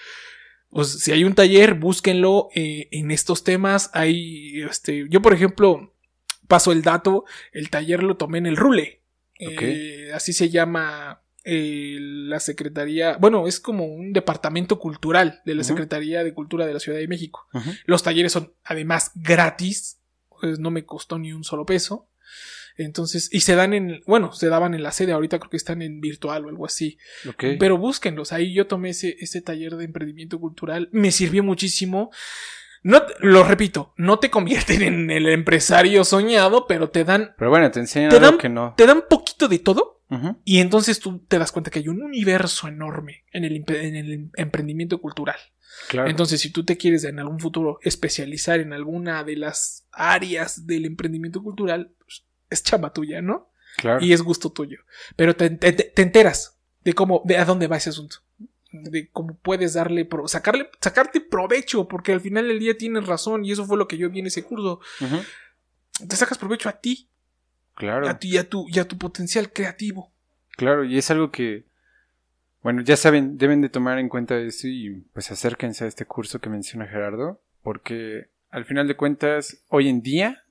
[0.70, 3.90] pues si hay un taller, búsquenlo eh, en estos temas.
[3.92, 5.92] Hay, este, yo por ejemplo,
[6.48, 9.02] paso el dato, el taller lo tomé en el Rule.
[9.38, 15.64] Eh, así se llama eh, la Secretaría, bueno, es como un departamento cultural de la.
[15.64, 17.48] Secretaría de Cultura de la Ciudad de México.
[17.84, 19.98] Los talleres son además gratis,
[20.28, 22.08] pues no me costó ni un solo peso.
[22.76, 25.82] Entonces, y se dan en, bueno, se daban en la sede, ahorita creo que están
[25.82, 26.98] en virtual o algo así.
[27.28, 27.44] Ok.
[27.58, 32.10] Pero búsquenlos, ahí yo tomé ese, ese taller de emprendimiento cultural, me sirvió muchísimo.
[32.84, 37.70] No, lo repito, no te convierten en el empresario soñado, pero te dan, Pero bueno,
[37.70, 38.74] te enseñan Te algo dan- que no.
[38.76, 40.00] te dan poquito de todo.
[40.44, 44.30] Y entonces tú te das cuenta que hay un universo enorme en el, en el
[44.34, 45.36] emprendimiento cultural.
[45.88, 46.10] Claro.
[46.10, 50.84] Entonces, si tú te quieres en algún futuro especializar en alguna de las áreas del
[50.84, 53.48] emprendimiento cultural, pues, es chamba tuya, ¿no?
[53.78, 54.04] claro.
[54.04, 54.78] Y es gusto tuyo.
[55.16, 58.16] Pero te, te- te enteras de cómo, de a dónde va ese asunto.
[58.70, 63.44] De cómo puedes darle, pro- sacarle, sacarte provecho, porque al final del día tienes razón,
[63.44, 64.80] y eso fue lo que yo vi en ese curso.
[66.08, 67.08] Te sacas provecho a ti,
[67.74, 68.08] Claro.
[68.08, 70.12] a ti y a tu, y a tu potencial creativo.
[70.56, 71.64] Claro, y es algo que,
[72.62, 76.40] bueno, ya saben, deben de tomar en cuenta eso y pues acérquense a este curso
[76.40, 80.41] que menciona Gerardo, porque al final de cuentas, hoy en día,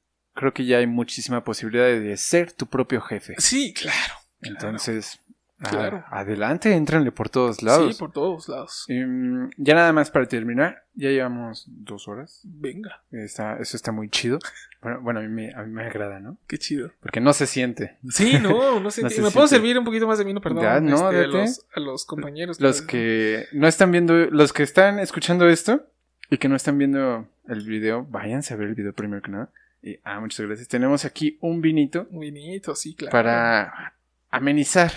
[0.42, 3.36] creo que ya hay muchísima posibilidad de ser tu propio jefe.
[3.38, 4.14] Sí, claro.
[4.42, 5.20] Entonces,
[5.60, 6.04] a- Claro.
[6.10, 7.94] adelante, entrenle por todos lados.
[7.96, 8.86] Sí, por todos lados.
[8.88, 12.42] Em, ya nada más para terminar, ya llevamos dos horas.
[12.44, 14.40] Venga, Está, eso está muy chido.
[14.82, 16.38] Bueno, bueno a, mí me, a mí me agrada, ¿no?
[16.48, 16.92] qué chido.
[17.00, 17.98] Porque no se siente.
[18.10, 19.04] Sí, no, no sé.
[19.04, 20.42] No se ¿Me puedo servir un poquito más de vino?
[20.42, 20.64] Perdón.
[20.64, 22.60] Ya, no, este, a, los, a los compañeros.
[22.60, 25.86] Los que no están viendo, los que están escuchando esto
[26.32, 29.52] y que no están viendo el video, váyanse a ver el video primero que nada.
[29.82, 30.68] Y, ah, muchas gracias.
[30.68, 33.12] Tenemos aquí un vinito Un vinito, sí, claro.
[33.12, 33.96] para
[34.30, 34.92] amenizar,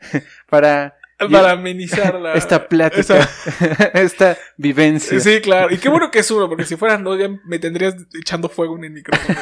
[0.50, 0.96] para
[1.30, 2.34] Para amenizar la...
[2.34, 3.28] esta plática,
[3.94, 5.18] esta vivencia.
[5.20, 5.74] Sí, claro.
[5.74, 8.76] Y qué bueno que es uno, porque si fueran dos ya me tendrías echando fuego
[8.76, 9.38] en el micrófono.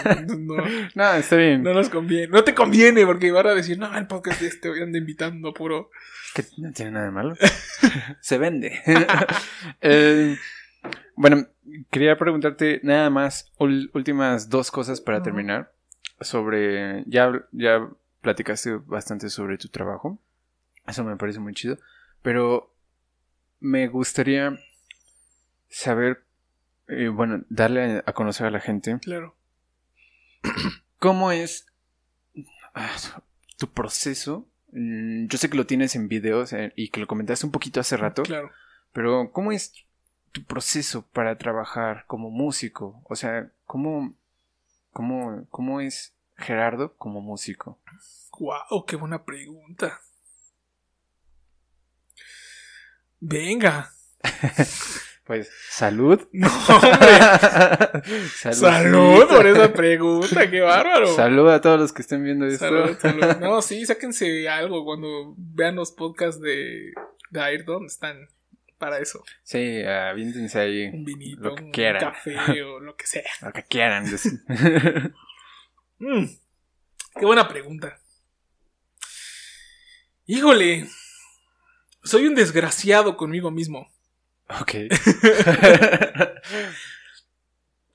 [0.94, 1.62] No, está bien.
[1.62, 2.28] no nos conviene.
[2.28, 5.52] No te conviene, porque van a decir, no, el podcast de este hoy anda invitando
[5.52, 5.90] puro.
[6.34, 7.36] Que no tiene nada de malo.
[8.20, 8.80] Se vende.
[9.80, 10.36] Eh,
[11.16, 11.48] Bueno,
[11.90, 15.72] quería preguntarte nada más últimas dos cosas para terminar.
[16.20, 17.88] Sobre, ya, ya
[18.20, 20.18] platicaste bastante sobre tu trabajo.
[20.86, 21.78] Eso me parece muy chido.
[22.22, 22.72] Pero
[23.60, 24.58] me gustaría
[25.68, 26.24] saber,
[26.88, 28.98] eh, bueno, darle a conocer a la gente.
[29.00, 29.36] Claro.
[30.98, 31.66] ¿Cómo es
[32.74, 32.96] ah,
[33.56, 34.48] tu proceso?
[34.72, 37.80] Mm, yo sé que lo tienes en videos eh, y que lo comentaste un poquito
[37.80, 38.22] hace rato.
[38.22, 38.50] Claro.
[38.92, 39.72] Pero, ¿cómo es
[40.32, 43.00] tu proceso para trabajar como músico?
[43.04, 44.14] O sea, ¿cómo,
[44.92, 47.78] cómo, cómo es Gerardo como músico?
[48.38, 48.84] ¡Wow!
[48.86, 50.00] ¡Qué buena pregunta!
[53.20, 53.92] Venga.
[55.24, 56.28] pues, salud.
[56.32, 58.28] No, hombre.
[58.30, 61.08] salud, por esa pregunta, qué bárbaro.
[61.14, 62.66] Salud a todos los que estén viendo esto.
[62.66, 63.36] Salud, salud.
[63.40, 66.92] No, sí, sáquense algo cuando vean los podcasts de,
[67.30, 68.28] de Ayrton, están
[68.78, 69.24] para eso.
[69.42, 70.86] Sí, avíntense ahí.
[70.86, 73.30] Un vinito, un café o lo que sea.
[73.42, 74.04] Lo que quieran.
[75.98, 76.24] mm,
[77.18, 77.98] qué buena pregunta.
[80.26, 80.86] Híjole,
[82.02, 83.88] soy un desgraciado conmigo mismo.
[84.60, 84.74] Ok.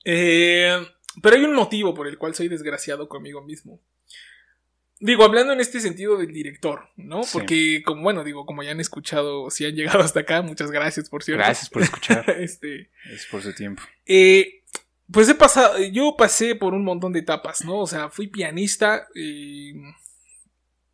[0.06, 0.86] Eh,
[1.22, 3.80] pero hay un motivo por el cual soy desgraciado conmigo mismo.
[5.04, 7.22] Digo, hablando en este sentido del director, ¿no?
[7.34, 11.10] Porque, como bueno, digo, como ya han escuchado, si han llegado hasta acá, muchas gracias,
[11.10, 11.44] por cierto.
[11.44, 12.30] Gracias por escuchar.
[12.40, 12.90] este.
[13.12, 13.84] Es por su tiempo.
[14.06, 14.64] Eh,
[15.12, 17.80] pues he pasado, yo pasé por un montón de etapas, ¿no?
[17.80, 19.08] O sea, fui pianista.
[19.14, 19.74] Eh,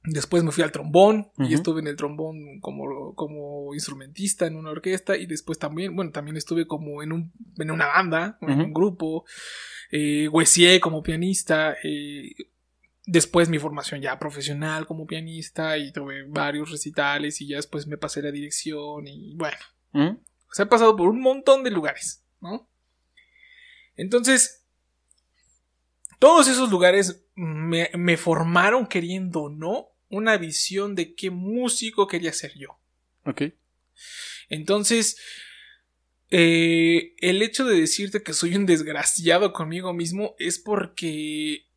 [0.02, 4.72] Después me fui al trombón y estuve en el trombón como, como instrumentista en una
[4.72, 8.73] orquesta y después también, bueno, también estuve como en, un, en una banda, en un
[8.73, 9.26] grupo,
[9.91, 10.30] eh,
[10.81, 12.31] como pianista, eh,
[13.11, 17.98] después mi formación ya profesional como pianista y tuve varios recitales y ya después me
[17.98, 19.57] pasé la dirección y bueno,
[19.94, 22.69] o sea, he pasado por un montón de lugares, ¿no?
[23.95, 24.64] Entonces,
[26.19, 32.31] todos esos lugares me, me formaron queriendo o no una visión de qué músico quería
[32.31, 32.80] ser yo.
[33.26, 33.53] Ok.
[34.49, 35.18] Entonces,
[36.30, 41.69] eh, el hecho de decirte que soy un desgraciado conmigo mismo es porque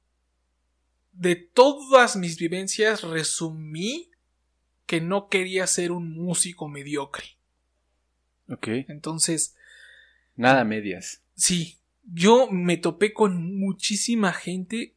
[1.12, 4.10] de todas mis vivencias resumí
[4.86, 7.36] que no quería ser un músico mediocre.
[8.48, 8.68] Ok.
[8.88, 9.56] Entonces.
[10.36, 11.22] Nada medias.
[11.34, 11.78] Sí.
[12.04, 14.96] Yo me topé con muchísima gente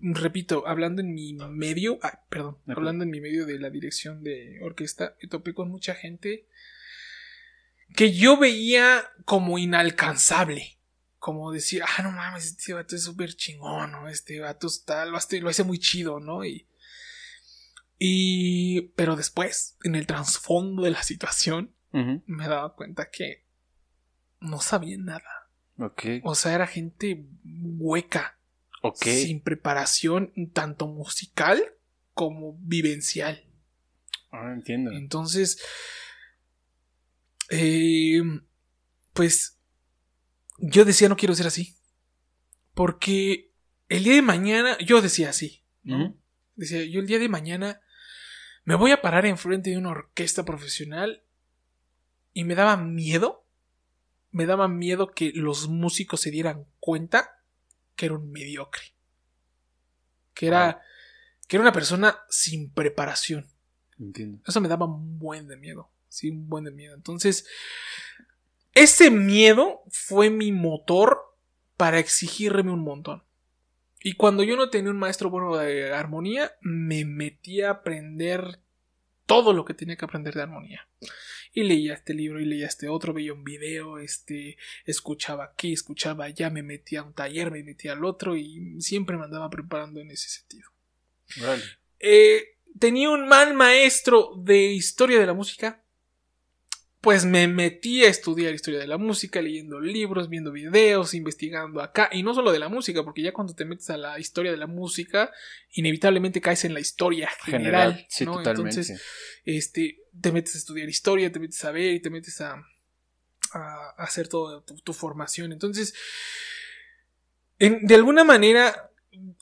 [0.00, 1.98] repito, hablando en mi medio,
[2.28, 6.46] perdón, hablando en mi medio de la dirección de orquesta, me topé con mucha gente
[7.94, 10.73] que yo veía como inalcanzable.
[11.24, 14.10] Como decir, ah, no mames, este vato es súper chingón, ¿no?
[14.10, 16.44] Este vato está, lo, hace, lo hace muy chido, ¿no?
[16.44, 16.68] Y,
[17.98, 23.46] y, pero después, en el trasfondo de la situación, me daba cuenta que
[24.38, 25.48] no sabía nada.
[26.24, 28.38] O sea, era gente hueca
[28.94, 31.64] sin preparación tanto musical
[32.12, 33.46] como vivencial.
[34.30, 34.92] Ah, entiendo.
[34.92, 35.58] Entonces,
[37.48, 38.20] eh,
[39.14, 39.53] pues
[40.58, 41.76] yo decía no quiero ser así.
[42.74, 43.52] Porque
[43.88, 45.62] el día de mañana, yo decía así.
[46.56, 47.80] Decía, yo el día de mañana
[48.64, 51.22] me voy a parar enfrente de una orquesta profesional
[52.32, 53.46] y me daba miedo.
[54.30, 57.42] Me daba miedo que los músicos se dieran cuenta
[57.94, 58.82] que era un mediocre.
[60.32, 60.82] Que era,
[61.46, 63.48] que era una persona sin preparación.
[63.98, 64.42] Entiendo.
[64.46, 65.90] Eso me daba un buen de miedo.
[66.08, 66.94] Sí, un buen de miedo.
[66.94, 67.46] Entonces,
[68.74, 71.20] ese miedo fue mi motor
[71.76, 73.24] para exigirme un montón.
[74.02, 78.60] Y cuando yo no tenía un maestro bueno de armonía, me metí a aprender
[79.26, 80.86] todo lo que tenía que aprender de armonía
[81.54, 86.24] y leía este libro y leía este otro, veía un video, este, escuchaba aquí, escuchaba
[86.24, 90.00] allá, me metía a un taller, me metía al otro y siempre me andaba preparando
[90.00, 90.68] en ese sentido.
[92.00, 95.83] Eh, tenía un mal maestro de historia de la música.
[97.04, 102.08] Pues me metí a estudiar historia de la música, leyendo libros, viendo videos, investigando acá,
[102.10, 104.56] y no solo de la música, porque ya cuando te metes a la historia de
[104.56, 105.30] la música,
[105.72, 108.38] inevitablemente caes en la historia general, ¿no?
[108.38, 109.00] Entonces,
[109.44, 112.64] este, te metes a estudiar historia, te metes a ver y te metes a,
[113.52, 115.52] a hacer toda tu, formación.
[115.52, 115.94] Entonces,
[117.58, 118.90] de alguna manera,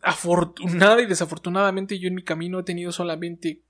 [0.03, 3.63] afortunada y desafortunadamente, yo en mi camino he tenido solamente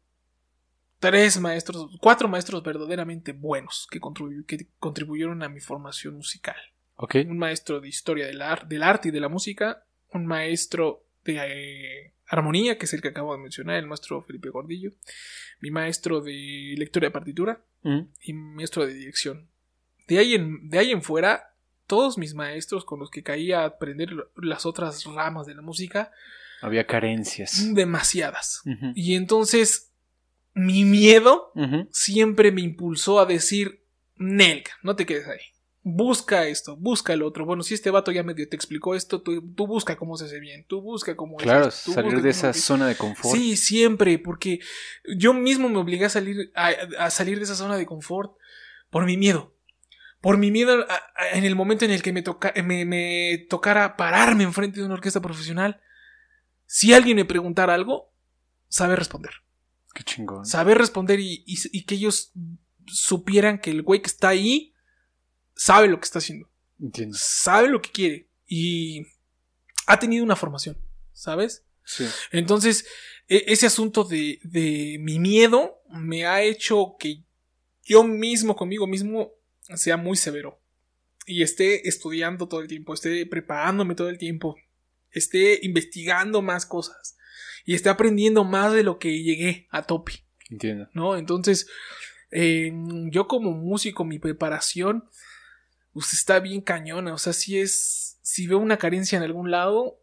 [1.02, 4.00] tres maestros, cuatro maestros verdaderamente buenos que,
[4.46, 6.56] que contribuyeron a mi formación musical.
[7.26, 12.12] Un maestro de historia del, del arte y de la música, un maestro de eh,
[12.26, 14.92] armonía, que es el que acabo de mencionar, el maestro Felipe Gordillo,
[15.60, 18.00] mi maestro de lectura de partitura mm.
[18.22, 19.48] y mi maestro de dirección
[20.08, 21.54] de ahí en, de ahí en fuera,
[21.86, 26.10] todos mis maestros con los que caía a aprender las otras ramas de la música,
[26.60, 27.74] Había carencias.
[27.74, 28.62] demasiadas.
[28.94, 29.91] Y entonces,
[30.54, 31.50] mi miedo
[31.90, 33.84] siempre me impulsó a decir,
[34.16, 35.40] Nelka, no te quedes ahí.
[35.84, 37.44] Busca esto, busca el otro.
[37.44, 40.38] Bueno, si este vato ya medio te explicó esto, tú, tú busca cómo se hace
[40.38, 43.34] bien, tú busca cómo es Claro, tú salir de esa es- zona de confort.
[43.36, 44.60] Sí, siempre, porque
[45.16, 46.68] yo mismo me obligué a salir, a,
[46.98, 48.36] a salir de esa zona de confort
[48.90, 49.56] por mi miedo.
[50.20, 53.46] Por mi miedo a- a- en el momento en el que me, toca, me, me
[53.50, 55.80] tocara pararme enfrente de una orquesta profesional.
[56.66, 58.12] Si alguien me preguntara algo,
[58.68, 59.32] saber responder.
[59.94, 60.44] Qué chingón.
[60.46, 62.32] Saber responder y, y- y que ellos
[62.86, 64.72] supieran que el güey que está ahí
[65.54, 66.48] sabe lo que está haciendo
[66.80, 67.16] Entiendo.
[67.20, 69.06] sabe lo que quiere y
[69.86, 70.78] ha tenido una formación,
[71.12, 71.64] ¿sabes?
[71.84, 72.04] Sí.
[72.30, 72.86] Entonces,
[73.28, 77.22] e- ese asunto de, de mi miedo me ha hecho que
[77.84, 79.32] yo mismo, conmigo mismo,
[79.74, 80.60] sea muy severo
[81.26, 84.56] y esté estudiando todo el tiempo, esté preparándome todo el tiempo,
[85.10, 87.16] esté investigando más cosas
[87.64, 90.24] y esté aprendiendo más de lo que llegué a tope.
[90.50, 90.88] Entiendo.
[90.92, 91.16] ¿no?
[91.16, 91.66] Entonces,
[92.30, 92.72] eh,
[93.10, 95.08] yo como músico, mi preparación,
[95.92, 97.14] pues está bien cañona.
[97.14, 99.98] O sea, si es, si veo una carencia en algún lado,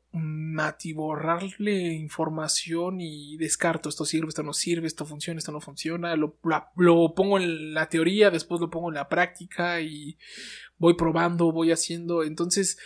[0.57, 6.37] atiborrarle información y descarto, esto sirve, esto no sirve, esto funciona, esto no funciona, lo,
[6.43, 10.17] lo- lo pongo en la teoría, después lo pongo en la práctica y
[10.77, 12.23] voy probando, voy haciendo.
[12.23, 12.77] Entonces,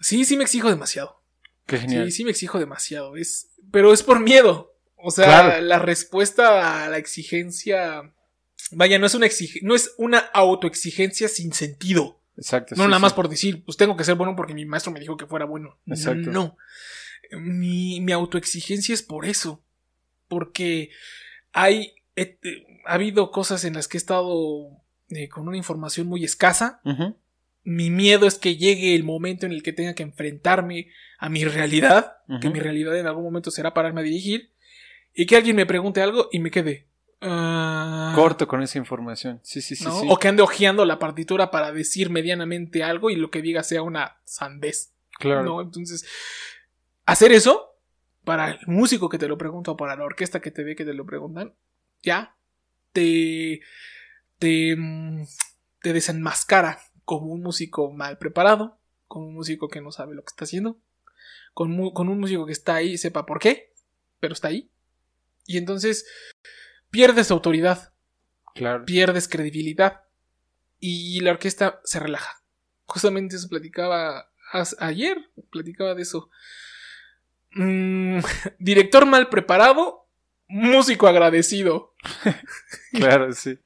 [0.00, 1.22] sí, sí me exijo demasiado.
[1.66, 2.06] Qué genial.
[2.10, 3.16] Sí, sí me exijo demasiado.
[3.16, 4.74] Es, pero es por miedo.
[4.96, 5.60] O sea, Claro.
[5.62, 8.12] la respuesta a la exigencia.
[8.70, 12.20] Vaya, no es una exige- no es una autoexigencia sin sentido.
[12.36, 12.74] Exacto.
[12.76, 13.02] No sí, nada sí.
[13.02, 15.44] más por decir, pues tengo que ser bueno porque mi maestro me dijo que fuera
[15.44, 15.76] bueno.
[15.86, 16.30] Exacto.
[16.30, 16.56] No.
[17.32, 19.62] Mi, mi autoexigencia es por eso.
[20.28, 20.90] Porque
[21.52, 21.94] hay.
[22.16, 24.68] he- eh, ha habido cosas en las que he estado
[25.10, 26.80] eh, con una información muy escasa.
[27.64, 31.44] Mi miedo es que llegue el momento en el que tenga que enfrentarme a mi
[31.44, 34.50] realidad, que mi realidad en algún momento será pararme a dirigir,
[35.14, 36.88] y que alguien me pregunte algo y me quede.
[37.20, 39.40] ah, Corto con esa información.
[39.42, 39.84] Sí, sí, sí.
[39.84, 40.00] ¿no?
[40.00, 40.06] sí.
[40.10, 43.82] O que ande hojeando la partitura para decir medianamente algo y lo que diga sea
[43.82, 44.92] una sandez.
[45.18, 45.44] Claro.
[45.44, 45.60] ¿no?
[45.60, 46.04] Entonces,
[47.04, 47.76] hacer eso,
[48.24, 50.84] para el músico que te lo pregunta o para la orquesta que te ve que
[50.84, 51.54] te lo preguntan,
[52.02, 52.34] ya
[52.92, 53.60] te,
[54.38, 55.24] te, mm,
[55.80, 60.30] te desenmascara como un músico mal preparado, como un músico que no sabe lo que
[60.30, 60.78] está haciendo,
[61.54, 63.72] con, con un músico que está ahí y sepa por qué,
[64.20, 64.70] pero está ahí.
[65.46, 66.06] Y entonces
[66.90, 67.92] pierdes autoridad,
[68.54, 68.84] Claro.
[68.84, 70.02] pierdes credibilidad
[70.78, 72.42] y la orquesta se relaja.
[72.86, 74.30] Justamente eso platicaba
[74.78, 76.28] ayer, platicaba de eso.
[77.52, 78.18] Mm,
[78.58, 80.06] director mal preparado,
[80.48, 81.94] músico agradecido.
[82.92, 83.58] Claro, sí.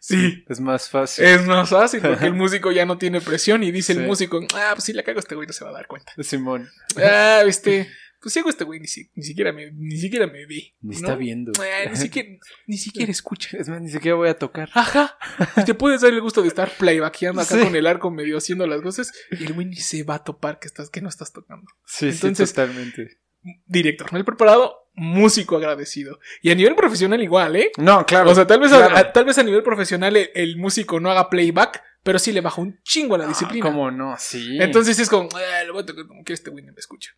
[0.00, 0.44] Sí.
[0.48, 1.24] Es más fácil.
[1.24, 4.00] Es más fácil porque el músico ya no tiene presión y dice Sí.
[4.00, 6.12] el músico, ah, pues si la cago este güey no se va a dar cuenta.
[6.22, 6.68] Simón.
[6.96, 7.88] Ah, este,
[8.20, 10.74] pues si hago este güey ni, si- ni siquiera me, ni siquiera me ve.
[10.80, 10.92] Ni ¿no?
[10.92, 11.52] está viendo.
[11.60, 12.28] Ah, ni siquiera,
[12.66, 13.56] ni siquiera escucha.
[13.58, 14.68] Es más, ni siquiera voy a tocar.
[14.74, 15.16] Ajá.
[15.64, 17.62] Te puedes dar el gusto de estar playbackeando acá Sí.
[17.64, 20.58] con el arco medio haciendo las cosas y el güey ni se va a topar
[20.58, 21.66] que estás, que no estás tocando.
[21.86, 23.18] Sí, Entonces- sí, totalmente.
[23.66, 26.18] Director mal preparado, músico agradecido.
[26.42, 27.70] Y a nivel profesional igual, ¿eh?
[27.78, 28.30] No, claro.
[28.30, 28.96] O sea, tal vez, a- claro.
[28.96, 32.40] a, tal vez a nivel profesional el, el músico no haga playback, pero sí le
[32.40, 33.64] baja un chingo a la Ah, disciplina.
[33.66, 34.14] ¿Cómo no?
[34.18, 34.58] Sí.
[34.60, 37.10] Entonces es como, "Ah, lo voy a tocar como que este güey no me escucha.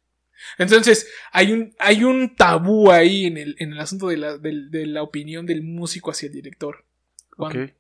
[0.57, 4.71] Entonces, hay un, hay un tabú ahí en el, en el asunto de la, del-
[4.71, 6.85] de la opinión del músico hacia el director.
[7.37, 7.71] Cuando- Ok.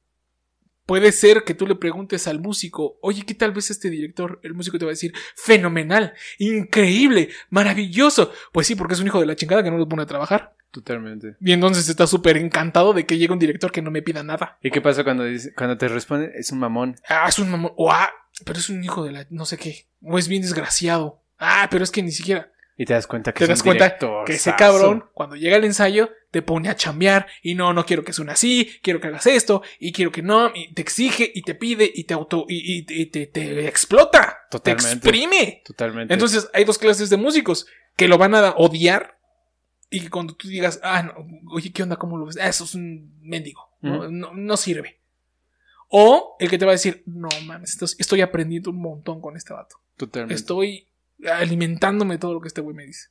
[0.89, 4.40] Puede ser que tú le preguntes al músico, oye, ¿qué tal vez este director?
[4.43, 8.32] El músico te va a decir, fenomenal, increíble, maravilloso.
[8.52, 10.56] Pues sí, porque es un hijo de la chingada que no lo pone a trabajar.
[10.70, 11.36] Totalmente.
[11.43, 14.56] Y entonces está súper encantado de que llegue un director que no me pida nada.
[14.62, 16.32] ¿Y qué pasa cuando, dice- cuando te responde?
[16.35, 16.97] Es un mamón.
[17.06, 17.73] Ah, es un mamón.
[17.77, 18.10] O, ah,
[18.47, 19.86] pero es un hijo de la no sé qué.
[20.02, 21.23] O es bien desgraciado.
[21.39, 22.51] Ah, pero es que ni siquiera.
[22.81, 24.25] Y te das cuenta que Te es das un cuenta directorzazo.
[24.25, 28.05] que ese cabrón, cuando llega el ensayo, te pone a chambear y no, no quiero
[28.05, 31.43] que suene así, quiero que hagas esto, y quiero que no, y te exige, y
[31.43, 34.89] te pide, y te auto, y, y- y te, te explota, Totalmente.
[34.91, 35.63] te exprime.
[35.65, 36.15] Totalmente.
[36.15, 39.19] Entonces, hay dos clases de músicos que lo van a odiar
[39.91, 41.15] y que cuando tú digas, ah, no,
[41.51, 41.97] oye, ¿qué onda?
[41.97, 42.39] ¿Cómo lo ves?
[42.41, 44.09] Ah, eso es un mendigo, ¿no?
[44.09, 45.01] No, no sirve.
[45.89, 49.37] O el que te va a decir, no mames, esto- estoy aprendiendo un montón con
[49.37, 49.77] este vato.
[49.97, 50.35] Totalmente.
[50.35, 50.87] Estoy
[51.24, 53.09] alimentándome de todo lo que este güey me dice.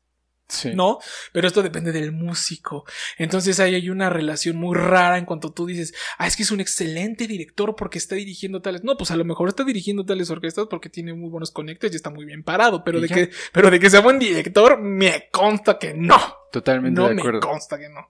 [0.50, 0.72] Sí.
[0.74, 1.00] No,
[1.34, 2.86] pero esto depende del músico.
[3.18, 6.52] Entonces ahí hay una relación muy rara en cuanto tú dices, ah, es que es
[6.52, 8.82] un excelente director porque está dirigiendo tales.
[8.86, 11.98] No, pues a lo mejor está dirigiendo tales orquestas porque tiene muy buenos conectes y
[11.98, 12.86] está muy bien parado.
[12.86, 13.16] Pero de ya.
[13.16, 16.18] que, pero de que sea buen director, me consta que no.
[16.54, 17.42] Totalmente No de me acuerdo.
[17.42, 18.10] consta que no.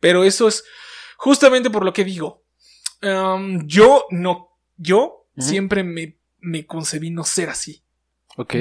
[0.00, 0.64] Pero eso es
[1.18, 2.42] justamente por lo que digo.
[3.02, 7.82] Um, yo no yo siempre me, me concebí no ser así.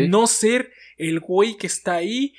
[0.07, 2.34] No ser el güey que está ahí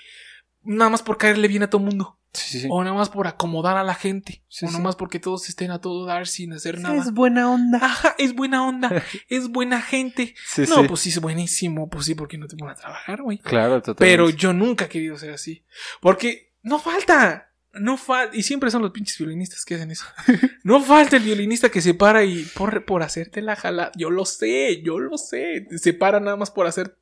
[0.67, 2.19] nada más por caerle bien a todo mundo.
[2.33, 2.69] Sí, sí, sí.
[2.71, 4.45] O nada más por acomodar a la gente.
[4.49, 4.85] Sí, o nada sí.
[4.85, 6.97] más porque todos estén a todo dar sin hacer nada.
[6.97, 7.79] Es buena onda.
[7.83, 9.03] Ajá, es buena onda.
[9.29, 10.35] es buena gente.
[10.47, 10.89] Sí, no, sí.
[10.89, 11.89] pues sí, es buenísimo.
[11.89, 13.39] Pues sí, porque no te ponen a trabajar, güey.
[13.39, 14.05] Claro, totalmente.
[14.05, 15.65] Pero yo nunca he querido ser así.
[16.01, 17.53] Porque no falta.
[17.73, 18.37] No falta.
[18.37, 20.05] Y siempre son los pinches violinistas que hacen eso.
[20.63, 23.93] No falta el violinista que se para y por, por hacerte la jala.
[23.95, 25.69] Yo lo sé, yo lo sé.
[25.79, 26.99] Se paran nada más por hacer.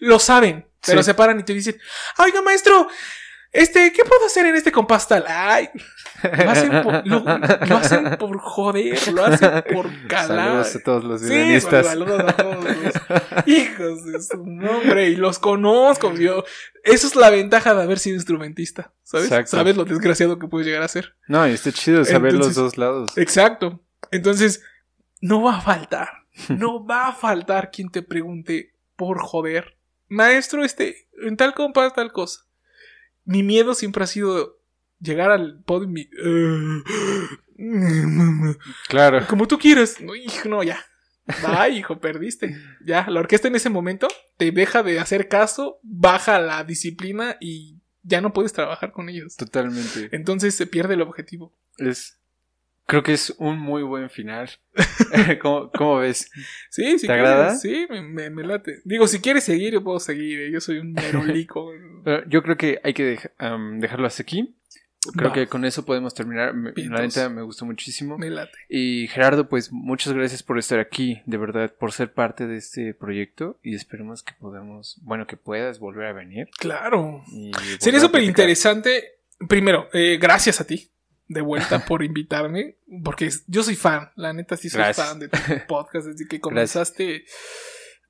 [0.00, 1.06] Lo saben, pero Sí.
[1.06, 1.78] se paran y te dicen:
[2.18, 2.88] Oiga, maestro,
[3.50, 5.24] este, ¿qué puedo hacer en este compás tal?
[5.28, 5.68] Ay,
[6.22, 10.64] lo hacen por, lo, lo hacen por joder, lo hacen por calar.
[10.64, 11.86] Saludos a todos los Sí, violinistas.
[11.86, 15.08] saludos a todos los hijos de su nombre.
[15.10, 16.44] Y los conozco, yo.
[16.84, 18.92] Eso es la ventaja de haber sido instrumentista.
[19.02, 19.26] ¿Sabes?
[19.26, 19.56] Exacto.
[19.56, 21.14] Sabes lo desgraciado que puedes llegar a ser.
[21.28, 23.16] no, y está chido saber Entonces- los dos lados.
[23.18, 23.80] Exacto.
[24.10, 24.62] Entonces,
[25.20, 26.08] no va a faltar.
[26.48, 29.76] No va a faltar quien te pregunte por joder.
[30.08, 32.40] Maestro, este, en tal compás, tal cosa.
[33.24, 34.58] Mi miedo siempre ha sido
[35.00, 36.10] llegar al podio y
[38.88, 39.26] Claro.
[39.28, 40.00] Como tú quieras.
[40.00, 40.84] No, hijo, no, ya.
[41.46, 42.56] Ay, hijo, perdiste.
[42.84, 47.80] Ya, la orquesta en ese momento te deja de hacer caso, baja la disciplina y
[48.02, 49.36] ya no puedes trabajar con ellos.
[49.36, 50.08] Totalmente.
[50.12, 51.54] Entonces se pierde el objetivo.
[51.78, 52.18] Es.
[52.92, 54.50] Creo que es un muy buen final.
[55.40, 56.30] ¿Cómo, cómo ves?
[56.68, 57.06] Sí, sí.
[57.06, 57.54] ¿Te agrada?
[57.54, 58.80] Sí, me, me- me late.
[58.84, 60.40] Digo, si quieres seguir, yo puedo seguir.
[60.40, 61.72] eh, Yo soy un merolico.
[62.28, 63.18] Yo creo que hay que
[63.78, 64.54] dejarlo hasta aquí.
[65.16, 66.54] Creo que con eso podemos terminar.
[66.76, 68.18] La neta me gustó muchísimo.
[68.18, 68.52] me late.
[68.68, 72.92] Y Gerardo, pues muchas gracias por estar aquí, de verdad, por ser parte de este
[72.94, 76.48] proyecto y esperemos que podamos, bueno, que puedas volver a venir.
[76.58, 77.24] Claro.
[77.80, 79.02] Sería súper interesante.
[79.48, 80.88] Primero, eh, gracias a ti.
[81.32, 82.76] De vuelta por invitarme.
[83.04, 84.10] Porque yo soy fan.
[84.16, 85.06] La neta, sí soy Gracias.
[85.08, 85.38] fan de tu
[85.68, 86.06] podcast.
[86.06, 87.24] Desde que comenzaste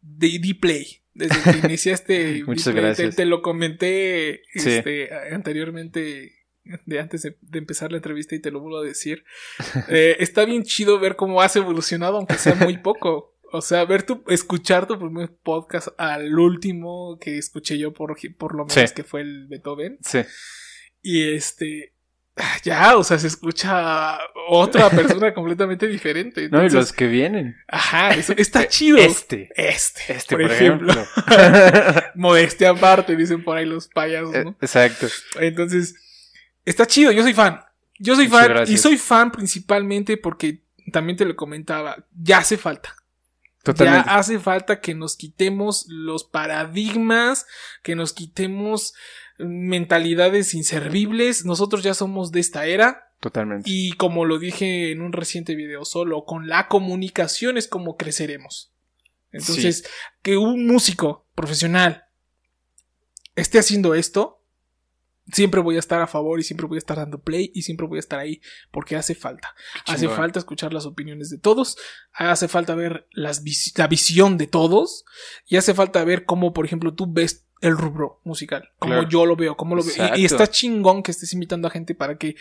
[0.00, 1.02] de D-Play.
[1.14, 2.44] Desde que iniciaste.
[2.46, 3.10] Muchas gracias.
[3.10, 4.70] Te, te lo comenté Sí.
[4.70, 6.32] este, anteriormente.
[6.86, 9.24] De antes de, de empezar la entrevista y te lo vuelvo a decir.
[9.88, 13.36] Eh, está bien chido ver cómo has evolucionado, aunque sea muy poco.
[13.54, 18.54] O sea, ver tu, escuchar tu primer podcast al último que escuché yo por, por
[18.54, 18.94] lo menos Sí.
[18.94, 19.98] que fue el Beethoven.
[20.02, 20.20] Sí,
[21.02, 21.91] Y este.
[22.64, 24.18] Ya, o sea, se escucha
[24.48, 26.40] otra persona completamente diferente.
[26.48, 27.56] no, y Entonces, los que vienen.
[27.68, 28.96] Ajá, eso está chido.
[28.98, 30.92] Este, Este, este, por, por, ejemplo.
[30.92, 32.02] ejemplo.
[32.14, 34.56] Modestia aparte, dicen por ahí los payasos, Eh, ¿no?
[34.62, 35.08] Exacto.
[35.40, 35.94] Entonces,
[36.64, 37.60] está chido, yo soy fan.
[37.98, 38.78] Yo soy Muchas fan gracias.
[38.78, 42.96] y soy fan principalmente porque también te lo comentaba, ya hace falta.
[43.62, 44.08] Totalmente.
[44.08, 47.46] Ya hace falta que nos quitemos los paradigmas,
[47.84, 48.94] que nos quitemos
[49.44, 51.44] mentalidades inservibles.
[51.44, 53.68] Nosotros ya somos de esta era Totalmente.
[53.70, 58.72] y como lo dije en un reciente video, solo con la comunicación es como creceremos.
[59.30, 59.84] Entonces,
[60.22, 62.04] que un músico profesional
[63.34, 64.44] esté haciendo esto,
[65.32, 67.86] siempre voy a estar a favor y siempre voy a estar dando play y siempre
[67.86, 69.54] voy a estar ahí porque hace falta.
[69.86, 71.78] Hace falta escuchar las opiniones de todos,
[72.12, 75.04] hace falta ver las vis- la visión de todos
[75.46, 79.08] y hace falta ver cómo, por ejemplo, tú ves el rubro musical, como Claro.
[79.08, 79.94] yo lo veo, cómo lo veo.
[80.16, 82.36] Y- está chingón que estés invitando a gente para que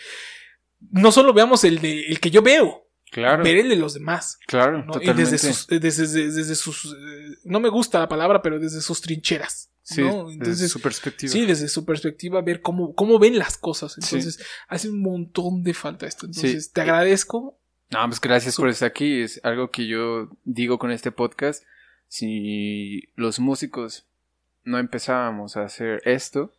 [0.90, 3.42] no solo veamos el de el que yo veo, Claro.
[3.44, 4.38] ver el de los demás.
[4.46, 5.00] Claro, ¿no?
[5.00, 8.58] Y desde sus, eh, desde, desde- desde sus eh, no me gusta la palabra, pero
[8.58, 9.68] desde sus trincheras.
[9.84, 10.28] sí, ¿no?
[10.38, 11.32] desde su perspectiva.
[11.32, 13.92] Sí, desde su perspectiva, ver cómo, cómo ven las cosas.
[13.94, 14.00] Sí.
[14.16, 16.26] Entonces, hace un montón de falta esto.
[16.26, 16.72] Entonces, Sí.
[16.72, 17.58] te agradezco.
[17.90, 19.20] No, pues gracias por estar aquí.
[19.22, 21.64] Es algo que yo digo con este podcast.
[22.08, 24.06] Si los músicos
[24.64, 26.52] no empezábamos a hacer esto,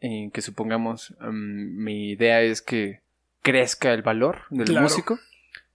[0.00, 3.00] en que supongamos, mm, mi idea es que
[3.42, 4.82] crezca el valor del Claro.
[4.82, 5.18] músico,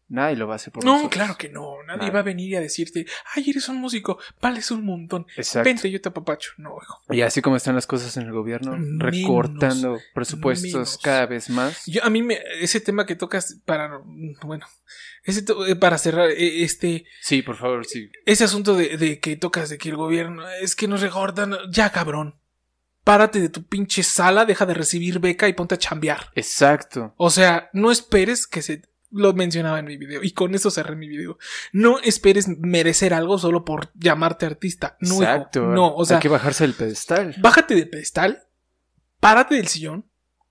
[0.10, 1.12] nadie lo va a hacer por No, nosotros.
[1.14, 1.82] claro que no.
[1.88, 3.06] Nadie va a venir a decirte,
[3.36, 5.26] ay, eres un músico, vales un montón.
[5.38, 5.68] Exacto.
[5.70, 6.52] Vente, yo te apapacho.
[6.58, 7.02] No, hijo.
[7.10, 10.98] Y así como están las cosas en el gobierno, Menos, recortando presupuestos menos.
[11.02, 11.84] cada vez más.
[11.86, 14.02] Yo, a mí, me, ese tema que tocas para,
[14.44, 14.66] bueno,
[15.24, 18.10] ese eh, para cerrar, eh, este, Sí, por favor, sí.
[18.26, 21.92] ese asunto de, de que tocas de que el gobierno es que nos recortan, ya
[21.92, 22.36] cabrón.
[23.04, 26.30] Párate de tu pinche sala, deja de recibir beca y ponte a chambear.
[26.36, 27.14] Exacto.
[27.18, 28.82] O sea, no esperes que se
[29.12, 31.38] lo mencionaba en mi video y con eso cerré mi video.
[31.72, 34.98] No esperes merecer algo solo por llamarte artista.
[35.02, 35.24] No, hijo.
[35.24, 35.62] Exacto.
[35.68, 37.36] no, o sea, Hay que bajarse del pedestal.
[37.40, 38.44] bájate del pedestal,
[39.20, 40.06] párate del sillón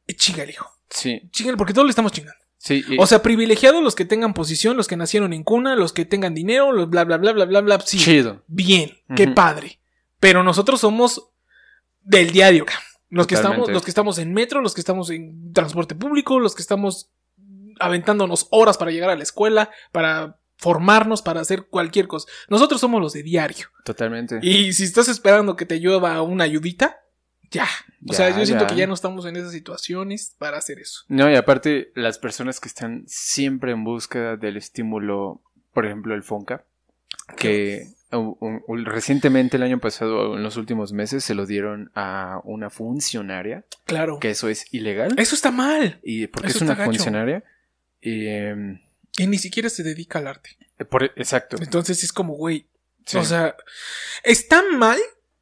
[0.07, 0.71] y chingale, hijo.
[0.91, 2.39] Sí, Chingale porque todos le estamos chingando.
[2.57, 2.83] sí.
[2.89, 6.05] y- O sea, privilegiados los que tengan posición, los que nacieron en cuna, los que
[6.05, 7.81] tengan dinero, los bla bla bla bla bla bla.
[7.81, 8.43] Sí, chido.
[8.47, 9.79] bien, qué padre.
[10.19, 11.31] Pero nosotros somos
[12.03, 12.67] del diario.
[13.11, 16.55] Los que estamos, los que estamos en metro, los que estamos en transporte público, los
[16.55, 17.11] que estamos
[17.81, 22.29] aventándonos horas para llegar a la escuela, para formarnos para hacer cualquier cosa.
[22.49, 23.69] Nosotros somos los de diario.
[23.85, 24.41] Totalmente.
[24.43, 26.99] Y si estás esperando que te llueva una ayudita,
[27.51, 27.65] ya.
[28.03, 28.69] O Ya, sea, yo siento ya.
[28.69, 31.03] que ya no estamos en esas situaciones para hacer eso.
[31.09, 35.43] No, y aparte, las personas que están siempre en búsqueda del estímulo,
[35.73, 36.65] por ejemplo, el Fonca,
[37.37, 37.87] que
[38.85, 44.19] recientemente el año pasado, en los últimos meses, se lo dieron a una funcionaria, Claro.
[44.19, 45.15] que eso es ilegal.
[45.19, 46.01] Eso está mal.
[46.03, 46.91] Y porque eso es una gacho.
[48.01, 48.81] Y, em,
[49.17, 50.57] Y ni siquiera se dedica al arte.
[50.91, 51.57] por- exacto.
[51.61, 52.69] Entonces es como, güey.
[53.05, 53.17] Sí.
[53.19, 53.57] O sea,
[54.23, 54.99] está mal.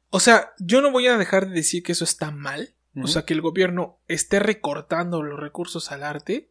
[0.09, 2.73] O sea, yo no voy a dejar de decir que eso está mal.
[2.99, 6.49] O sea, que el gobierno esté recortando los recursos al arte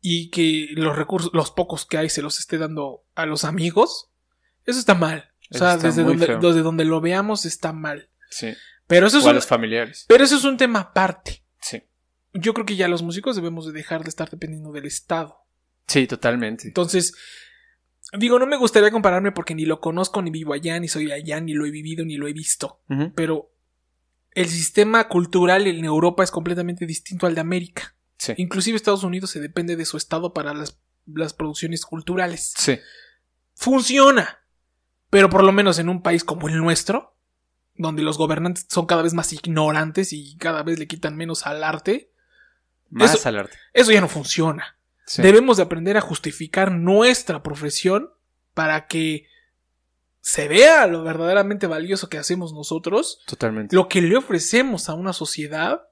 [0.00, 4.08] y que los recursos, los pocos que hay, se los esté dando a los amigos.
[4.66, 5.32] Eso está mal.
[5.52, 8.08] O sea, desde donde, desde donde lo veamos está mal.
[8.30, 8.54] Sí.
[8.86, 10.04] Pero eso es O a un, los familiares.
[10.06, 11.42] pero eso es un tema aparte.
[11.60, 11.82] Sí.
[12.34, 15.39] Yo creo que ya los músicos debemos de dejar de estar dependiendo del Estado.
[15.90, 16.68] Sí, totalmente.
[16.68, 17.14] Entonces,
[18.16, 21.40] digo, no me gustaría compararme porque ni lo conozco, ni vivo allá, ni soy allá,
[21.40, 22.80] ni lo he vivido, ni lo he visto.
[23.16, 23.52] Pero
[24.32, 27.96] el sistema cultural en Europa es completamente distinto al de América.
[28.18, 28.34] Sí.
[28.36, 32.54] Inclusive Estados Unidos se depende de su estado para las, las producciones culturales.
[32.56, 32.78] Sí.
[33.54, 34.38] Funciona.
[35.10, 37.16] Pero por lo menos en un país como el nuestro,
[37.74, 41.64] donde los gobernantes son cada vez más ignorantes y cada vez le quitan menos al
[41.64, 42.12] arte,
[42.90, 43.56] Más Eso- al arte.
[43.72, 44.76] eso ya no funciona.
[45.06, 45.22] Sí.
[45.22, 48.10] Debemos de aprender a justificar nuestra profesión
[48.54, 49.26] para que
[50.20, 53.74] se vea lo verdaderamente valioso que hacemos nosotros, Totalmente.
[53.74, 55.82] lo que le ofrecemos a una sociedad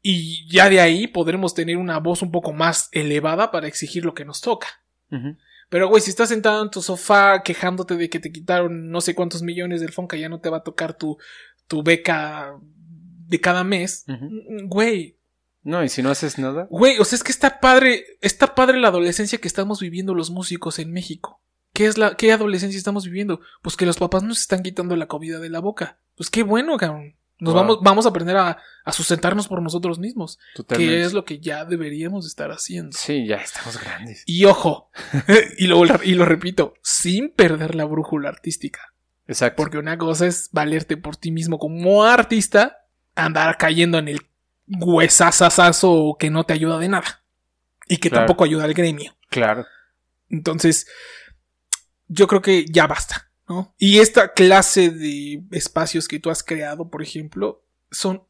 [0.00, 4.14] y ya de ahí podremos tener una voz un poco más elevada para exigir lo
[4.14, 4.66] que nos toca.
[5.68, 9.14] Pero güey, si estás sentado en tu sofá quejándote de que te quitaron no sé
[9.14, 11.16] cuántos millones del Fonca, ya no te va a tocar tu,
[11.68, 12.58] tu beca
[13.26, 14.04] de cada mes,
[14.64, 15.18] güey,
[15.64, 16.66] No, y si no haces nada.
[16.70, 20.30] Güey, o sea, es que está padre, está padre la adolescencia que estamos viviendo los
[20.30, 21.40] músicos en México.
[21.72, 23.40] ¿Qué es la, qué adolescencia estamos viviendo?
[23.62, 25.98] Pues que los papás nos están quitando la comida de la boca.
[26.16, 27.16] Pues qué bueno, cabrón.
[27.40, 27.62] Nos Wow.
[27.62, 30.38] vamos, vamos a aprender a, a sustentarnos por nosotros mismos.
[30.54, 30.94] Totalmente.
[30.94, 32.96] Que es lo que ya deberíamos estar haciendo.
[32.96, 34.22] Sí, ya estamos grandes.
[34.24, 34.90] Y ojo,
[35.58, 38.92] y, lo, y lo repito, sin perder la brújula artística.
[39.26, 39.56] Exacto.
[39.56, 42.84] Porque una cosa es valerte por ti mismo como artista,
[43.16, 44.20] andar cayendo en el
[44.68, 47.22] huesazazazo que no te ayuda de nada.
[47.88, 48.26] Y que Claro.
[48.26, 49.14] tampoco ayuda al gremio.
[49.28, 49.66] Claro.
[50.30, 50.86] Entonces,
[52.08, 53.74] yo creo que ya basta, ¿no?
[53.78, 58.22] Y esta clase de espacios que tú has creado, por ejemplo, son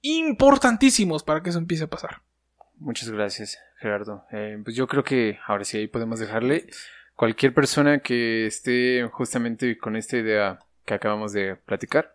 [0.00, 2.22] importantísimos para que eso empiece a pasar.
[2.78, 4.24] Muchas gracias, Gerardo.
[4.32, 6.66] Eh, pues yo creo que ahora sí ahí podemos dejarle.
[7.14, 12.14] Cualquier persona que esté justamente con esta idea que acabamos de platicar,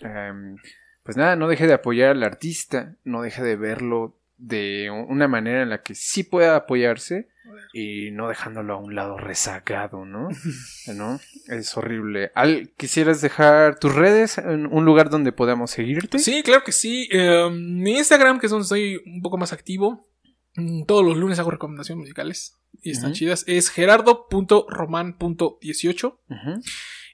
[0.00, 0.56] em,
[1.02, 5.62] pues nada, no deje de apoyar al artista, no deje de verlo de una manera
[5.62, 7.28] en la que sí pueda apoyarse
[7.72, 10.28] y no dejándolo a un lado rezagado, ¿no?
[10.94, 11.20] ¿No?
[11.48, 12.30] Es horrible.
[12.34, 16.18] Al, ¿Quisieras dejar tus redes en un lugar donde podamos seguirte?
[16.18, 17.08] Sí, claro que sí.
[17.12, 20.08] Eh, mi Instagram, que es donde estoy un poco más activo.
[20.56, 22.58] mm, Todos los lunes hago recomendaciones musicales.
[22.80, 23.44] Y están chidas.
[23.46, 26.18] Es gerardo.roman.18.
[26.28, 26.60] Ujú.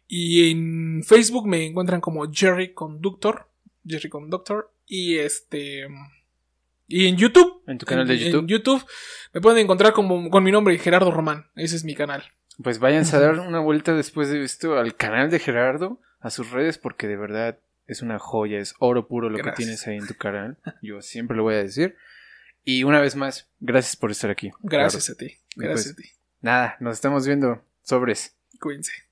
[0.07, 3.48] Y en Facebook me encuentran como Jerry Conductor.
[3.89, 4.73] Jerry Conductor.
[4.87, 5.89] Y este.
[6.87, 7.63] Y en YouTube.
[7.67, 8.41] En tu canal de YouTube.
[8.41, 8.87] En YouTube
[9.35, 11.47] me pueden encontrar como, con mi nombre, Gerardo Román.
[11.55, 12.25] Ese es mi canal.
[12.63, 16.51] Pues váyanse a dar una vuelta después de esto al canal de Gerardo, a sus
[16.51, 19.55] redes, porque de verdad es una joya, es oro puro lo Gracias.
[19.55, 20.59] que tienes ahí en tu canal.
[20.83, 21.97] Yo siempre lo voy a decir.
[22.65, 24.51] Y una vez más, gracias por estar aquí.
[24.61, 25.37] Gracias a ti.
[25.55, 26.11] pues, Gracias a ti.
[26.41, 27.63] Nada, nos estamos viendo.
[27.83, 28.37] Sobres.
[28.61, 29.08] Cuídense.